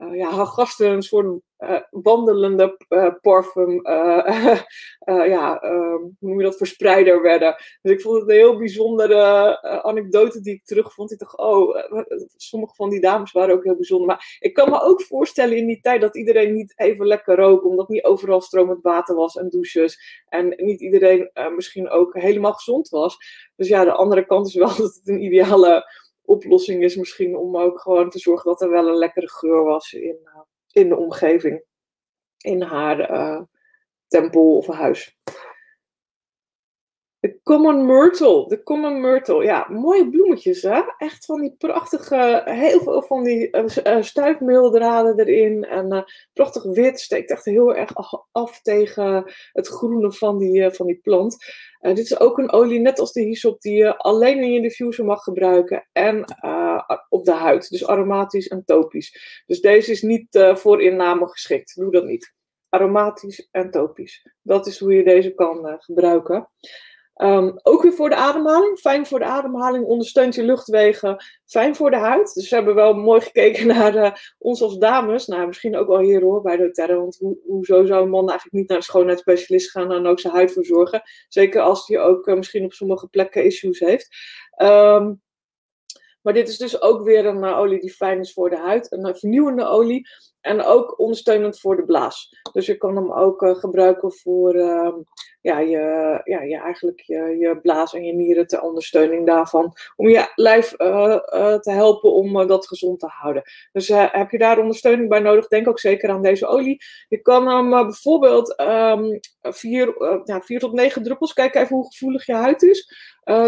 uh, 0.00 0.16
ja, 0.16 0.30
haar 0.30 0.46
gasten 0.46 0.90
een 0.90 1.02
soort 1.02 1.40
uh, 1.58 1.80
wandelende 1.90 2.76
uh, 2.88 3.14
parfum, 3.20 3.80
ja, 5.34 5.58
hoe 5.60 6.12
noem 6.18 6.38
je 6.38 6.44
dat, 6.44 6.56
verspreider 6.56 7.22
werden. 7.22 7.56
Dus 7.82 7.92
ik 7.92 8.00
vond 8.00 8.20
het 8.20 8.28
een 8.28 8.36
heel 8.36 8.58
bijzondere 8.58 9.62
anekdote 9.82 10.40
die 10.40 10.54
ik 10.54 10.64
terugvond. 10.64 11.12
Ik 11.12 11.18
dacht, 11.18 11.38
oh, 11.38 11.76
sommige 12.36 12.74
van 12.74 12.90
die 12.90 13.00
dames 13.00 13.32
waren 13.32 13.54
ook 13.54 13.64
heel 13.64 13.76
bijzonder. 13.76 14.06
Maar 14.06 14.36
ik 14.38 14.54
kan 14.54 14.70
me 14.70 14.82
ook 14.82 15.02
voorstellen 15.02 15.56
in 15.56 15.66
die 15.66 15.80
tijd 15.80 16.00
dat 16.00 16.16
iedereen 16.16 16.52
niet 16.52 16.72
even 16.76 17.06
lekker 17.06 17.36
rook, 17.36 17.64
omdat 17.64 17.88
niet 17.88 18.04
overal 18.04 18.40
stromend 18.40 18.82
water 18.82 19.14
was 19.14 19.36
en 19.36 19.48
douches. 19.48 20.22
En 20.28 20.54
niet 20.56 20.80
iedereen 20.80 21.30
misschien 21.56 21.88
ook 21.88 22.14
helemaal 22.14 22.52
gezond 22.52 22.88
was. 22.88 23.16
Dus 23.56 23.68
ja, 23.68 23.84
de 23.84 23.92
andere 23.92 24.26
kant 24.26 24.46
is 24.46 24.54
wel 24.54 24.76
dat 24.76 24.94
het 24.94 25.08
een 25.08 25.22
ideale 25.22 25.84
oplossing 26.30 26.82
is 26.82 26.96
misschien 26.96 27.36
om 27.36 27.56
ook 27.56 27.80
gewoon 27.80 28.10
te 28.10 28.18
zorgen 28.18 28.50
dat 28.50 28.60
er 28.60 28.70
wel 28.70 28.88
een 28.88 28.98
lekkere 28.98 29.28
geur 29.28 29.64
was 29.64 29.92
in, 29.92 30.18
uh, 30.24 30.40
in 30.72 30.88
de 30.88 30.96
omgeving. 30.96 31.64
In 32.36 32.62
haar 32.62 33.10
uh, 33.10 33.42
tempel 34.06 34.56
of 34.56 34.66
huis. 34.66 35.18
De 37.20 37.40
common 37.42 37.86
myrtle. 37.86 38.48
De 38.48 38.62
common 38.62 39.00
myrtle. 39.00 39.44
Ja, 39.44 39.66
mooie 39.70 40.10
bloemetjes 40.10 40.62
hè. 40.62 40.80
Echt 40.98 41.24
van 41.24 41.40
die 41.40 41.54
prachtige, 41.58 42.42
heel 42.44 42.80
veel 42.80 43.02
van 43.02 43.24
die 43.24 43.48
uh, 43.56 43.64
erin. 45.16 45.64
En 45.64 45.94
uh, 45.94 46.02
prachtig 46.32 46.62
wit. 46.62 47.00
Steekt 47.00 47.30
echt 47.30 47.44
heel 47.44 47.74
erg 47.74 47.92
af 48.32 48.62
tegen 48.62 49.32
het 49.52 49.68
groene 49.68 50.12
van 50.12 50.38
die, 50.38 50.70
van 50.70 50.86
die 50.86 50.98
plant. 51.02 51.36
dit 51.80 51.98
is 51.98 52.20
ook 52.20 52.38
een 52.38 52.52
olie, 52.52 52.80
net 52.80 52.98
als 52.98 53.12
de 53.12 53.22
hyssop, 53.22 53.60
die 53.60 53.76
je 53.76 53.96
alleen 53.96 54.42
in 54.42 54.52
je 54.52 54.60
diffuser 54.60 55.04
mag 55.04 55.22
gebruiken. 55.22 55.88
En 55.92 56.24
op 57.08 57.24
de 57.24 57.32
huid. 57.32 57.70
Dus 57.70 57.86
aromatisch 57.86 58.48
en 58.48 58.64
topisch. 58.64 59.42
Dus 59.46 59.60
deze 59.60 59.90
is 59.90 60.02
niet 60.02 60.52
voor 60.52 60.82
inname 60.82 61.28
geschikt. 61.28 61.74
Doe 61.76 61.90
dat 61.90 62.04
niet. 62.04 62.34
Aromatisch 62.68 63.48
en 63.50 63.70
topisch. 63.70 64.26
Dat 64.42 64.66
is 64.66 64.78
hoe 64.78 64.94
je 64.94 65.04
deze 65.04 65.34
kan 65.34 65.76
gebruiken. 65.78 66.48
Um, 67.22 67.58
ook 67.62 67.82
weer 67.82 67.92
voor 67.92 68.08
de 68.08 68.14
ademhaling. 68.14 68.78
Fijn 68.78 69.06
voor 69.06 69.18
de 69.18 69.24
ademhaling, 69.24 69.84
ondersteunt 69.84 70.34
je 70.34 70.42
luchtwegen. 70.42 71.24
Fijn 71.46 71.76
voor 71.76 71.90
de 71.90 71.96
huid. 71.96 72.34
Dus 72.34 72.48
we 72.48 72.56
hebben 72.56 72.74
wel 72.74 72.94
mooi 72.94 73.20
gekeken 73.20 73.66
naar 73.76 73.94
uh, 73.94 74.12
ons 74.38 74.62
als 74.62 74.78
dames. 74.78 75.26
Nou, 75.26 75.46
misschien 75.46 75.76
ook 75.76 75.88
wel 75.88 75.98
hier 75.98 76.22
hoor, 76.22 76.42
bij 76.42 76.56
de 76.56 76.70
Terra. 76.70 76.94
Want 76.94 77.18
ho 77.20 77.36
hoezo 77.46 77.84
zou 77.84 78.02
een 78.02 78.10
man 78.10 78.28
eigenlijk 78.28 78.58
niet 78.58 78.68
naar 78.68 78.76
een 78.76 78.82
schoonheidsspecialist 78.82 79.70
gaan 79.70 79.92
en 79.92 80.06
ook 80.06 80.20
zijn 80.20 80.34
huid 80.34 80.52
verzorgen? 80.52 81.02
Zeker 81.28 81.60
als 81.60 81.86
hij 81.86 82.00
ook 82.00 82.26
uh, 82.26 82.34
misschien 82.34 82.64
op 82.64 82.72
sommige 82.72 83.08
plekken 83.08 83.44
issues 83.44 83.78
heeft. 83.78 84.08
Um, 84.56 85.22
maar 86.22 86.32
dit 86.32 86.48
is 86.48 86.58
dus 86.58 86.82
ook 86.82 87.02
weer 87.02 87.26
een 87.26 87.44
uh, 87.44 87.58
olie 87.58 87.80
die 87.80 87.92
fijn 87.92 88.18
is 88.18 88.32
voor 88.32 88.50
de 88.50 88.58
huid. 88.58 88.92
Een 88.92 89.16
vernieuwende 89.16 89.64
olie. 89.64 90.08
En 90.40 90.62
ook 90.62 90.98
ondersteunend 90.98 91.60
voor 91.60 91.76
de 91.76 91.84
blaas. 91.84 92.28
Dus 92.52 92.66
je 92.66 92.76
kan 92.76 92.96
hem 92.96 93.12
ook 93.12 93.42
uh, 93.42 93.54
gebruiken 93.54 94.12
voor 94.12 94.54
uh, 94.54 94.94
ja, 95.40 95.58
je, 95.58 96.20
ja, 96.24 96.42
je, 96.42 96.58
eigenlijk 96.58 97.00
je, 97.00 97.36
je 97.38 97.58
blaas 97.62 97.94
en 97.94 98.04
je 98.04 98.12
nieren 98.12 98.46
ter 98.46 98.60
ondersteuning 98.60 99.26
daarvan. 99.26 99.72
Om 99.96 100.08
je 100.08 100.32
lijf 100.34 100.74
uh, 100.80 101.16
te 101.58 101.70
helpen 101.70 102.12
om 102.12 102.46
dat 102.46 102.66
gezond 102.66 103.00
te 103.00 103.06
houden. 103.10 103.42
Dus 103.72 103.88
heb 103.88 104.30
je 104.30 104.38
daar 104.38 104.58
ondersteuning 104.58 105.08
bij 105.08 105.20
nodig, 105.20 105.48
denk 105.48 105.68
ook 105.68 105.80
zeker 105.80 106.10
aan 106.10 106.22
deze 106.22 106.46
olie. 106.46 106.82
Je 107.08 107.18
kan 107.22 107.48
hem 107.48 107.70
bijvoorbeeld 107.70 108.60
um, 108.60 109.20
vier, 109.42 109.94
ja, 110.24 110.58
tot 110.58 110.72
negen 110.72 111.02
druppels, 111.02 111.32
kijk 111.32 111.54
even 111.54 111.76
hoe 111.76 111.86
gevoelig 111.86 112.26
je 112.26 112.34
huid 112.34 112.62
is. 112.62 112.94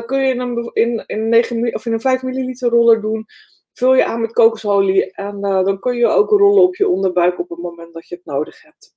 kun 0.06 0.26
je 0.26 0.34
hem 0.34 0.70
in, 0.72 1.04
in, 1.06 1.28
9, 1.28 1.74
of 1.74 1.86
in 1.86 1.92
een 1.92 2.00
5 2.00 2.22
milliliter 2.22 2.70
roller 2.70 3.00
doen 3.00 3.26
vul 3.72 3.94
je 3.94 4.04
aan 4.04 4.20
met 4.20 4.32
kokosolie 4.32 5.12
en 5.12 5.36
uh, 5.36 5.64
dan 5.64 5.78
kun 5.78 5.96
je 5.96 6.06
ook 6.06 6.30
rollen 6.30 6.62
op 6.62 6.76
je 6.76 6.88
onderbuik 6.88 7.38
op 7.38 7.48
het 7.48 7.58
moment 7.58 7.94
dat 7.94 8.08
je 8.08 8.14
het 8.14 8.24
nodig 8.24 8.62
hebt. 8.62 8.94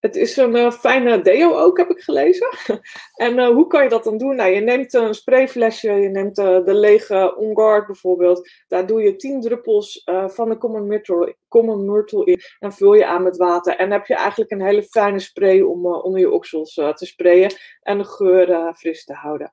Het 0.00 0.16
is 0.16 0.36
een 0.36 0.56
uh, 0.56 0.70
fijne 0.70 1.22
deo 1.22 1.54
ook, 1.54 1.78
heb 1.78 1.90
ik 1.90 2.00
gelezen. 2.00 2.48
en 3.26 3.38
uh, 3.38 3.46
hoe 3.46 3.66
kan 3.66 3.82
je 3.82 3.88
dat 3.88 4.04
dan 4.04 4.18
doen? 4.18 4.36
Nou, 4.36 4.50
je 4.50 4.60
neemt 4.60 4.94
een 4.94 5.14
sprayflesje, 5.14 5.92
je 5.92 6.08
neemt 6.08 6.36
de 6.36 6.74
lege 6.74 7.36
On 7.36 7.56
Guard 7.56 7.86
bijvoorbeeld. 7.86 8.50
Daar 8.68 8.86
doe 8.86 9.02
je 9.02 9.16
10 9.16 9.40
druppels 9.40 10.02
van 10.26 10.48
de 10.48 10.58
Common 10.58 10.86
Myrtle, 10.86 11.36
Common 11.48 11.90
Myrtle 11.90 12.24
in 12.24 12.40
en 12.58 12.72
vul 12.72 12.94
je 12.94 13.06
aan 13.06 13.22
met 13.22 13.36
water. 13.36 13.76
En 13.76 13.90
heb 13.90 14.06
je 14.06 14.14
eigenlijk 14.14 14.50
een 14.50 14.62
hele 14.62 14.82
fijne 14.82 15.18
spray 15.18 15.60
om 15.60 15.86
onder 15.86 16.20
je 16.20 16.30
oksels 16.30 16.74
te 16.74 17.06
sprayen 17.06 17.54
en 17.82 17.98
de 17.98 18.04
geur 18.04 18.74
fris 18.74 19.04
te 19.04 19.12
houden. 19.12 19.52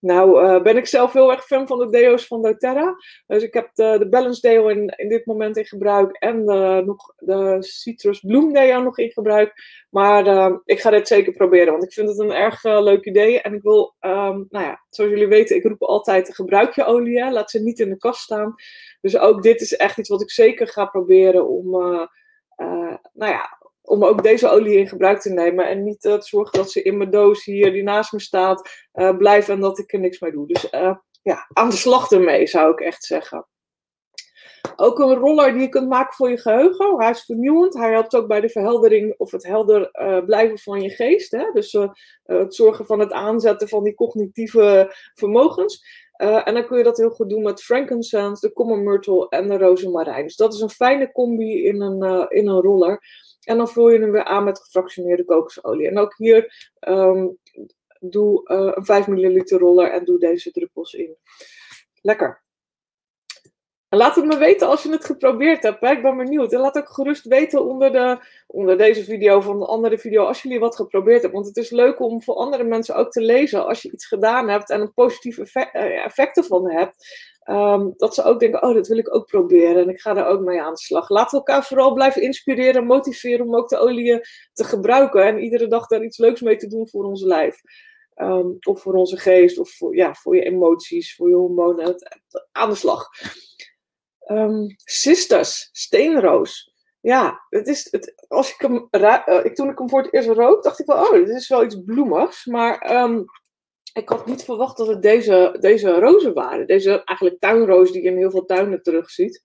Nou, 0.00 0.44
uh, 0.44 0.62
ben 0.62 0.76
ik 0.76 0.86
zelf 0.86 1.12
heel 1.12 1.30
erg 1.30 1.44
fan 1.44 1.66
van 1.66 1.78
de 1.78 1.90
deo's 1.90 2.26
van 2.26 2.42
doTERRA. 2.42 2.94
Dus 3.26 3.42
ik 3.42 3.54
heb 3.54 3.70
de, 3.74 3.96
de 3.98 4.08
Balance 4.08 4.40
Deo 4.40 4.68
in, 4.68 4.92
in 4.96 5.08
dit 5.08 5.26
moment 5.26 5.56
in 5.56 5.66
gebruik. 5.66 6.16
En 6.16 6.46
de, 6.46 6.82
nog 6.86 7.12
de 7.16 7.56
Citrus 7.60 8.20
Bloom 8.20 8.52
Deo 8.52 8.82
nog 8.82 8.98
in 8.98 9.10
gebruik. 9.10 9.52
Maar 9.90 10.26
uh, 10.26 10.56
ik 10.64 10.80
ga 10.80 10.90
dit 10.90 11.08
zeker 11.08 11.32
proberen, 11.32 11.72
want 11.72 11.84
ik 11.84 11.92
vind 11.92 12.08
het 12.08 12.18
een 12.18 12.32
erg 12.32 12.62
leuk 12.62 13.04
idee. 13.04 13.40
En 13.40 13.54
ik 13.54 13.62
wil, 13.62 13.94
um, 14.00 14.46
nou 14.50 14.64
ja, 14.64 14.84
zoals 14.90 15.10
jullie 15.10 15.28
weten, 15.28 15.56
ik 15.56 15.64
roep 15.64 15.82
altijd 15.82 16.34
gebruik 16.34 16.74
je 16.74 16.84
olie. 16.84 17.30
Laat 17.30 17.50
ze 17.50 17.62
niet 17.62 17.78
in 17.78 17.88
de 17.88 17.98
kast 17.98 18.20
staan. 18.20 18.54
Dus 19.00 19.18
ook 19.18 19.42
dit 19.42 19.60
is 19.60 19.76
echt 19.76 19.98
iets 19.98 20.08
wat 20.08 20.22
ik 20.22 20.30
zeker 20.30 20.68
ga 20.68 20.84
proberen 20.84 21.48
om, 21.48 21.70
nou 23.12 23.32
ja, 23.32 23.57
om 23.88 24.04
ook 24.04 24.22
deze 24.22 24.48
olie 24.48 24.78
in 24.78 24.88
gebruik 24.88 25.20
te 25.20 25.32
nemen. 25.32 25.68
En 25.68 25.82
niet 25.82 26.04
uh, 26.04 26.14
te 26.14 26.26
zorgen 26.26 26.58
dat 26.58 26.70
ze 26.70 26.82
in 26.82 26.96
mijn 26.96 27.10
doos 27.10 27.44
hier, 27.44 27.72
die 27.72 27.82
naast 27.82 28.12
me 28.12 28.20
staat, 28.20 28.86
uh, 28.94 29.16
blijven 29.16 29.54
en 29.54 29.60
dat 29.60 29.78
ik 29.78 29.92
er 29.92 30.00
niks 30.00 30.20
mee 30.20 30.32
doe. 30.32 30.46
Dus 30.46 30.72
uh, 30.72 30.96
ja, 31.22 31.48
aan 31.52 31.70
de 31.70 31.76
slag 31.76 32.10
ermee 32.10 32.46
zou 32.46 32.72
ik 32.72 32.80
echt 32.80 33.04
zeggen. 33.04 33.46
Ook 34.76 34.98
een 34.98 35.14
roller 35.14 35.52
die 35.52 35.60
je 35.60 35.68
kunt 35.68 35.88
maken 35.88 36.14
voor 36.14 36.30
je 36.30 36.38
geheugen. 36.38 36.98
Hij 36.98 37.10
is 37.10 37.24
vernieuwend. 37.24 37.74
Hij 37.74 37.90
helpt 37.90 38.16
ook 38.16 38.26
bij 38.26 38.40
de 38.40 38.48
verheldering 38.48 39.14
of 39.16 39.30
het 39.30 39.46
helder 39.46 39.90
blijven 40.26 40.58
van 40.58 40.80
je 40.82 40.90
geest. 40.90 41.30
Hè? 41.30 41.50
Dus 41.52 41.72
het 42.22 42.54
zorgen 42.54 42.86
van 42.86 42.98
het 42.98 43.12
aanzetten 43.12 43.68
van 43.68 43.84
die 43.84 43.94
cognitieve 43.94 44.94
vermogens. 45.14 45.84
en 46.16 46.54
dan 46.54 46.66
kun 46.66 46.78
je 46.78 46.84
dat 46.84 46.96
heel 46.96 47.10
goed 47.10 47.30
doen 47.30 47.42
met 47.42 47.62
frankincense, 47.62 48.46
de 48.46 48.52
common 48.52 48.82
myrtle 48.82 49.28
en 49.28 49.48
de 49.48 49.58
rozemarijn. 49.58 50.24
Dus 50.24 50.36
dat 50.36 50.54
is 50.54 50.60
een 50.60 50.70
fijne 50.70 51.12
combi 51.12 51.64
in 51.64 51.80
een, 51.80 52.28
in 52.30 52.48
een 52.48 52.60
roller. 52.60 53.00
En 53.48 53.56
dan 53.56 53.68
vul 53.68 53.90
je 53.90 54.00
hem 54.00 54.10
weer 54.10 54.24
aan 54.24 54.44
met 54.44 54.60
gefractioneerde 54.60 55.24
kokosolie. 55.24 55.88
En 55.88 55.98
ook 55.98 56.16
hier 56.16 56.70
um, 56.88 57.38
doe 58.00 58.50
uh, 58.50 58.72
een 58.74 58.84
5 58.84 59.06
milliliter 59.06 59.58
roller 59.58 59.90
en 59.90 60.04
doe 60.04 60.18
deze 60.18 60.50
druppels 60.50 60.94
in. 60.94 61.16
Lekker. 62.02 62.42
En 63.88 63.98
laat 63.98 64.16
het 64.16 64.24
me 64.24 64.38
weten 64.38 64.68
als 64.68 64.82
je 64.82 64.90
het 64.90 65.04
geprobeerd 65.04 65.62
hebt. 65.62 65.80
Hè? 65.80 65.90
Ik 65.90 66.02
ben 66.02 66.16
benieuwd. 66.16 66.52
En 66.52 66.60
laat 66.60 66.78
ook 66.78 66.88
gerust 66.88 67.26
weten 67.26 67.64
onder, 67.64 67.92
de, 67.92 68.18
onder 68.46 68.78
deze 68.78 69.04
video 69.04 69.40
van 69.40 69.58
de 69.58 69.66
andere 69.66 69.98
video 69.98 70.24
als 70.24 70.42
jullie 70.42 70.58
wat 70.58 70.76
geprobeerd 70.76 71.22
hebben. 71.22 71.40
Want 71.40 71.56
het 71.56 71.64
is 71.64 71.70
leuk 71.70 72.00
om 72.00 72.22
voor 72.22 72.34
andere 72.34 72.64
mensen 72.64 72.96
ook 72.96 73.10
te 73.10 73.20
lezen 73.20 73.66
als 73.66 73.82
je 73.82 73.92
iets 73.92 74.06
gedaan 74.06 74.48
hebt 74.48 74.70
en 74.70 74.80
een 74.80 74.92
positief 74.92 75.38
effect, 75.38 75.74
uh, 75.74 76.04
effect 76.04 76.36
ervan 76.36 76.70
hebt. 76.70 76.96
Um, 77.50 77.94
dat 77.96 78.14
ze 78.14 78.22
ook 78.22 78.40
denken, 78.40 78.62
oh, 78.62 78.74
dat 78.74 78.86
wil 78.88 78.98
ik 78.98 79.14
ook 79.14 79.26
proberen 79.26 79.82
en 79.82 79.88
ik 79.88 80.00
ga 80.00 80.12
daar 80.12 80.26
ook 80.26 80.40
mee 80.40 80.60
aan 80.60 80.72
de 80.72 80.78
slag. 80.78 81.08
Laten 81.08 81.30
we 81.30 81.36
elkaar 81.36 81.64
vooral 81.64 81.92
blijven 81.92 82.22
inspireren 82.22 82.74
en 82.74 82.86
motiveren 82.86 83.46
om 83.46 83.56
ook 83.56 83.68
de 83.68 83.78
oliën 83.78 84.20
te 84.52 84.64
gebruiken 84.64 85.24
en 85.24 85.38
iedere 85.38 85.66
dag 85.66 85.86
daar 85.86 86.04
iets 86.04 86.18
leuks 86.18 86.40
mee 86.40 86.56
te 86.56 86.66
doen 86.66 86.88
voor 86.88 87.04
ons 87.04 87.22
lijf. 87.22 87.60
Um, 88.16 88.56
of 88.66 88.80
voor 88.80 88.94
onze 88.94 89.16
geest, 89.16 89.58
of 89.58 89.70
voor, 89.70 89.96
ja, 89.96 90.14
voor 90.14 90.36
je 90.36 90.42
emoties, 90.42 91.14
voor 91.14 91.28
je 91.28 91.34
hormonen. 91.34 91.94
Aan 92.52 92.70
de 92.70 92.76
slag. 92.76 93.08
Um, 94.30 94.74
sisters, 94.84 95.68
steenroos. 95.72 96.72
Ja, 97.00 97.46
het 97.48 97.66
is, 97.68 97.88
het, 97.90 98.24
als 98.28 98.52
ik 98.52 98.60
hem, 98.60 98.88
uh, 98.90 99.40
ik, 99.42 99.54
toen 99.54 99.70
ik 99.70 99.78
hem 99.78 99.88
voor 99.88 100.02
het 100.02 100.12
eerst 100.12 100.28
rook, 100.28 100.62
dacht 100.62 100.78
ik 100.78 100.86
wel, 100.86 100.96
oh, 100.96 101.12
dit 101.12 101.28
is 101.28 101.48
wel 101.48 101.64
iets 101.64 101.82
bloemigs. 101.84 102.46
Maar 102.46 103.02
um, 103.02 103.24
ik 103.92 104.08
had 104.08 104.26
niet 104.26 104.44
verwacht 104.44 104.76
dat 104.76 104.86
het 104.86 105.02
deze, 105.02 105.56
deze 105.60 105.90
rozen 105.90 106.34
waren. 106.34 106.66
Deze 106.66 107.04
eigenlijk 107.04 107.40
tuinroos 107.40 107.92
die 107.92 108.02
je 108.02 108.08
in 108.08 108.16
heel 108.16 108.30
veel 108.30 108.44
tuinen 108.44 108.82
terugziet. 108.82 109.44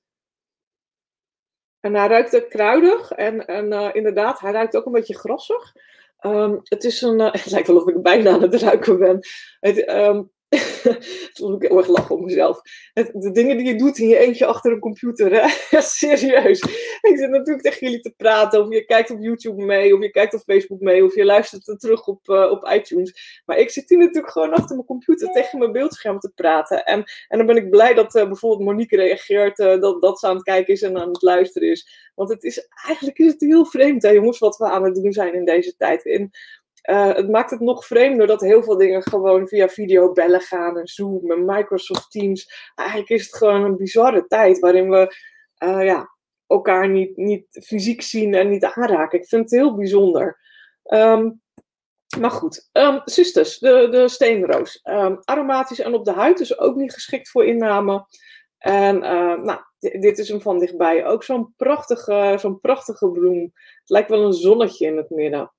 En 1.79 1.95
hij 1.95 2.07
ruikt 2.07 2.47
kruidig 2.47 3.11
en, 3.11 3.45
en 3.45 3.71
uh, 3.71 3.89
inderdaad, 3.93 4.39
hij 4.39 4.51
ruikt 4.51 4.75
ook 4.75 4.85
een 4.85 4.91
beetje 4.91 5.17
grassig. 5.17 5.73
Um, 6.21 6.59
het 6.63 6.83
is 6.83 7.01
een, 7.01 7.19
het 7.41 7.51
lijkt 7.51 7.67
wel 7.67 7.81
of 7.81 7.87
ik 7.87 8.01
bijna 8.01 8.31
aan 8.31 8.41
het 8.41 8.55
ruiken 8.55 8.99
ben. 8.99 9.19
Het, 9.59 9.77
Toen 11.33 11.51
moet 11.51 11.63
ik 11.63 11.69
heel 11.69 11.77
erg 11.77 11.87
lachen 11.87 12.15
om 12.15 12.23
mezelf. 12.23 12.61
de 12.93 13.31
dingen 13.31 13.57
die 13.57 13.67
je 13.67 13.75
doet 13.75 13.97
in 13.97 14.07
je 14.07 14.17
eentje 14.17 14.45
achter 14.45 14.71
een 14.71 14.79
computer, 14.79 15.31
hè? 15.31 15.47
Ja, 15.69 15.81
serieus. 15.81 16.59
Ik 17.01 17.17
zit 17.17 17.29
natuurlijk 17.29 17.61
tegen 17.61 17.87
jullie 17.87 18.01
te 18.01 18.13
praten, 18.17 18.61
of 18.61 18.73
je 18.73 18.85
kijkt 18.85 19.11
op 19.11 19.21
YouTube 19.21 19.65
mee, 19.65 19.95
of 19.95 20.01
je 20.01 20.09
kijkt 20.09 20.33
op 20.33 20.41
Facebook 20.41 20.79
mee, 20.79 21.05
of 21.05 21.15
je 21.15 21.25
luistert 21.25 21.67
er 21.67 21.77
terug 21.77 22.07
op, 22.07 22.27
uh, 22.27 22.51
op 22.51 22.69
iTunes. 22.69 23.41
Maar 23.45 23.57
ik 23.57 23.69
zit 23.69 23.89
hier 23.89 23.97
natuurlijk 23.97 24.33
gewoon 24.33 24.53
achter 24.53 24.75
mijn 24.75 24.87
computer 24.87 25.31
tegen 25.31 25.59
mijn 25.59 25.71
beeldscherm 25.71 26.19
te 26.19 26.31
praten. 26.35 26.85
En, 26.85 27.03
en 27.27 27.37
dan 27.37 27.47
ben 27.47 27.57
ik 27.57 27.69
blij 27.69 27.93
dat 27.93 28.15
uh, 28.15 28.25
bijvoorbeeld 28.25 28.69
Monique 28.69 28.97
reageert, 28.97 29.59
uh, 29.59 29.79
dat, 29.79 30.01
dat 30.01 30.19
ze 30.19 30.27
aan 30.27 30.35
het 30.35 30.43
kijken 30.43 30.73
is 30.73 30.81
en 30.81 30.97
aan 30.97 31.07
het 31.07 31.21
luisteren 31.21 31.69
is. 31.69 32.11
Want 32.15 32.29
het 32.29 32.43
is, 32.43 32.67
eigenlijk 32.85 33.17
is 33.19 33.31
het 33.31 33.41
heel 33.41 33.65
vreemd, 33.65 34.01
hè, 34.01 34.09
jongens, 34.09 34.39
wat 34.39 34.57
we 34.57 34.65
aan 34.65 34.83
het 34.83 34.95
doen 34.95 35.13
zijn 35.13 35.33
in 35.33 35.45
deze 35.45 35.75
tijd. 35.75 36.05
In, 36.05 36.31
uh, 36.89 37.13
het 37.13 37.29
maakt 37.29 37.49
het 37.49 37.59
nog 37.59 37.85
vreemder 37.85 38.27
dat 38.27 38.41
heel 38.41 38.63
veel 38.63 38.77
dingen 38.77 39.03
gewoon 39.03 39.47
via 39.47 39.69
videobellen 39.69 40.41
gaan 40.41 40.77
en 40.77 40.87
Zoom 40.87 41.31
en 41.31 41.45
Microsoft 41.45 42.11
Teams. 42.11 42.71
Eigenlijk 42.75 43.09
is 43.09 43.25
het 43.25 43.35
gewoon 43.35 43.63
een 43.63 43.77
bizarre 43.77 44.27
tijd 44.27 44.59
waarin 44.59 44.89
we 44.89 45.15
eh, 45.55 45.83
ja, 45.83 46.09
elkaar 46.47 46.89
niet, 46.89 47.17
niet 47.17 47.45
fysiek 47.49 48.01
zien 48.01 48.33
en 48.33 48.49
niet 48.49 48.65
aanraken. 48.65 49.19
Ik 49.19 49.27
vind 49.27 49.41
het 49.41 49.59
heel 49.59 49.75
bijzonder. 49.75 50.39
Ehm, 50.83 51.29
maar 52.19 52.31
goed, 52.31 52.69
um, 52.71 53.01
de, 53.05 53.87
de 53.91 54.07
steenroos. 54.07 54.79
Um, 54.83 55.19
aromatisch 55.23 55.79
en 55.79 55.93
op 55.93 56.05
de 56.05 56.11
huid, 56.11 56.37
dus 56.37 56.59
ook 56.59 56.75
niet 56.75 56.93
geschikt 56.93 57.29
voor 57.29 57.45
inname. 57.45 58.05
En 58.57 58.95
uh, 58.95 59.37
nou, 59.41 59.59
dit 59.79 60.17
is 60.17 60.29
hem 60.29 60.41
van 60.41 60.59
dichtbij. 60.59 61.05
Ook 61.05 61.23
zo'n 61.23 61.53
prachtige, 61.57 62.35
zo'n 62.39 62.59
prachtige 62.59 63.09
bloem. 63.09 63.41
Het 63.79 63.89
lijkt 63.89 64.09
wel 64.09 64.25
een 64.25 64.33
zonnetje 64.33 64.85
in 64.85 64.97
het 64.97 65.09
midden. 65.09 65.51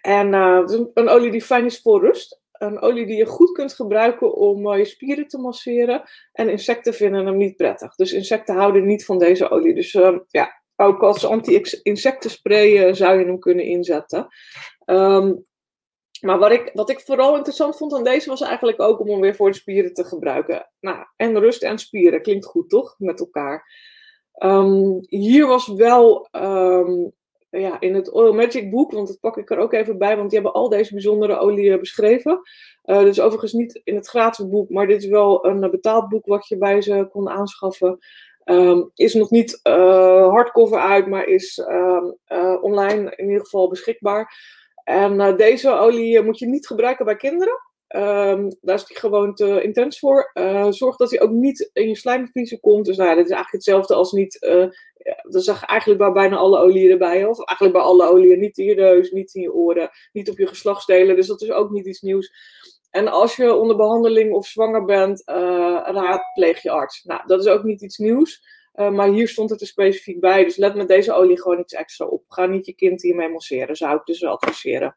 En 0.00 0.32
uh, 0.32 0.62
een 0.94 1.08
olie 1.08 1.30
die 1.30 1.42
fijn 1.42 1.64
is 1.64 1.80
voor 1.80 2.00
rust. 2.00 2.40
Een 2.52 2.80
olie 2.80 3.06
die 3.06 3.16
je 3.16 3.26
goed 3.26 3.52
kunt 3.52 3.72
gebruiken 3.72 4.34
om 4.34 4.66
uh, 4.66 4.78
je 4.78 4.84
spieren 4.84 5.26
te 5.26 5.38
masseren. 5.38 6.02
En 6.32 6.48
insecten 6.48 6.94
vinden 6.94 7.26
hem 7.26 7.36
niet 7.36 7.56
prettig. 7.56 7.94
Dus 7.94 8.12
insecten 8.12 8.54
houden 8.54 8.86
niet 8.86 9.04
van 9.04 9.18
deze 9.18 9.50
olie. 9.50 9.74
Dus 9.74 9.94
uh, 9.94 10.18
ja, 10.28 10.62
ook 10.76 11.02
als 11.02 11.26
anti-insectenspray 11.26 12.94
zou 12.94 13.18
je 13.18 13.24
hem 13.24 13.38
kunnen 13.38 13.64
inzetten. 13.64 14.28
Um, 14.86 15.48
maar 16.20 16.38
wat 16.38 16.50
ik, 16.50 16.70
wat 16.72 16.90
ik 16.90 17.00
vooral 17.00 17.36
interessant 17.36 17.76
vond 17.76 17.94
aan 17.94 18.04
deze 18.04 18.28
was 18.28 18.40
eigenlijk 18.40 18.80
ook 18.80 19.00
om 19.00 19.08
hem 19.08 19.20
weer 19.20 19.34
voor 19.34 19.50
de 19.50 19.56
spieren 19.56 19.94
te 19.94 20.04
gebruiken. 20.04 20.70
Nou, 20.80 21.04
en 21.16 21.38
rust 21.38 21.62
en 21.62 21.78
spieren 21.78 22.22
klinkt 22.22 22.46
goed, 22.46 22.70
toch? 22.70 22.94
Met 22.98 23.20
elkaar. 23.20 23.66
Um, 24.42 24.98
hier 25.08 25.46
was 25.46 25.66
wel 25.66 26.28
ja, 27.50 27.80
in 27.80 27.94
het 27.94 28.10
Oil 28.10 28.32
Magic 28.32 28.70
boek, 28.70 28.92
want 28.92 29.06
dat 29.06 29.20
pak 29.20 29.36
ik 29.36 29.50
er 29.50 29.58
ook 29.58 29.72
even 29.72 29.98
bij, 29.98 30.16
want 30.16 30.30
die 30.30 30.40
hebben 30.40 30.60
al 30.60 30.68
deze 30.68 30.92
bijzondere 30.92 31.38
oliën 31.38 31.78
beschreven. 31.78 32.40
Uh, 32.84 32.98
dus 32.98 33.20
overigens 33.20 33.52
niet 33.52 33.80
in 33.84 33.94
het 33.94 34.08
gratis 34.08 34.48
boek, 34.48 34.70
maar 34.70 34.86
dit 34.86 35.02
is 35.02 35.08
wel 35.08 35.46
een 35.46 35.70
betaald 35.70 36.08
boek 36.08 36.26
wat 36.26 36.48
je 36.48 36.58
bij 36.58 36.80
ze 36.80 37.08
kon 37.10 37.28
aanschaffen. 37.28 37.98
Um, 38.44 38.90
is 38.94 39.14
nog 39.14 39.30
niet 39.30 39.60
uh, 39.62 40.28
hardcover 40.28 40.78
uit, 40.78 41.06
maar 41.06 41.24
is 41.24 41.58
uh, 41.58 42.62
online 42.62 43.12
in 43.16 43.26
ieder 43.26 43.44
geval 43.44 43.68
beschikbaar. 43.68 44.34
En 44.84 45.36
deze 45.36 45.70
olie 45.70 46.22
moet 46.22 46.38
je 46.38 46.46
niet 46.46 46.66
gebruiken 46.66 47.04
bij 47.04 47.16
kinderen. 47.16 47.69
Um, 47.96 48.56
daar 48.60 48.74
is 48.74 48.84
die 48.84 48.98
gewoon 48.98 49.34
te 49.34 49.62
intens 49.62 49.98
voor. 49.98 50.30
Uh, 50.34 50.70
zorg 50.70 50.96
dat 50.96 51.10
hij 51.10 51.20
ook 51.20 51.30
niet 51.30 51.70
in 51.72 51.88
je 51.88 51.96
slijmvliezen 51.96 52.60
komt. 52.60 52.84
Dus 52.84 52.96
nou, 52.96 53.16
dit 53.16 53.24
is 53.24 53.30
eigenlijk 53.30 53.64
hetzelfde 53.64 53.94
als 53.94 54.12
niet. 54.12 54.36
Uh, 54.40 54.66
dat 55.22 55.44
zeg 55.44 55.64
eigenlijk 55.64 56.00
bij 56.00 56.12
bijna 56.12 56.36
alle 56.36 56.58
oliën 56.58 56.90
erbij. 56.90 57.24
Of 57.24 57.44
eigenlijk 57.44 57.78
bij 57.78 57.86
alle 57.86 58.08
oliën. 58.08 58.38
Niet 58.38 58.58
in 58.58 58.64
je 58.64 58.74
neus, 58.74 59.10
niet 59.10 59.34
in 59.34 59.40
je 59.40 59.52
oren, 59.52 59.90
niet 60.12 60.30
op 60.30 60.38
je 60.38 60.46
geslachtsdelen. 60.46 61.16
Dus 61.16 61.26
dat 61.26 61.42
is 61.42 61.50
ook 61.50 61.70
niet 61.70 61.86
iets 61.86 62.00
nieuws. 62.00 62.32
En 62.90 63.08
als 63.08 63.36
je 63.36 63.54
onder 63.54 63.76
behandeling 63.76 64.32
of 64.32 64.46
zwanger 64.46 64.84
bent, 64.84 65.22
uh, 65.26 65.80
raadpleeg 65.84 66.62
je 66.62 66.70
arts. 66.70 67.04
Nou, 67.04 67.20
dat 67.26 67.40
is 67.40 67.46
ook 67.46 67.62
niet 67.62 67.82
iets 67.82 67.98
nieuws. 67.98 68.58
Maar 68.74 69.08
hier 69.08 69.28
stond 69.28 69.50
het 69.50 69.60
er 69.60 69.66
specifiek 69.66 70.20
bij. 70.20 70.44
Dus 70.44 70.56
let 70.56 70.74
met 70.74 70.88
deze 70.88 71.12
olie 71.12 71.40
gewoon 71.40 71.60
iets 71.60 71.74
extra 71.74 72.06
op. 72.06 72.22
Ga 72.28 72.46
niet 72.46 72.66
je 72.66 72.74
kind 72.74 73.02
hiermee 73.02 73.28
masseren, 73.28 73.76
zou 73.76 73.96
ik 73.96 74.04
dus 74.04 74.20
wel 74.20 74.32
adviseren. 74.32 74.96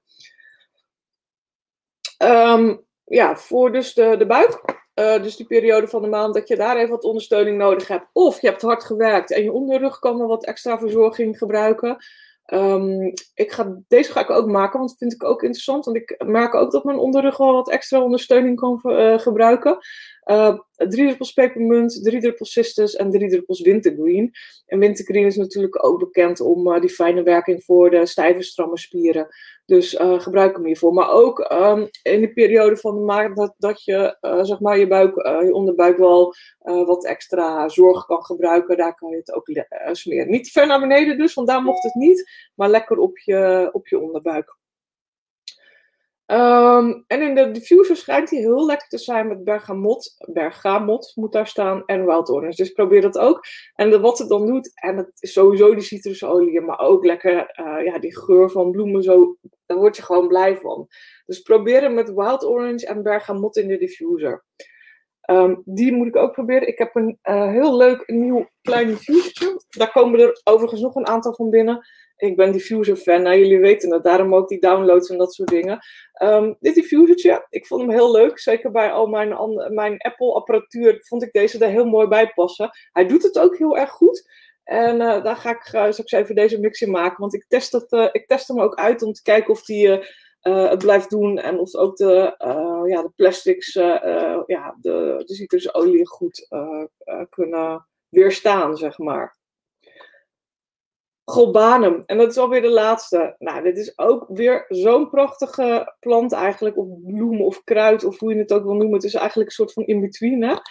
Um, 2.24 2.86
ja, 3.06 3.36
voor 3.36 3.72
dus 3.72 3.94
de, 3.94 4.16
de 4.18 4.26
buik. 4.26 4.82
Uh, 4.96 5.24
dus 5.24 5.36
die 5.36 5.46
periode 5.46 5.88
van 5.88 6.02
de 6.02 6.08
maand 6.08 6.34
dat 6.34 6.48
je 6.48 6.56
daar 6.56 6.78
even 6.78 6.90
wat 6.90 7.04
ondersteuning 7.04 7.58
nodig 7.58 7.88
hebt. 7.88 8.08
Of 8.14 8.42
je 8.42 8.48
hebt 8.48 8.62
hard 8.62 8.84
gewerkt 8.84 9.32
en 9.32 9.44
je 9.44 9.52
onderrug 9.52 10.00
kan 10.00 10.18
wel 10.18 10.28
wat 10.28 10.46
extra 10.46 10.80
verzorging 10.80 11.38
gebruiken. 11.38 11.98
Um, 12.54 13.14
ik 13.34 13.52
ga, 13.52 13.78
deze 13.88 14.12
ga 14.12 14.20
ik 14.20 14.30
ook 14.30 14.48
maken, 14.48 14.78
want 14.78 14.90
dat 14.90 15.00
vind 15.00 15.14
ik 15.14 15.24
ook 15.24 15.44
interessant. 15.44 15.86
Want 15.86 15.98
ik 15.98 16.24
merk 16.26 16.56
ook 16.56 16.72
dat 16.72 16.84
mijn 16.84 16.98
onderrug 16.98 17.38
wel 17.38 17.54
wat 17.54 17.70
extra 17.70 18.02
ondersteuning 18.02 18.60
kan 18.60 18.80
uh, 18.84 19.20
gebruiken. 19.20 19.78
Uh, 20.26 20.60
drie 20.76 21.06
druppels 21.06 21.34
pepermunt, 21.34 22.04
drie 22.04 22.22
druppels 22.22 22.96
en 22.96 23.12
drie 23.12 23.30
druppels 23.30 23.62
wintergreen. 23.62 24.32
En 24.66 24.80
wintergreen 24.80 25.26
is 25.26 25.36
natuurlijk 25.36 25.86
ook 25.86 26.00
bekend 26.00 26.40
om 26.42 26.68
uh, 26.68 26.82
die 26.82 26.90
fijne 26.90 27.24
werking 27.24 27.64
voor 27.64 27.90
de 27.90 28.06
stijve, 28.06 28.44
stramme 28.44 28.78
spieren. 28.78 29.28
Dus 29.66 29.94
uh, 29.94 30.20
gebruik 30.20 30.56
hem 30.56 30.66
hiervoor. 30.66 30.94
Maar 30.94 31.12
ook 31.12 31.52
um, 31.52 31.88
in 32.02 32.22
de 32.22 32.34
periode 32.34 32.78
van 32.78 32.96
de 32.96 33.02
maand 33.02 33.36
dat, 33.36 33.54
dat 33.58 33.84
je 33.84 34.18
zeg 34.42 34.60
maar 34.60 34.78
je, 34.78 34.88
buik, 34.88 35.16
je 35.16 35.54
onderbuik 35.54 35.98
wel 35.98 36.34
wat 36.60 37.06
extra 37.06 37.70
zorg 37.70 38.06
kan 38.06 38.24
gebruiken. 38.24 38.78
Daar 38.78 38.96
kan 38.96 39.10
je 39.10 39.16
het 39.16 39.34
ook 39.34 39.48
smeren. 39.92 40.32
Niet 40.32 40.52
ver 40.52 40.68
naar 40.68 40.80
beneden 40.80 41.18
dus, 41.18 41.34
want 41.34 41.48
daar 41.48 41.64
mocht 41.64 41.84
het 41.84 41.94
niet. 41.94 42.50
Maar 42.56 42.70
lekker 42.70 42.98
op 42.98 43.18
je, 43.18 43.70
op 43.72 43.88
je 43.88 44.00
onderbuik. 44.00 44.56
Um, 46.34 47.04
en 47.08 47.22
in 47.22 47.36
de 47.36 47.52
diffuser 47.52 47.96
schijnt 47.96 48.30
hij 48.30 48.40
heel 48.40 48.66
lekker 48.66 48.88
te 48.88 48.98
zijn 48.98 49.28
met 49.28 49.44
bergamot. 49.44 50.16
Bergamot 50.32 51.12
moet 51.16 51.32
daar 51.32 51.48
staan 51.48 51.84
en 51.86 52.06
wild 52.06 52.30
orange. 52.30 52.56
Dus 52.56 52.72
probeer 52.72 53.02
dat 53.02 53.18
ook. 53.18 53.46
En 53.76 54.02
wat 54.02 54.18
het 54.18 54.30
dan 54.30 54.46
doet, 54.46 54.72
en 54.74 54.98
het 54.98 55.12
is 55.20 55.34
sowieso 55.34 55.74
die 55.74 55.84
citrusolie, 55.84 56.62
maar 56.62 56.80
ook 56.80 57.06
lekker 57.06 57.60
uh, 57.60 57.86
ja, 57.86 58.00
die 58.00 58.18
geur 58.18 58.50
van 58.50 58.72
bloemen, 58.72 59.04
zo, 59.04 59.38
daar 59.66 59.78
word 59.78 59.96
je 59.96 60.02
gewoon 60.02 60.28
blij 60.28 60.58
van. 60.58 60.88
Dus 61.26 61.42
probeer 61.42 61.82
hem 61.82 61.94
met 61.94 62.14
wild 62.14 62.46
orange 62.46 62.86
en 62.86 63.04
bergamot 63.04 63.58
in 63.58 63.68
de 63.68 63.78
diffuser. 63.78 64.44
Um, 65.30 65.62
die 65.66 65.94
moet 65.94 66.08
ik 66.08 66.16
ook 66.16 66.32
proberen. 66.32 66.68
Ik 66.68 66.78
heb 66.78 66.96
een 66.96 67.20
uh, 67.24 67.50
heel 67.50 67.78
leuk 67.78 68.04
nieuw 68.08 68.48
klein 68.62 68.88
diffusertje. 68.88 69.62
Daar 69.70 69.92
komen 69.92 70.20
er 70.20 70.42
overigens 70.44 70.82
nog 70.82 70.96
een 70.96 71.08
aantal 71.08 71.34
van 71.34 71.50
binnen. 71.50 71.88
Ik 72.16 72.36
ben 72.36 72.52
diffuser 72.52 72.96
fan, 72.96 73.22
nou, 73.22 73.38
jullie 73.38 73.60
weten 73.60 73.94
het, 73.94 74.04
daarom 74.04 74.36
ook 74.36 74.48
die 74.48 74.60
downloads 74.60 75.10
en 75.10 75.18
dat 75.18 75.34
soort 75.34 75.50
dingen. 75.50 75.80
Um, 76.24 76.56
dit 76.60 76.76
diffusertje, 76.76 77.46
ik 77.50 77.68
vond 77.68 77.82
hem 77.82 77.92
heel 77.92 78.12
leuk. 78.12 78.40
Zeker 78.40 78.72
bij 78.72 78.92
al 78.92 79.08
mijn, 79.08 79.36
mijn 79.74 79.98
Apple 79.98 80.34
apparatuur 80.34 80.98
vond 81.00 81.24
ik 81.24 81.32
deze 81.32 81.66
er 81.66 81.70
heel 81.70 81.86
mooi 81.86 82.08
bij 82.08 82.32
passen. 82.34 82.70
Hij 82.92 83.08
doet 83.08 83.24
het 83.24 83.40
ook 83.40 83.58
heel 83.58 83.78
erg 83.78 83.90
goed. 83.90 84.30
En 84.64 84.96
uh, 84.96 85.24
daar 85.24 85.36
ga 85.36 85.50
ik 85.50 85.74
uh, 85.74 85.92
straks 85.92 86.12
even 86.12 86.36
deze 86.36 86.60
mix 86.60 86.82
in 86.82 86.92
maken. 86.92 87.20
Want 87.20 87.34
ik 87.34 87.46
test, 87.48 87.72
het, 87.72 87.92
uh, 87.92 88.10
ik 88.12 88.28
test 88.28 88.48
hem 88.48 88.62
ook 88.62 88.76
uit 88.76 89.02
om 89.02 89.14
te 89.14 89.22
kijken 89.22 89.52
of 89.52 89.64
die 89.64 90.02
het 90.42 90.80
blijft 90.80 91.10
doen. 91.10 91.38
En 91.38 91.60
of 91.60 91.76
ook 91.76 91.96
de, 91.96 92.36
ja, 92.88 93.02
de 93.02 93.12
plastics, 93.16 93.74
ja, 93.74 94.78
de, 94.82 95.24
de 95.26 95.34
citrusolie 95.34 96.08
goed 96.08 96.48
kunnen 97.30 97.88
weerstaan, 98.10 98.78
zeg 98.78 98.98
maar. 98.98 99.38
Golbanum. 101.26 102.04
En 102.06 102.18
dat 102.18 102.30
is 102.30 102.38
alweer 102.38 102.62
de 102.62 102.70
laatste. 102.70 103.36
Nou, 103.40 103.64
dit 103.64 103.78
is 103.78 103.98
ook 103.98 104.26
weer 104.28 104.66
zo'n 104.68 105.10
prachtige 105.10 105.96
plant 106.00 106.32
eigenlijk. 106.32 106.78
Of 106.78 106.88
bloem 107.06 107.42
of 107.42 107.64
kruid 107.64 108.04
of 108.04 108.20
hoe 108.20 108.34
je 108.34 108.40
het 108.40 108.54
ook 108.54 108.64
wil 108.64 108.74
noemen. 108.74 108.94
Het 108.94 109.04
is 109.04 109.14
eigenlijk 109.14 109.50
een 109.50 109.56
soort 109.56 109.74
van 109.74 109.84
in-between. 109.84 110.62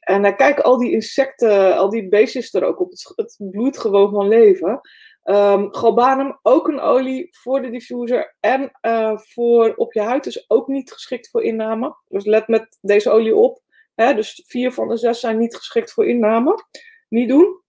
En 0.00 0.24
uh, 0.24 0.36
kijk, 0.36 0.60
al 0.60 0.78
die 0.78 0.90
insecten, 0.90 1.76
al 1.76 1.90
die 1.90 2.08
beestjes 2.08 2.54
er 2.54 2.64
ook 2.64 2.80
op. 2.80 2.90
Het, 2.90 3.12
het 3.16 3.36
bloeit 3.38 3.78
gewoon 3.78 4.10
van 4.10 4.28
leven. 4.28 4.80
Um, 5.24 5.74
galbanum, 5.74 6.38
ook 6.42 6.68
een 6.68 6.80
olie 6.80 7.28
voor 7.30 7.62
de 7.62 7.70
diffuser 7.70 8.36
en 8.40 8.78
uh, 8.82 9.18
voor 9.18 9.74
op 9.74 9.92
je 9.92 10.00
huid. 10.00 10.24
Dus 10.24 10.50
ook 10.50 10.68
niet 10.68 10.92
geschikt 10.92 11.30
voor 11.30 11.42
inname. 11.42 11.96
Dus 12.08 12.24
let 12.24 12.48
met 12.48 12.78
deze 12.80 13.10
olie 13.10 13.36
op. 13.36 13.60
Hè? 13.94 14.14
Dus 14.14 14.42
vier 14.46 14.72
van 14.72 14.88
de 14.88 14.96
zes 14.96 15.20
zijn 15.20 15.38
niet 15.38 15.56
geschikt 15.56 15.92
voor 15.92 16.06
inname. 16.06 16.64
Niet 17.08 17.28
doen. 17.28 17.61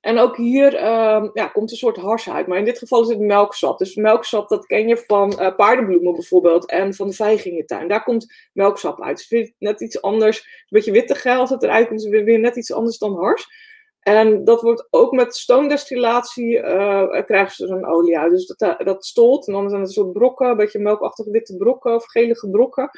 En 0.00 0.18
ook 0.18 0.36
hier 0.36 0.74
um, 0.74 1.30
ja, 1.32 1.46
komt 1.46 1.70
een 1.70 1.76
soort 1.76 1.96
hars 1.96 2.30
uit. 2.30 2.46
Maar 2.46 2.58
in 2.58 2.64
dit 2.64 2.78
geval 2.78 3.02
is 3.02 3.08
het 3.08 3.18
melksap. 3.18 3.78
Dus 3.78 3.94
melksap, 3.94 4.48
dat 4.48 4.66
ken 4.66 4.88
je 4.88 4.96
van 4.96 5.32
uh, 5.40 5.56
paardenbloemen 5.56 6.12
bijvoorbeeld. 6.12 6.66
En 6.66 6.94
van 6.94 7.06
de 7.06 7.12
vijgen 7.12 7.50
in 7.50 7.56
je 7.56 7.64
tuin. 7.64 7.88
Daar 7.88 8.02
komt 8.02 8.34
melksap 8.52 9.02
uit. 9.02 9.16
Dus 9.16 9.26
vind 9.26 9.52
net 9.58 9.80
iets 9.80 10.02
anders. 10.02 10.38
Een 10.38 10.44
beetje 10.68 10.92
witte 10.92 11.30
als 11.30 11.50
het 11.50 11.62
eruit 11.62 11.88
komt. 11.88 12.02
Weer, 12.02 12.24
weer 12.24 12.38
net 12.38 12.56
iets 12.56 12.72
anders 12.72 12.98
dan 12.98 13.16
hars. 13.16 13.48
En 14.00 14.44
dat 14.44 14.62
wordt 14.62 14.86
ook 14.90 15.12
met 15.12 15.36
stoomdestillatie, 15.36 16.58
uh, 16.58 17.22
krijgen 17.24 17.54
ze 17.54 17.66
er 17.66 17.72
een 17.72 17.86
olie 17.86 18.18
uit. 18.18 18.30
Dus 18.30 18.46
dat, 18.46 18.78
dat 18.84 19.04
stolt 19.04 19.46
en 19.46 19.52
dan 19.52 19.68
zijn 19.68 19.80
het 19.80 19.88
een 19.88 19.94
soort 19.94 20.12
brokken, 20.12 20.48
een 20.48 20.56
beetje 20.56 20.78
melkachtige 20.78 21.30
witte 21.30 21.56
brokken 21.56 21.94
of 21.94 22.04
gelige 22.04 22.50
brokken 22.50 22.90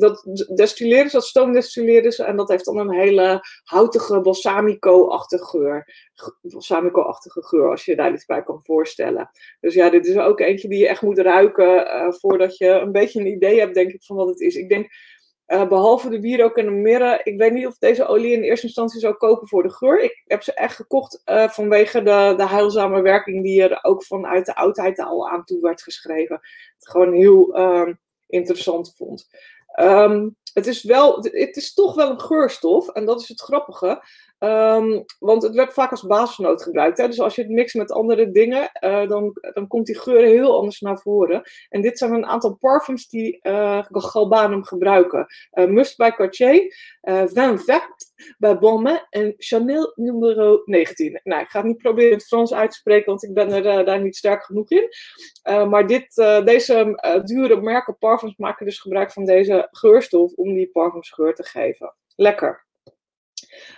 dat 0.00 0.26
destilleren 0.54 1.10
ze, 1.10 1.16
dat 1.16 1.26
stoomdestilleren 1.26 2.12
ze. 2.12 2.24
En 2.24 2.36
dat 2.36 2.48
heeft 2.48 2.64
dan 2.64 2.78
een 2.78 2.92
hele 2.92 3.40
houtige 3.64 4.20
balsamico-achtige 4.20 5.44
geur. 5.44 6.08
Balsamico-achtige 6.40 7.42
geur, 7.42 7.70
als 7.70 7.84
je 7.84 7.96
daar 7.96 8.12
iets 8.12 8.26
bij 8.26 8.42
kan 8.42 8.62
voorstellen. 8.62 9.30
Dus 9.60 9.74
ja, 9.74 9.90
dit 9.90 10.06
is 10.06 10.16
ook 10.16 10.40
eentje 10.40 10.68
die 10.68 10.78
je 10.78 10.88
echt 10.88 11.02
moet 11.02 11.18
ruiken 11.18 11.86
uh, 11.86 12.12
voordat 12.12 12.56
je 12.56 12.68
een 12.68 12.92
beetje 12.92 13.20
een 13.20 13.26
idee 13.26 13.58
hebt, 13.58 13.74
denk 13.74 13.92
ik, 13.92 14.04
van 14.04 14.16
wat 14.16 14.28
het 14.28 14.40
is. 14.40 14.54
Ik 14.54 14.68
denk, 14.68 14.92
uh, 15.46 15.68
behalve 15.68 16.08
de 16.08 16.20
wierook 16.20 16.56
en 16.56 16.64
de 16.64 16.70
mirre, 16.70 17.20
ik 17.22 17.38
weet 17.38 17.52
niet 17.52 17.66
of 17.66 17.78
deze 17.78 18.06
olie 18.06 18.32
in 18.32 18.42
eerste 18.42 18.66
instantie 18.66 19.00
zou 19.00 19.14
kopen 19.14 19.48
voor 19.48 19.62
de 19.62 19.72
geur. 19.72 20.00
Ik 20.00 20.22
heb 20.24 20.42
ze 20.42 20.54
echt 20.54 20.76
gekocht 20.76 21.22
uh, 21.24 21.48
vanwege 21.48 22.02
de, 22.02 22.34
de 22.36 22.48
heilzame 22.48 23.02
werking 23.02 23.42
die 23.42 23.62
er 23.62 23.78
ook 23.82 24.04
vanuit 24.04 24.46
de 24.46 24.54
oudheid 24.54 24.98
al 24.98 25.28
aan 25.28 25.44
toe 25.44 25.60
werd 25.60 25.82
geschreven. 25.82 26.40
Het 26.76 26.88
gewoon 26.88 27.12
heel 27.12 27.54
interessant 28.26 28.94
vond. 28.96 29.28
Um, 29.76 30.36
het 30.54 30.66
is 30.66 30.82
wel, 30.82 31.16
het 31.22 31.56
is 31.56 31.74
toch 31.74 31.94
wel 31.94 32.10
een 32.10 32.20
geurstof, 32.20 32.88
en 32.88 33.04
dat 33.04 33.20
is 33.20 33.28
het 33.28 33.40
grappige. 33.40 34.02
Ehm, 34.40 35.02
want 35.18 35.42
het 35.42 35.54
werd 35.54 35.72
vaak 35.72 35.90
als 35.90 36.02
basisnoot 36.02 36.62
gebruikt. 36.62 36.98
Hè? 36.98 37.06
Dus 37.06 37.20
als 37.20 37.34
je 37.34 37.42
het 37.42 37.50
mixt 37.50 37.74
met 37.74 37.92
andere 37.92 38.30
dingen, 38.30 38.70
uh, 38.80 39.08
dan, 39.08 39.36
dan 39.52 39.66
komt 39.66 39.86
die 39.86 39.98
geur 39.98 40.22
heel 40.22 40.56
anders 40.56 40.80
naar 40.80 40.98
voren. 40.98 41.42
En 41.68 41.80
dit 41.80 41.98
zijn 41.98 42.12
een 42.12 42.26
aantal 42.26 42.54
parfums 42.54 43.08
die 43.08 43.38
uh, 43.42 43.84
Galbanum 43.90 44.64
gebruiken. 44.64 45.26
Uh, 45.52 45.66
Must 45.66 45.96
bij 45.96 46.12
Cartier, 46.12 46.74
Vin 47.02 47.58
Vert 47.58 48.12
bij 48.38 48.58
Balmain 48.58 49.06
en 49.10 49.34
Chanel 49.36 49.92
nummer 49.94 50.62
19. 50.64 51.20
Nou, 51.24 51.42
ik 51.42 51.48
ga 51.48 51.58
het 51.58 51.66
niet 51.66 51.78
proberen 51.78 52.12
het 52.12 52.26
Frans 52.26 52.54
uit 52.54 52.70
te 52.70 52.76
spreken, 52.76 53.06
want 53.06 53.22
ik 53.22 53.34
ben 53.34 53.52
er 53.52 53.84
daar 53.84 54.02
niet 54.02 54.16
sterk 54.16 54.44
genoeg 54.44 54.70
in. 54.70 54.88
maar 55.68 55.86
dit, 55.86 56.14
deze 56.44 57.00
dure 57.24 57.60
merken 57.60 57.98
parfums 57.98 58.36
maken 58.36 58.66
dus 58.66 58.78
gebruik 58.78 59.12
van 59.12 59.24
deze 59.24 59.68
geurstof 59.70 60.32
om 60.32 60.54
die 60.54 60.70
parfumsgeur 60.70 61.34
te 61.34 61.44
geven. 61.44 61.94
Lekker. 62.16 62.68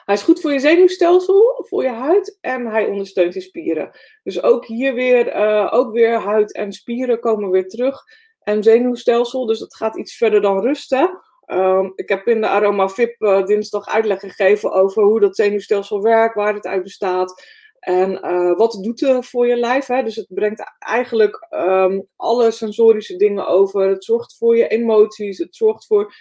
Hij 0.05 0.15
is 0.15 0.23
goed 0.23 0.41
voor 0.41 0.53
je 0.53 0.59
zenuwstelsel, 0.59 1.65
voor 1.69 1.83
je 1.83 1.89
huid 1.89 2.39
en 2.41 2.67
hij 2.67 2.87
ondersteunt 2.87 3.35
je 3.35 3.41
spieren. 3.41 3.91
Dus 4.23 4.43
ook 4.43 4.67
hier 4.67 4.95
weer, 4.95 5.37
uh, 5.37 5.69
ook 5.73 5.93
weer 5.93 6.19
huid 6.19 6.53
en 6.55 6.73
spieren 6.73 7.21
komen 7.21 7.51
weer 7.51 7.69
terug. 7.69 8.03
En 8.43 8.63
zenuwstelsel, 8.63 9.47
dus 9.47 9.59
dat 9.59 9.77
gaat 9.77 9.97
iets 9.97 10.17
verder 10.17 10.41
dan 10.41 10.61
rusten. 10.61 11.21
Uh, 11.47 11.89
ik 11.95 12.09
heb 12.09 12.29
in 12.29 12.41
de 12.41 12.49
Aroma 12.49 12.89
VIP 12.89 13.23
uh, 13.23 13.45
dinsdag 13.45 13.89
uitleg 13.89 14.21
gegeven 14.21 14.73
over 14.73 15.03
hoe 15.03 15.21
dat 15.21 15.37
zenuwstelsel 15.37 16.03
werkt, 16.03 16.35
waar 16.35 16.55
het 16.55 16.67
uit 16.67 16.83
bestaat. 16.83 17.45
En 17.79 18.11
uh, 18.13 18.57
wat 18.57 18.73
het 18.73 18.83
doet 18.83 19.27
voor 19.27 19.47
je 19.47 19.57
lijf. 19.57 19.87
Hè? 19.87 20.03
Dus 20.03 20.17
het 20.17 20.27
brengt 20.29 20.77
eigenlijk 20.79 21.47
um, 21.51 22.07
alle 22.17 22.51
sensorische 22.51 23.17
dingen 23.17 23.47
over. 23.47 23.89
Het 23.89 24.05
zorgt 24.05 24.37
voor 24.37 24.57
je 24.57 24.69
emoties. 24.69 25.39
Het 25.39 25.57
zorgt 25.57 25.87
voor 25.87 26.15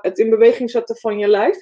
het 0.00 0.18
in 0.18 0.30
beweging 0.30 0.70
zetten 0.70 0.96
van 0.96 1.18
je 1.18 1.28
lijf. 1.28 1.56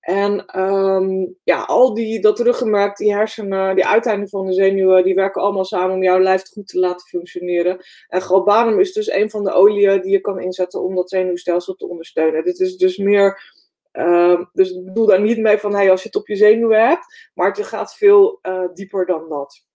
En 0.00 0.60
um, 0.60 1.36
ja, 1.42 1.62
al 1.62 1.94
die, 1.94 2.20
dat 2.20 2.40
ruggenmerk, 2.40 2.96
die 2.96 3.12
hersenen, 3.12 3.74
die 3.74 3.86
uiteinden 3.86 4.28
van 4.28 4.46
de 4.46 4.52
zenuwen, 4.52 5.04
die 5.04 5.14
werken 5.14 5.42
allemaal 5.42 5.64
samen 5.64 5.94
om 5.94 6.02
jouw 6.02 6.18
lijf 6.18 6.42
goed 6.48 6.68
te 6.68 6.78
laten 6.78 7.06
functioneren. 7.06 7.78
En 8.08 8.22
galbanum 8.22 8.80
is 8.80 8.92
dus 8.92 9.10
een 9.10 9.30
van 9.30 9.44
de 9.44 9.52
oliën 9.52 10.00
die 10.00 10.12
je 10.12 10.20
kan 10.20 10.40
inzetten 10.40 10.82
om 10.82 10.94
dat 10.94 11.10
zenuwstelsel 11.10 11.74
te 11.74 11.88
ondersteunen. 11.88 12.44
Dit 12.44 12.60
is 12.60 12.76
dus 12.76 12.96
meer, 12.96 13.40
uh, 13.92 14.40
dus 14.52 14.70
ik 14.70 14.84
bedoel 14.84 15.06
daar 15.06 15.20
niet 15.20 15.38
mee 15.38 15.58
van 15.58 15.74
hey, 15.74 15.90
als 15.90 16.02
je 16.02 16.08
het 16.08 16.16
op 16.16 16.28
je 16.28 16.36
zenuwen 16.36 16.88
hebt, 16.88 17.30
maar 17.34 17.50
het 17.50 17.66
gaat 17.66 17.94
veel 17.94 18.38
uh, 18.42 18.64
dieper 18.74 19.06
dan 19.06 19.28
dat. 19.28 19.66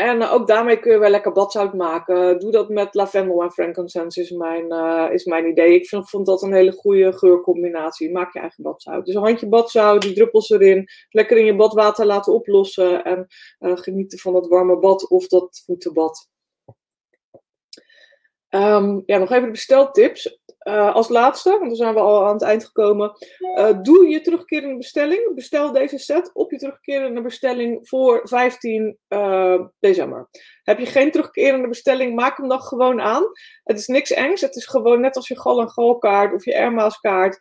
En 0.00 0.22
ook 0.22 0.46
daarmee 0.46 0.80
kun 0.80 0.92
je 0.92 0.98
wel 0.98 1.10
lekker 1.10 1.32
badzout 1.32 1.74
maken. 1.74 2.38
Doe 2.38 2.50
dat 2.50 2.68
met 2.68 2.94
lavendel 2.94 3.42
en 3.42 3.50
frankincense 3.50 4.20
is 4.20 4.30
mijn, 4.30 4.72
uh, 4.72 5.08
is 5.12 5.24
mijn 5.24 5.46
idee. 5.46 5.74
Ik 5.74 5.86
vind, 5.86 6.10
vond 6.10 6.26
dat 6.26 6.42
een 6.42 6.52
hele 6.52 6.72
goede 6.72 7.12
geurcombinatie. 7.12 8.12
Maak 8.12 8.32
je 8.32 8.40
eigen 8.40 8.62
badzout. 8.62 9.06
Dus 9.06 9.14
een 9.14 9.22
handje 9.22 9.48
badzout, 9.48 10.02
die 10.02 10.14
druppels 10.14 10.50
erin. 10.50 10.88
Lekker 11.10 11.36
in 11.36 11.44
je 11.44 11.56
badwater 11.56 12.06
laten 12.06 12.32
oplossen. 12.32 13.04
En 13.04 13.26
uh, 13.58 13.76
genieten 13.76 14.18
van 14.18 14.32
dat 14.32 14.48
warme 14.48 14.78
bad 14.78 15.08
of 15.08 15.26
dat 15.26 15.62
voetenbad. 15.64 16.28
Um, 18.48 19.02
ja, 19.06 19.18
nog 19.18 19.30
even 19.30 19.44
de 19.44 19.50
besteltips. 19.50 20.39
Uh, 20.60 20.94
als 20.94 21.08
laatste, 21.08 21.50
want 21.50 21.66
dan 21.66 21.76
zijn 21.76 21.94
we 21.94 22.00
al 22.00 22.26
aan 22.26 22.32
het 22.32 22.42
eind 22.42 22.64
gekomen. 22.64 23.12
Uh, 23.58 23.82
doe 23.82 24.08
je 24.08 24.20
terugkerende 24.20 24.76
bestelling. 24.76 25.34
Bestel 25.34 25.72
deze 25.72 25.98
set 25.98 26.30
op 26.32 26.50
je 26.50 26.58
terugkerende 26.58 27.20
bestelling 27.20 27.88
voor 27.88 28.20
15 28.24 28.98
uh, 29.08 29.54
eh, 29.54 29.60
december. 29.78 30.28
Heb 30.62 30.78
je 30.78 30.86
geen 30.86 31.10
terugkerende 31.10 31.68
bestelling, 31.68 32.14
maak 32.14 32.36
hem 32.36 32.48
dan 32.48 32.60
gewoon 32.60 33.00
aan. 33.00 33.22
Het 33.64 33.78
is 33.78 33.86
niks 33.86 34.10
engs. 34.10 34.40
Het 34.40 34.56
is 34.56 34.66
gewoon 34.66 35.00
net 35.00 35.16
als 35.16 35.28
je 35.28 35.40
gal 35.40 35.60
en 35.60 35.70
galkaart 35.70 36.34
of 36.34 36.44
je 36.44 36.58
Airmaas 36.58 37.00
kaart. 37.00 37.38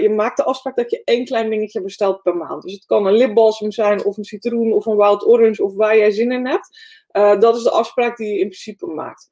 je 0.00 0.12
maakt 0.16 0.36
de 0.36 0.44
afspraak 0.44 0.76
dat 0.76 0.90
je 0.90 1.02
één 1.04 1.24
klein 1.24 1.50
dingetje 1.50 1.82
bestelt 1.82 2.22
per 2.22 2.36
maand. 2.36 2.62
Dus 2.62 2.72
het 2.72 2.84
kan 2.84 3.06
een 3.06 3.16
lipbalsem 3.16 3.72
zijn 3.72 4.04
of 4.04 4.16
een 4.16 4.24
citroen 4.24 4.72
of 4.72 4.86
een 4.86 4.96
wild 4.96 5.26
orange 5.26 5.64
of 5.64 5.74
waar 5.74 5.96
jij 5.96 6.10
zin 6.10 6.32
in 6.32 6.46
hebt. 6.46 6.68
dat 7.40 7.56
is 7.56 7.62
de 7.62 7.70
afspraak 7.70 8.16
die 8.16 8.28
je 8.28 8.38
in 8.38 8.48
principe 8.48 8.86
maakt. 8.86 9.28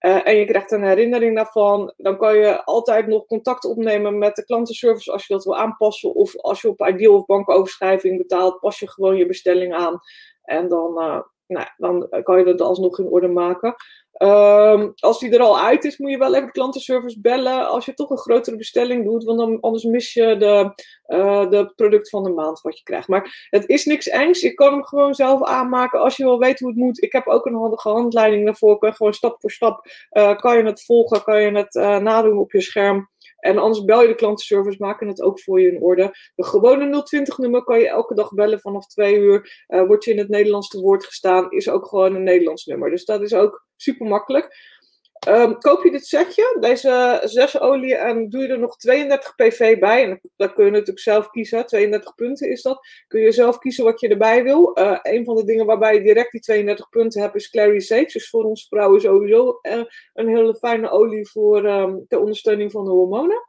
Uh, 0.00 0.26
en 0.26 0.36
je 0.36 0.44
krijgt 0.44 0.72
een 0.72 0.84
herinnering 0.84 1.36
daarvan. 1.36 1.92
Dan 1.96 2.16
kan 2.16 2.36
je 2.36 2.64
altijd 2.64 3.06
nog 3.06 3.26
contact 3.26 3.64
opnemen 3.64 4.18
met 4.18 4.36
de 4.36 4.44
klantenservice 4.44 5.12
als 5.12 5.26
je 5.26 5.34
dat 5.34 5.44
wil 5.44 5.56
aanpassen. 5.56 6.14
Of 6.14 6.36
als 6.36 6.60
je 6.62 6.68
op 6.68 6.86
Ideal 6.88 7.14
of 7.14 7.26
bankoverschrijving 7.26 8.18
betaalt, 8.18 8.60
pas 8.60 8.78
je 8.78 8.90
gewoon 8.90 9.16
je 9.16 9.26
bestelling 9.26 9.74
aan. 9.74 10.00
En 10.42 10.68
dan, 10.68 11.02
uh, 11.02 11.20
nou, 11.50 11.66
dan 11.76 12.22
kan 12.22 12.38
je 12.38 12.44
dat 12.44 12.60
alsnog 12.60 12.98
in 12.98 13.06
orde 13.06 13.28
maken. 13.28 13.74
Um, 14.22 14.92
als 14.96 15.18
die 15.18 15.30
er 15.30 15.40
al 15.40 15.60
uit 15.60 15.84
is, 15.84 15.98
moet 15.98 16.10
je 16.10 16.18
wel 16.18 16.34
even 16.34 16.46
de 16.46 16.52
klantenservice 16.52 17.20
bellen 17.20 17.68
als 17.68 17.84
je 17.84 17.94
toch 17.94 18.10
een 18.10 18.18
grotere 18.18 18.56
bestelling 18.56 19.04
doet, 19.04 19.24
want 19.24 19.38
dan, 19.38 19.60
anders 19.60 19.84
mis 19.84 20.12
je 20.12 20.36
de, 20.36 20.72
uh, 21.06 21.50
de 21.50 21.72
product 21.76 22.08
van 22.08 22.22
de 22.22 22.30
maand 22.30 22.60
wat 22.60 22.78
je 22.78 22.84
krijgt. 22.84 23.08
Maar 23.08 23.46
het 23.50 23.68
is 23.68 23.84
niks 23.84 24.08
engs, 24.08 24.40
je 24.40 24.54
kan 24.54 24.72
hem 24.72 24.84
gewoon 24.84 25.14
zelf 25.14 25.42
aanmaken 25.42 26.00
als 26.00 26.16
je 26.16 26.24
wel 26.24 26.38
weet 26.38 26.58
hoe 26.58 26.68
het 26.68 26.78
moet. 26.78 27.02
Ik 27.02 27.12
heb 27.12 27.26
ook 27.26 27.46
een 27.46 27.54
handige 27.54 27.88
handleiding 27.88 28.44
daarvoor, 28.44 28.78
kan 28.78 28.94
gewoon 28.94 29.14
stap 29.14 29.40
voor 29.40 29.50
stap, 29.50 29.86
uh, 30.12 30.36
kan 30.36 30.56
je 30.56 30.64
het 30.64 30.84
volgen, 30.84 31.22
kan 31.22 31.42
je 31.42 31.50
het 31.52 31.74
uh, 31.74 31.98
nadoen 31.98 32.38
op 32.38 32.52
je 32.52 32.60
scherm. 32.60 33.08
En 33.40 33.58
anders 33.58 33.84
bel 33.84 34.02
je 34.02 34.08
de 34.08 34.14
klantenservice, 34.14 34.76
maken 34.78 35.08
het 35.08 35.22
ook 35.22 35.40
voor 35.40 35.60
je 35.60 35.72
in 35.72 35.82
orde. 35.82 36.10
De 36.34 36.44
gewone 36.44 37.04
020-nummer 37.16 37.64
kan 37.64 37.80
je 37.80 37.88
elke 37.88 38.14
dag 38.14 38.32
bellen 38.32 38.60
vanaf 38.60 38.86
twee 38.86 39.18
uur. 39.18 39.64
Uh, 39.68 39.86
word 39.86 40.04
je 40.04 40.12
in 40.12 40.18
het 40.18 40.28
Nederlands 40.28 40.68
te 40.68 40.80
woord 40.80 41.04
gestaan, 41.04 41.50
is 41.50 41.68
ook 41.68 41.86
gewoon 41.86 42.14
een 42.14 42.22
Nederlands 42.22 42.64
nummer. 42.64 42.90
Dus 42.90 43.04
dat 43.04 43.22
is 43.22 43.34
ook 43.34 43.66
super 43.76 44.06
makkelijk. 44.06 44.78
Um, 45.28 45.58
koop 45.58 45.84
je 45.84 45.90
dit 45.90 46.06
setje, 46.06 46.56
deze 46.60 47.20
zes 47.24 47.60
olie, 47.60 47.94
en 47.94 48.28
doe 48.28 48.42
je 48.42 48.48
er 48.48 48.58
nog 48.58 48.76
32 48.76 49.34
PV 49.34 49.78
bij. 49.78 50.04
En 50.04 50.20
dat 50.36 50.52
kun 50.52 50.64
je 50.64 50.70
natuurlijk 50.70 50.98
zelf 50.98 51.30
kiezen. 51.30 51.66
32 51.66 52.14
punten 52.14 52.50
is 52.50 52.62
dat. 52.62 52.86
Kun 53.08 53.20
je 53.20 53.32
zelf 53.32 53.58
kiezen 53.58 53.84
wat 53.84 54.00
je 54.00 54.08
erbij 54.08 54.42
wil. 54.42 54.78
Uh, 54.78 54.98
een 55.02 55.24
van 55.24 55.36
de 55.36 55.44
dingen 55.44 55.66
waarbij 55.66 55.94
je 55.94 56.02
direct 56.02 56.32
die 56.32 56.40
32 56.40 56.88
punten 56.88 57.22
hebt 57.22 57.34
is 57.34 57.50
Clary 57.50 57.80
Sage. 57.80 58.10
Dus 58.12 58.30
voor 58.30 58.44
ons 58.44 58.66
vrouwen 58.68 59.00
sowieso 59.00 59.58
uh, 59.62 59.82
een 60.14 60.28
hele 60.28 60.54
fijne 60.54 60.90
olie 60.90 61.30
voor 61.30 61.64
um, 61.64 62.04
ter 62.08 62.20
ondersteuning 62.20 62.70
van 62.70 62.84
de 62.84 62.90
hormonen. 62.90 63.46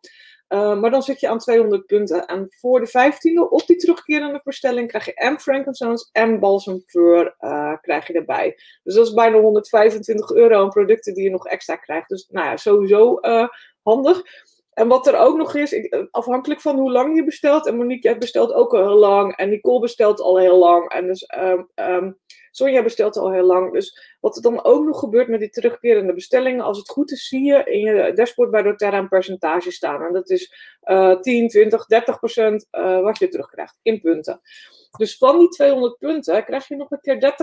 Uh, 0.53 0.79
maar 0.79 0.91
dan 0.91 1.03
zit 1.03 1.19
je 1.19 1.27
aan 1.29 1.39
200 1.39 1.85
punten. 1.85 2.25
En 2.25 2.47
voor 2.49 2.79
de 2.79 2.87
15e 2.87 3.49
op 3.49 3.67
die 3.67 3.75
terugkerende 3.75 4.41
bestelling 4.43 4.87
krijg 4.87 5.05
je 5.05 5.13
en 5.13 5.39
frankincense 5.39 6.09
en 6.11 6.39
balsemfeur 6.39 7.35
uh, 7.39 7.73
krijg 7.81 8.07
je 8.07 8.13
erbij. 8.13 8.57
Dus 8.83 8.95
dat 8.95 9.07
is 9.07 9.13
bijna 9.13 9.39
125 9.39 10.31
euro 10.31 10.61
aan 10.61 10.69
producten 10.69 11.13
die 11.13 11.23
je 11.23 11.29
nog 11.29 11.47
extra 11.47 11.75
krijgt. 11.75 12.09
Dus 12.09 12.27
nou 12.29 12.47
ja, 12.47 12.57
sowieso 12.57 13.17
uh, 13.21 13.47
handig. 13.83 14.21
En 14.73 14.87
wat 14.87 15.07
er 15.07 15.17
ook 15.17 15.37
nog 15.37 15.55
is, 15.55 15.89
afhankelijk 16.11 16.61
van 16.61 16.77
hoe 16.77 16.91
lang 16.91 17.15
je 17.15 17.23
bestelt. 17.23 17.67
En 17.67 17.75
Monique, 17.75 18.07
jij 18.09 18.17
bestelt 18.17 18.53
ook 18.53 18.73
al 18.73 18.87
heel 18.87 18.97
lang. 18.97 19.35
En 19.35 19.49
Nicole 19.49 19.79
bestelt 19.79 20.19
al 20.19 20.39
heel 20.39 20.57
lang. 20.57 20.89
En 20.89 21.07
dus 21.07 21.33
um, 21.37 21.69
um, 21.75 22.19
Sonja 22.51 22.83
bestelt 22.83 23.17
al 23.17 23.31
heel 23.31 23.45
lang. 23.45 23.73
Dus 23.73 24.17
wat 24.19 24.35
er 24.35 24.41
dan 24.41 24.63
ook 24.63 24.85
nog 24.85 24.99
gebeurt 24.99 25.27
met 25.27 25.39
die 25.39 25.49
terugkerende 25.49 26.13
bestellingen, 26.13 26.65
als 26.65 26.77
het 26.77 26.89
goed 26.89 27.11
is, 27.11 27.27
zie 27.27 27.43
je 27.43 27.63
in 27.63 27.79
je 27.79 28.13
dashboard 28.13 28.51
bij 28.51 28.61
doTERRA 28.61 28.97
een 28.97 29.07
percentage 29.07 29.71
staan. 29.71 30.01
En 30.01 30.13
dat 30.13 30.29
is 30.29 30.53
uh, 30.83 31.19
10, 31.19 31.47
20, 31.47 31.85
30 31.85 32.17
procent 32.19 32.67
uh, 32.71 33.01
wat 33.01 33.19
je 33.19 33.27
terugkrijgt 33.27 33.79
in 33.81 34.01
punten. 34.01 34.41
Dus 34.97 35.17
van 35.17 35.39
die 35.39 35.47
200 35.47 35.97
punten 35.97 36.43
krijg 36.43 36.67
je 36.67 36.75
nog 36.75 36.91
een 36.91 37.01
keer 37.01 37.33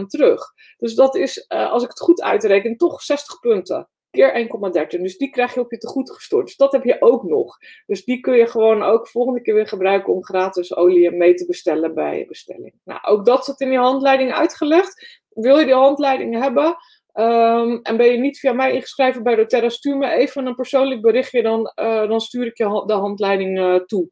30% 0.00 0.06
terug. 0.06 0.52
Dus 0.76 0.94
dat 0.94 1.16
is, 1.16 1.46
uh, 1.48 1.70
als 1.70 1.82
ik 1.82 1.88
het 1.88 2.00
goed 2.00 2.22
uitreken, 2.22 2.76
toch 2.76 3.02
60 3.02 3.40
punten 3.40 3.88
keer 4.14 4.48
1,13. 4.96 5.00
Dus 5.02 5.16
die 5.16 5.30
krijg 5.30 5.54
je 5.54 5.60
op 5.60 5.70
je 5.70 5.78
tegoed 5.78 6.10
gestort. 6.10 6.46
Dus 6.46 6.56
dat 6.56 6.72
heb 6.72 6.84
je 6.84 6.96
ook 7.00 7.22
nog. 7.22 7.56
Dus 7.86 8.04
die 8.04 8.20
kun 8.20 8.36
je 8.36 8.46
gewoon 8.46 8.82
ook 8.82 9.08
volgende 9.08 9.40
keer 9.40 9.54
weer 9.54 9.68
gebruiken 9.68 10.12
om 10.12 10.24
gratis 10.24 10.76
olie 10.76 11.10
mee 11.10 11.34
te 11.34 11.46
bestellen 11.46 11.94
bij 11.94 12.18
je 12.18 12.26
bestelling. 12.26 12.74
Nou, 12.84 13.00
ook 13.02 13.26
dat 13.26 13.44
zit 13.44 13.60
in 13.60 13.68
die 13.68 13.78
handleiding 13.78 14.32
uitgelegd. 14.32 15.22
Wil 15.28 15.58
je 15.58 15.64
die 15.64 15.74
handleiding 15.74 16.42
hebben? 16.42 16.76
Um, 17.14 17.80
en 17.82 17.96
ben 17.96 18.06
je 18.06 18.18
niet 18.18 18.38
via 18.38 18.52
mij 18.52 18.72
ingeschreven 18.72 19.22
bij 19.22 19.34
doTERRA, 19.34 19.68
stuur 19.68 19.96
me 19.96 20.10
even 20.10 20.46
een 20.46 20.54
persoonlijk 20.54 21.00
berichtje, 21.00 21.42
dan, 21.42 21.72
uh, 21.80 22.08
dan 22.08 22.20
stuur 22.20 22.46
ik 22.46 22.56
je 22.56 22.82
de 22.86 22.92
handleiding 22.92 23.58
uh, 23.58 23.74
toe. 23.74 24.08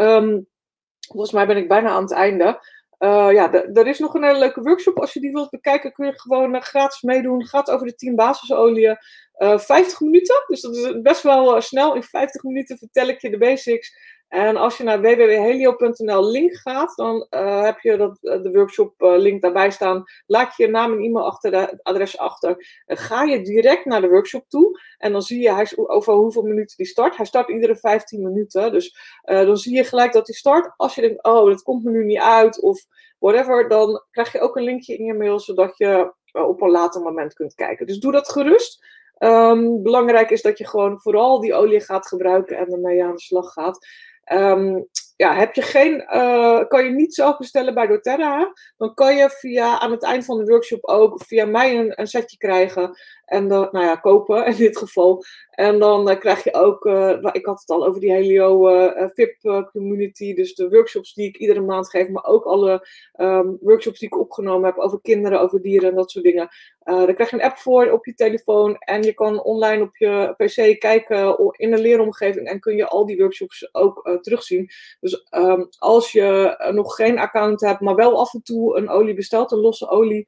Um, 0.00 0.46
volgens 1.08 1.32
mij 1.32 1.46
ben 1.46 1.56
ik 1.56 1.68
bijna 1.68 1.88
aan 1.88 2.02
het 2.02 2.12
einde. 2.12 2.60
Uh, 2.98 3.32
ja, 3.32 3.52
er 3.52 3.86
is 3.86 3.98
nog 3.98 4.14
een 4.14 4.24
hele 4.24 4.38
leuke 4.38 4.60
workshop. 4.60 4.98
Als 4.98 5.12
je 5.12 5.20
die 5.20 5.32
wilt 5.32 5.50
bekijken, 5.50 5.92
kun 5.92 6.06
je 6.06 6.20
gewoon 6.20 6.62
gratis 6.62 7.02
meedoen. 7.02 7.38
Het 7.38 7.48
gaat 7.48 7.70
over 7.70 7.86
de 7.86 7.94
10 7.94 8.14
basisolieën. 8.14 8.98
Uh, 9.38 9.58
50 9.58 10.00
minuten, 10.00 10.44
dus 10.46 10.60
dat 10.60 10.76
is 10.76 11.00
best 11.00 11.22
wel 11.22 11.60
snel. 11.60 11.94
In 11.94 12.02
50 12.02 12.42
minuten 12.42 12.78
vertel 12.78 13.08
ik 13.08 13.20
je 13.20 13.30
de 13.30 13.38
basics. 13.38 13.96
En 14.28 14.56
als 14.56 14.76
je 14.76 14.84
naar 14.84 15.00
www.helio.nl 15.00 16.30
link 16.30 16.54
gaat, 16.54 16.96
dan 16.96 17.26
uh, 17.30 17.62
heb 17.62 17.78
je 17.78 17.96
dat, 17.96 18.18
de 18.20 18.50
workshop 18.52 19.02
uh, 19.02 19.16
link 19.16 19.42
daarbij 19.42 19.70
staan. 19.70 20.04
Laat 20.26 20.56
je 20.56 20.64
je 20.64 20.70
naam 20.70 20.92
en 20.92 20.98
e-mail 20.98 21.26
achter, 21.26 21.58
het 21.58 21.82
adres 21.82 22.18
achter. 22.18 22.82
Ga 22.86 23.22
je 23.22 23.42
direct 23.42 23.84
naar 23.84 24.00
de 24.00 24.08
workshop 24.08 24.48
toe. 24.48 24.80
En 24.98 25.12
dan 25.12 25.22
zie 25.22 25.42
je 25.42 25.52
hij 25.52 25.72
over 25.76 26.14
hoeveel 26.14 26.42
minuten 26.42 26.76
die 26.76 26.86
start. 26.86 27.16
Hij 27.16 27.26
start 27.26 27.48
iedere 27.48 27.76
15 27.76 28.22
minuten. 28.22 28.72
Dus 28.72 28.96
dan 29.22 29.56
zie 29.56 29.76
je 29.76 29.84
gelijk 29.84 30.12
dat 30.12 30.26
hij 30.26 30.36
start. 30.36 30.72
Als 30.76 30.94
je 30.94 31.00
denkt, 31.00 31.24
oh, 31.24 31.46
dat 31.46 31.62
komt 31.62 31.84
me 31.84 31.90
nu 31.90 32.04
niet 32.04 32.18
uit 32.18 32.60
of 32.60 32.86
whatever, 33.18 33.68
dan 33.68 34.02
krijg 34.10 34.32
je 34.32 34.40
ook 34.40 34.56
een 34.56 34.64
linkje 34.64 34.96
in 34.96 35.04
je 35.04 35.14
mail, 35.14 35.40
zodat 35.40 35.78
je 35.78 36.12
op 36.32 36.62
een 36.62 36.70
later 36.70 37.02
moment 37.02 37.34
kunt 37.34 37.54
kijken. 37.54 37.86
Dus 37.86 37.98
doe 37.98 38.12
dat 38.12 38.28
gerust. 38.28 38.86
Um, 39.18 39.82
belangrijk 39.82 40.30
is 40.30 40.42
dat 40.42 40.58
je 40.58 40.66
gewoon 40.66 41.00
vooral 41.00 41.40
die 41.40 41.54
olie 41.54 41.80
gaat 41.80 42.06
gebruiken 42.06 42.56
en 42.56 42.72
ermee 42.72 43.04
aan 43.04 43.14
de 43.14 43.20
slag 43.20 43.52
gaat. 43.52 43.86
Um, 44.32 44.88
ja, 45.16 45.34
heb 45.34 45.54
je 45.54 45.62
geen, 45.62 46.06
uh, 46.14 46.66
kan 46.68 46.84
je 46.84 46.90
niet 46.90 47.14
zelf 47.14 47.36
bestellen 47.36 47.74
bij 47.74 47.86
doTERRA, 47.86 48.52
dan 48.76 48.94
kan 48.94 49.16
je 49.16 49.30
via, 49.30 49.78
aan 49.80 49.90
het 49.90 50.02
eind 50.02 50.24
van 50.24 50.38
de 50.38 50.44
workshop 50.44 50.84
ook 50.84 51.24
via 51.24 51.46
mij 51.46 51.94
een 51.94 52.06
setje 52.06 52.36
krijgen. 52.36 52.98
En 53.24 53.48
dan, 53.48 53.68
nou 53.72 53.84
ja, 53.84 53.96
kopen 53.96 54.46
in 54.46 54.56
dit 54.56 54.78
geval. 54.78 55.24
En 55.50 55.78
dan 55.78 56.10
uh, 56.10 56.18
krijg 56.18 56.44
je 56.44 56.54
ook, 56.54 56.84
uh, 56.84 57.18
ik 57.32 57.46
had 57.46 57.60
het 57.60 57.70
al 57.70 57.86
over 57.86 58.00
die 58.00 58.12
Helio 58.12 58.62
VIP 59.14 59.66
community, 59.72 60.34
dus 60.34 60.54
de 60.54 60.68
workshops 60.68 61.14
die 61.14 61.28
ik 61.28 61.36
iedere 61.36 61.60
maand 61.60 61.90
geef, 61.90 62.08
maar 62.08 62.24
ook 62.24 62.44
alle 62.44 62.88
um, 63.16 63.58
workshops 63.60 63.98
die 63.98 64.08
ik 64.08 64.18
opgenomen 64.18 64.66
heb 64.66 64.78
over 64.78 65.00
kinderen, 65.00 65.40
over 65.40 65.62
dieren 65.62 65.90
en 65.90 65.96
dat 65.96 66.10
soort 66.10 66.24
dingen. 66.24 66.48
daar 66.84 67.14
krijg 67.14 67.30
je 67.30 67.36
een 67.36 67.42
app 67.42 67.56
voor 67.56 67.90
op 67.90 68.06
je 68.06 68.14
telefoon 68.14 68.76
en 68.78 69.02
je 69.02 69.12
kan 69.12 69.42
online 69.42 69.82
op 69.82 69.96
je 69.96 70.34
PC 70.36 70.80
kijken 70.80 71.52
in 71.56 71.72
een 71.72 71.80
leeromgeving 71.80 72.46
en 72.46 72.60
kun 72.60 72.76
je 72.76 72.86
al 72.86 73.06
die 73.06 73.18
workshops 73.18 73.74
ook 73.74 74.18
terugzien. 74.20 74.70
Dus 75.00 75.26
um, 75.30 75.68
als 75.78 76.12
je 76.12 76.56
nog 76.72 76.94
geen 76.94 77.18
account 77.18 77.60
hebt, 77.60 77.80
maar 77.80 77.94
wel 77.94 78.20
af 78.20 78.34
en 78.34 78.42
toe 78.42 78.76
een 78.76 78.88
olie 78.88 79.14
bestelt, 79.14 79.52
een 79.52 79.58
losse 79.58 79.88
olie, 79.88 80.18
uh, 80.18 80.24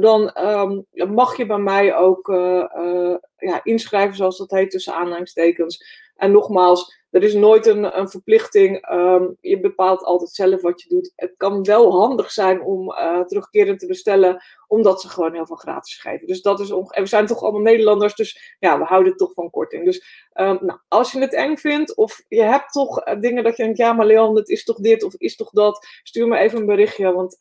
dan 0.00 0.44
um, 0.46 0.86
mag 1.14 1.36
je 1.36 1.46
bij 1.46 1.58
mij 1.58 1.96
ook 1.96 2.28
uh, 2.28 2.64
uh, 2.76 3.16
ja, 3.36 3.60
inschrijven, 3.62 4.16
zoals 4.16 4.38
dat 4.38 4.50
heet, 4.50 4.70
tussen 4.70 4.94
aanhalingstekens. 4.94 6.06
En 6.16 6.32
nogmaals, 6.32 6.96
er 7.10 7.22
is 7.22 7.34
nooit 7.34 7.66
een, 7.66 7.98
een 7.98 8.08
verplichting. 8.08 8.90
Um, 8.90 9.36
je 9.40 9.60
bepaalt 9.60 10.02
altijd 10.02 10.30
zelf 10.30 10.62
wat 10.62 10.82
je 10.82 10.88
doet. 10.88 11.12
Het 11.16 11.34
kan 11.36 11.62
wel 11.62 12.00
handig 12.00 12.30
zijn 12.30 12.62
om 12.62 12.94
terugkerend 13.26 13.78
te 13.78 13.86
bestellen, 13.86 14.42
omdat 14.66 15.00
ze 15.00 15.08
gewoon 15.08 15.34
heel 15.34 15.46
veel 15.46 15.56
gratis 15.56 15.96
geven. 15.96 16.26
Dus 16.26 16.42
dat 16.42 16.60
is 16.60 16.70
en 16.70 17.02
we 17.02 17.06
zijn 17.06 17.26
toch 17.26 17.42
allemaal 17.42 17.60
Nederlanders, 17.60 18.14
dus 18.14 18.56
ja, 18.58 18.78
we 18.78 18.84
houden 18.84 19.16
toch 19.16 19.32
van 19.32 19.50
korting. 19.50 19.84
Dus 19.84 20.30
um, 20.34 20.58
nou, 20.60 20.78
als 20.88 21.12
je 21.12 21.20
het 21.20 21.34
eng 21.34 21.56
vindt, 21.56 21.96
of 21.96 22.24
je 22.28 22.42
hebt 22.42 22.72
toch 22.72 23.02
dingen 23.02 23.44
dat 23.44 23.56
je 23.56 23.62
denkt, 23.62 23.78
ja, 23.78 23.92
maar 23.92 24.06
Leon, 24.06 24.36
het 24.36 24.48
is 24.48 24.64
toch 24.64 24.76
dit 24.76 25.02
of 25.02 25.14
is 25.14 25.36
toch 25.36 25.50
dat, 25.50 25.86
stuur 26.02 26.28
me 26.28 26.38
even 26.38 26.58
een 26.58 26.66
berichtje, 26.66 27.12
want 27.12 27.36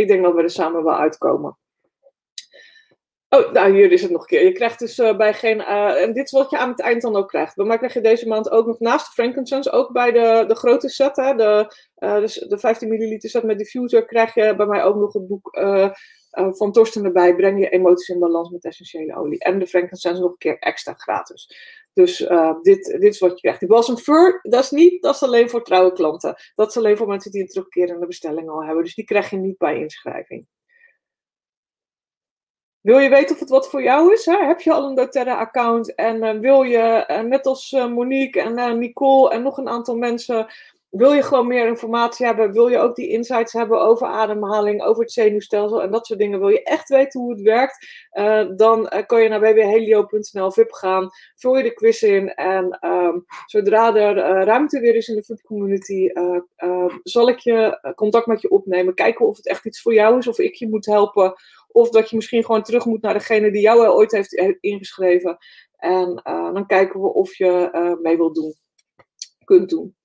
ik 0.00 0.08
denk 0.08 0.22
dat 0.22 0.34
we 0.34 0.42
er 0.42 0.50
samen 0.50 0.84
wel 0.84 0.96
uitkomen. 0.96 1.58
Oh, 3.28 3.52
nou 3.52 3.72
hier 3.72 3.92
is 3.92 4.02
het 4.02 4.10
nog 4.10 4.20
een 4.20 4.26
keer. 4.26 4.44
Je 4.44 4.52
krijgt 4.52 4.78
dus 4.78 4.98
uh, 4.98 5.16
bij 5.16 5.34
geen. 5.34 5.58
Uh, 5.58 6.02
en 6.02 6.12
dit 6.12 6.24
is 6.24 6.30
wat 6.30 6.50
je 6.50 6.58
aan 6.58 6.68
het 6.68 6.80
eind 6.80 7.02
dan 7.02 7.16
ook 7.16 7.28
krijgt. 7.28 7.56
Bij 7.56 7.66
mij 7.66 7.76
krijg 7.76 7.94
je 7.94 8.00
deze 8.00 8.28
maand 8.28 8.50
ook 8.50 8.66
nog 8.66 8.78
naast 8.78 9.06
de 9.06 9.12
Frankincense, 9.12 9.70
ook 9.70 9.92
bij 9.92 10.12
de, 10.12 10.44
de 10.46 10.54
grote 10.54 10.88
set, 10.88 11.16
hè, 11.16 11.34
de, 11.34 11.74
uh, 11.98 12.18
dus 12.18 12.34
de 12.34 12.58
15 12.58 12.88
milliliter 12.88 13.30
set 13.30 13.42
met 13.42 13.58
diffuser, 13.58 14.04
krijg 14.04 14.34
je 14.34 14.56
bij 14.56 14.66
mij 14.66 14.84
ook 14.84 14.96
nog 14.96 15.12
het 15.12 15.28
boek 15.28 15.58
van 16.30 16.72
Torsten 16.72 17.04
erbij. 17.04 17.34
Breng 17.34 17.60
je 17.60 17.68
emoties 17.68 18.08
in 18.08 18.18
balans 18.18 18.50
met 18.50 18.64
essentiële 18.64 19.16
olie. 19.16 19.38
En 19.38 19.58
de 19.58 19.66
Frankincense 19.66 20.20
nog 20.20 20.30
een 20.30 20.38
keer 20.38 20.58
extra 20.58 20.92
gratis. 20.92 21.50
Dus 21.92 22.16
dit, 22.62 22.84
dit 22.84 23.02
is 23.02 23.18
wat 23.18 23.30
je 23.30 23.40
krijgt. 23.40 23.60
Die 23.60 23.68
Balsam 23.68 23.96
Fur, 23.96 24.38
dat 24.42 24.62
is 24.62 24.70
niet, 24.70 25.02
dat 25.02 25.14
is 25.14 25.22
alleen 25.22 25.50
voor 25.50 25.64
trouwe 25.64 25.92
klanten. 25.92 26.34
Dat 26.54 26.68
is 26.68 26.76
alleen 26.76 26.96
voor 26.96 27.06
mensen 27.06 27.30
die 27.30 27.40
een 27.40 27.48
terugkerende 27.48 28.06
bestelling 28.06 28.48
al 28.48 28.64
hebben. 28.64 28.84
Dus 28.84 28.94
die 28.94 29.04
krijg 29.04 29.30
je 29.30 29.36
niet 29.36 29.58
bij 29.58 29.80
inschrijving. 29.80 30.46
Wil 32.80 32.98
je 32.98 33.08
weten 33.08 33.34
of 33.34 33.40
het 33.40 33.48
wat 33.48 33.70
voor 33.70 33.82
jou 33.82 34.12
is? 34.12 34.24
Hè? 34.24 34.46
Heb 34.46 34.60
je 34.60 34.72
al 34.72 34.88
een 34.88 34.94
doTERRA-account 34.94 35.94
en 35.94 36.24
uh, 36.24 36.40
wil 36.40 36.62
je, 36.62 37.04
uh, 37.10 37.20
net 37.20 37.46
als 37.46 37.70
Monique 37.70 38.40
en 38.40 38.78
Nicole 38.78 39.30
en 39.30 39.42
nog 39.42 39.58
een 39.58 39.68
aantal 39.68 39.96
mensen, 39.96 40.46
wil 40.90 41.12
je 41.12 41.22
gewoon 41.22 41.46
meer 41.46 41.66
informatie 41.66 42.26
hebben? 42.26 42.52
Wil 42.52 42.68
je 42.68 42.78
ook 42.78 42.96
die 42.96 43.08
insights 43.08 43.52
hebben 43.52 43.80
over 43.80 44.06
ademhaling, 44.06 44.82
over 44.82 45.02
het 45.02 45.12
zenuwstelsel 45.12 45.82
en 45.82 45.90
dat 45.90 46.06
soort 46.06 46.18
dingen? 46.18 46.38
Wil 46.38 46.48
je 46.48 46.62
echt 46.62 46.88
weten 46.88 47.20
hoe 47.20 47.30
het 47.30 47.40
werkt? 47.40 48.06
dan 48.56 48.90
kan 49.06 49.22
je 49.22 49.28
naar 49.28 49.40
www.helio.nl 49.40 50.50
VIP 50.50 50.72
gaan, 50.72 51.10
vul 51.34 51.56
je 51.56 51.62
de 51.62 51.74
quiz 51.74 52.02
in 52.02 52.34
en 52.34 52.78
um, 52.86 53.24
zodra 53.46 53.94
er 53.94 54.44
ruimte 54.44 54.80
weer 54.80 54.94
is 54.94 55.08
in 55.08 55.14
de 55.14 55.22
VIP 55.22 55.42
community, 55.42 56.08
zal 57.02 57.28
ik 57.28 57.38
je 57.38 57.92
contact 57.94 58.26
met 58.26 58.40
je 58.40 58.50
opnemen, 58.50 58.94
kijken 58.94 59.26
of 59.26 59.36
het 59.36 59.48
echt 59.48 59.66
iets 59.66 59.82
voor 59.82 59.94
jou 59.94 60.18
is, 60.18 60.28
of 60.28 60.38
ik 60.38 60.54
je 60.54 60.68
moet 60.68 60.86
helpen 60.86 61.34
of 61.68 61.90
dat 61.90 62.10
je 62.10 62.16
misschien 62.16 62.44
gewoon 62.44 62.62
terug 62.62 62.84
moet 62.84 63.02
naar 63.02 63.12
degene 63.12 63.50
die 63.50 63.60
jou 63.62 63.88
ooit 63.88 64.12
heeft 64.12 64.58
ingeschreven. 64.60 65.38
En 65.76 66.22
dan 66.52 66.66
kijken 66.66 67.00
we 67.00 67.12
of 67.12 67.36
je 67.36 67.96
mee 68.02 68.16
wilt 68.16 68.34
doen. 68.34 68.54
Kunt 69.44 69.68
doen. 69.68 69.96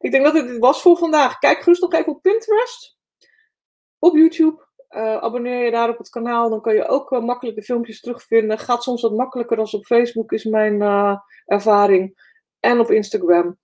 Ik 0.00 0.10
denk 0.10 0.24
dat 0.24 0.34
het 0.34 0.58
was 0.58 0.82
voor 0.82 0.96
vandaag. 0.96 1.38
Kijk 1.38 1.62
gerust 1.62 1.82
nog 1.82 1.92
even 1.92 2.12
op 2.12 2.22
Pinterest. 2.22 2.98
Op 3.98 4.16
YouTube. 4.16 4.68
Uh, 4.90 5.16
abonneer 5.16 5.64
je 5.64 5.70
daar 5.70 5.88
op 5.88 5.98
het 5.98 6.08
kanaal. 6.08 6.50
Dan 6.50 6.60
kan 6.60 6.74
je 6.74 6.88
ook 6.88 7.10
makkelijk 7.10 7.56
de 7.56 7.62
filmpjes 7.62 8.00
terugvinden. 8.00 8.58
Gaat 8.58 8.82
soms 8.82 9.02
wat 9.02 9.16
makkelijker 9.16 9.56
dan 9.56 9.68
op 9.72 9.84
Facebook, 9.84 10.32
is 10.32 10.44
mijn 10.44 10.82
ervaring. 11.46 12.28
En 12.60 12.80
op 12.80 12.90
Instagram. 12.90 13.58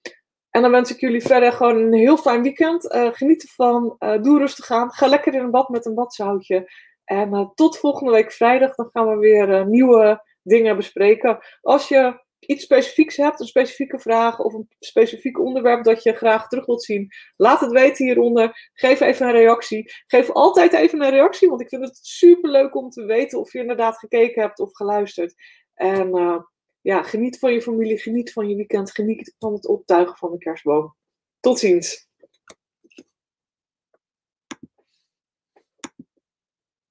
En 0.50 0.62
dan 0.62 0.70
wens 0.70 0.90
ik 0.90 1.00
jullie 1.00 1.22
verder 1.22 1.52
gewoon 1.52 1.76
een 1.76 1.92
heel 1.92 2.16
fijn 2.16 2.42
weekend. 2.42 2.86
geniet 3.12 3.42
ervan. 3.42 3.96
doe 4.22 4.38
rustig 4.38 4.70
aan. 4.70 4.92
Ga 4.92 5.06
lekker 5.06 5.34
in 5.34 5.40
een 5.40 5.50
bad 5.50 5.68
met 5.68 5.86
een 5.86 5.94
badzoutje. 5.94 6.68
En 7.06 7.34
uh, 7.34 7.48
tot 7.54 7.78
volgende 7.78 8.12
week 8.12 8.32
vrijdag, 8.32 8.74
dan 8.74 8.88
gaan 8.92 9.08
we 9.08 9.16
weer 9.16 9.48
uh, 9.48 9.64
nieuwe 9.64 10.22
dingen 10.42 10.76
bespreken. 10.76 11.38
Als 11.60 11.88
je 11.88 12.24
iets 12.46 12.64
specifieks 12.64 13.16
hebt, 13.16 13.40
een 13.40 13.46
specifieke 13.46 13.98
vraag 13.98 14.38
of 14.38 14.54
een 14.54 14.68
specifiek 14.78 15.38
onderwerp 15.38 15.84
dat 15.84 16.02
je 16.02 16.12
graag 16.12 16.48
terug 16.48 16.66
wilt 16.66 16.84
zien, 16.84 17.08
laat 17.36 17.60
het 17.60 17.70
weten 17.70 18.06
hieronder. 18.06 18.70
Geef 18.72 19.00
even 19.00 19.26
een 19.26 19.32
reactie. 19.32 19.92
Geef 20.06 20.30
altijd 20.30 20.72
even 20.72 21.02
een 21.02 21.10
reactie, 21.10 21.48
want 21.48 21.60
ik 21.60 21.68
vind 21.68 21.84
het 21.84 21.98
super 22.02 22.50
leuk 22.50 22.74
om 22.74 22.90
te 22.90 23.04
weten 23.04 23.38
of 23.38 23.52
je 23.52 23.58
inderdaad 23.58 23.98
gekeken 23.98 24.42
hebt 24.42 24.60
of 24.60 24.72
geluisterd. 24.72 25.34
En 25.74 26.16
uh, 26.16 26.38
ja, 26.80 27.02
geniet 27.02 27.38
van 27.38 27.52
je 27.52 27.62
familie, 27.62 27.98
geniet 27.98 28.32
van 28.32 28.48
je 28.48 28.56
weekend, 28.56 28.90
geniet 28.90 29.34
van 29.38 29.52
het 29.52 29.66
optuigen 29.66 30.16
van 30.16 30.30
de 30.30 30.38
kerstboom. 30.38 30.96
Tot 31.40 31.58
ziens. 31.58 32.05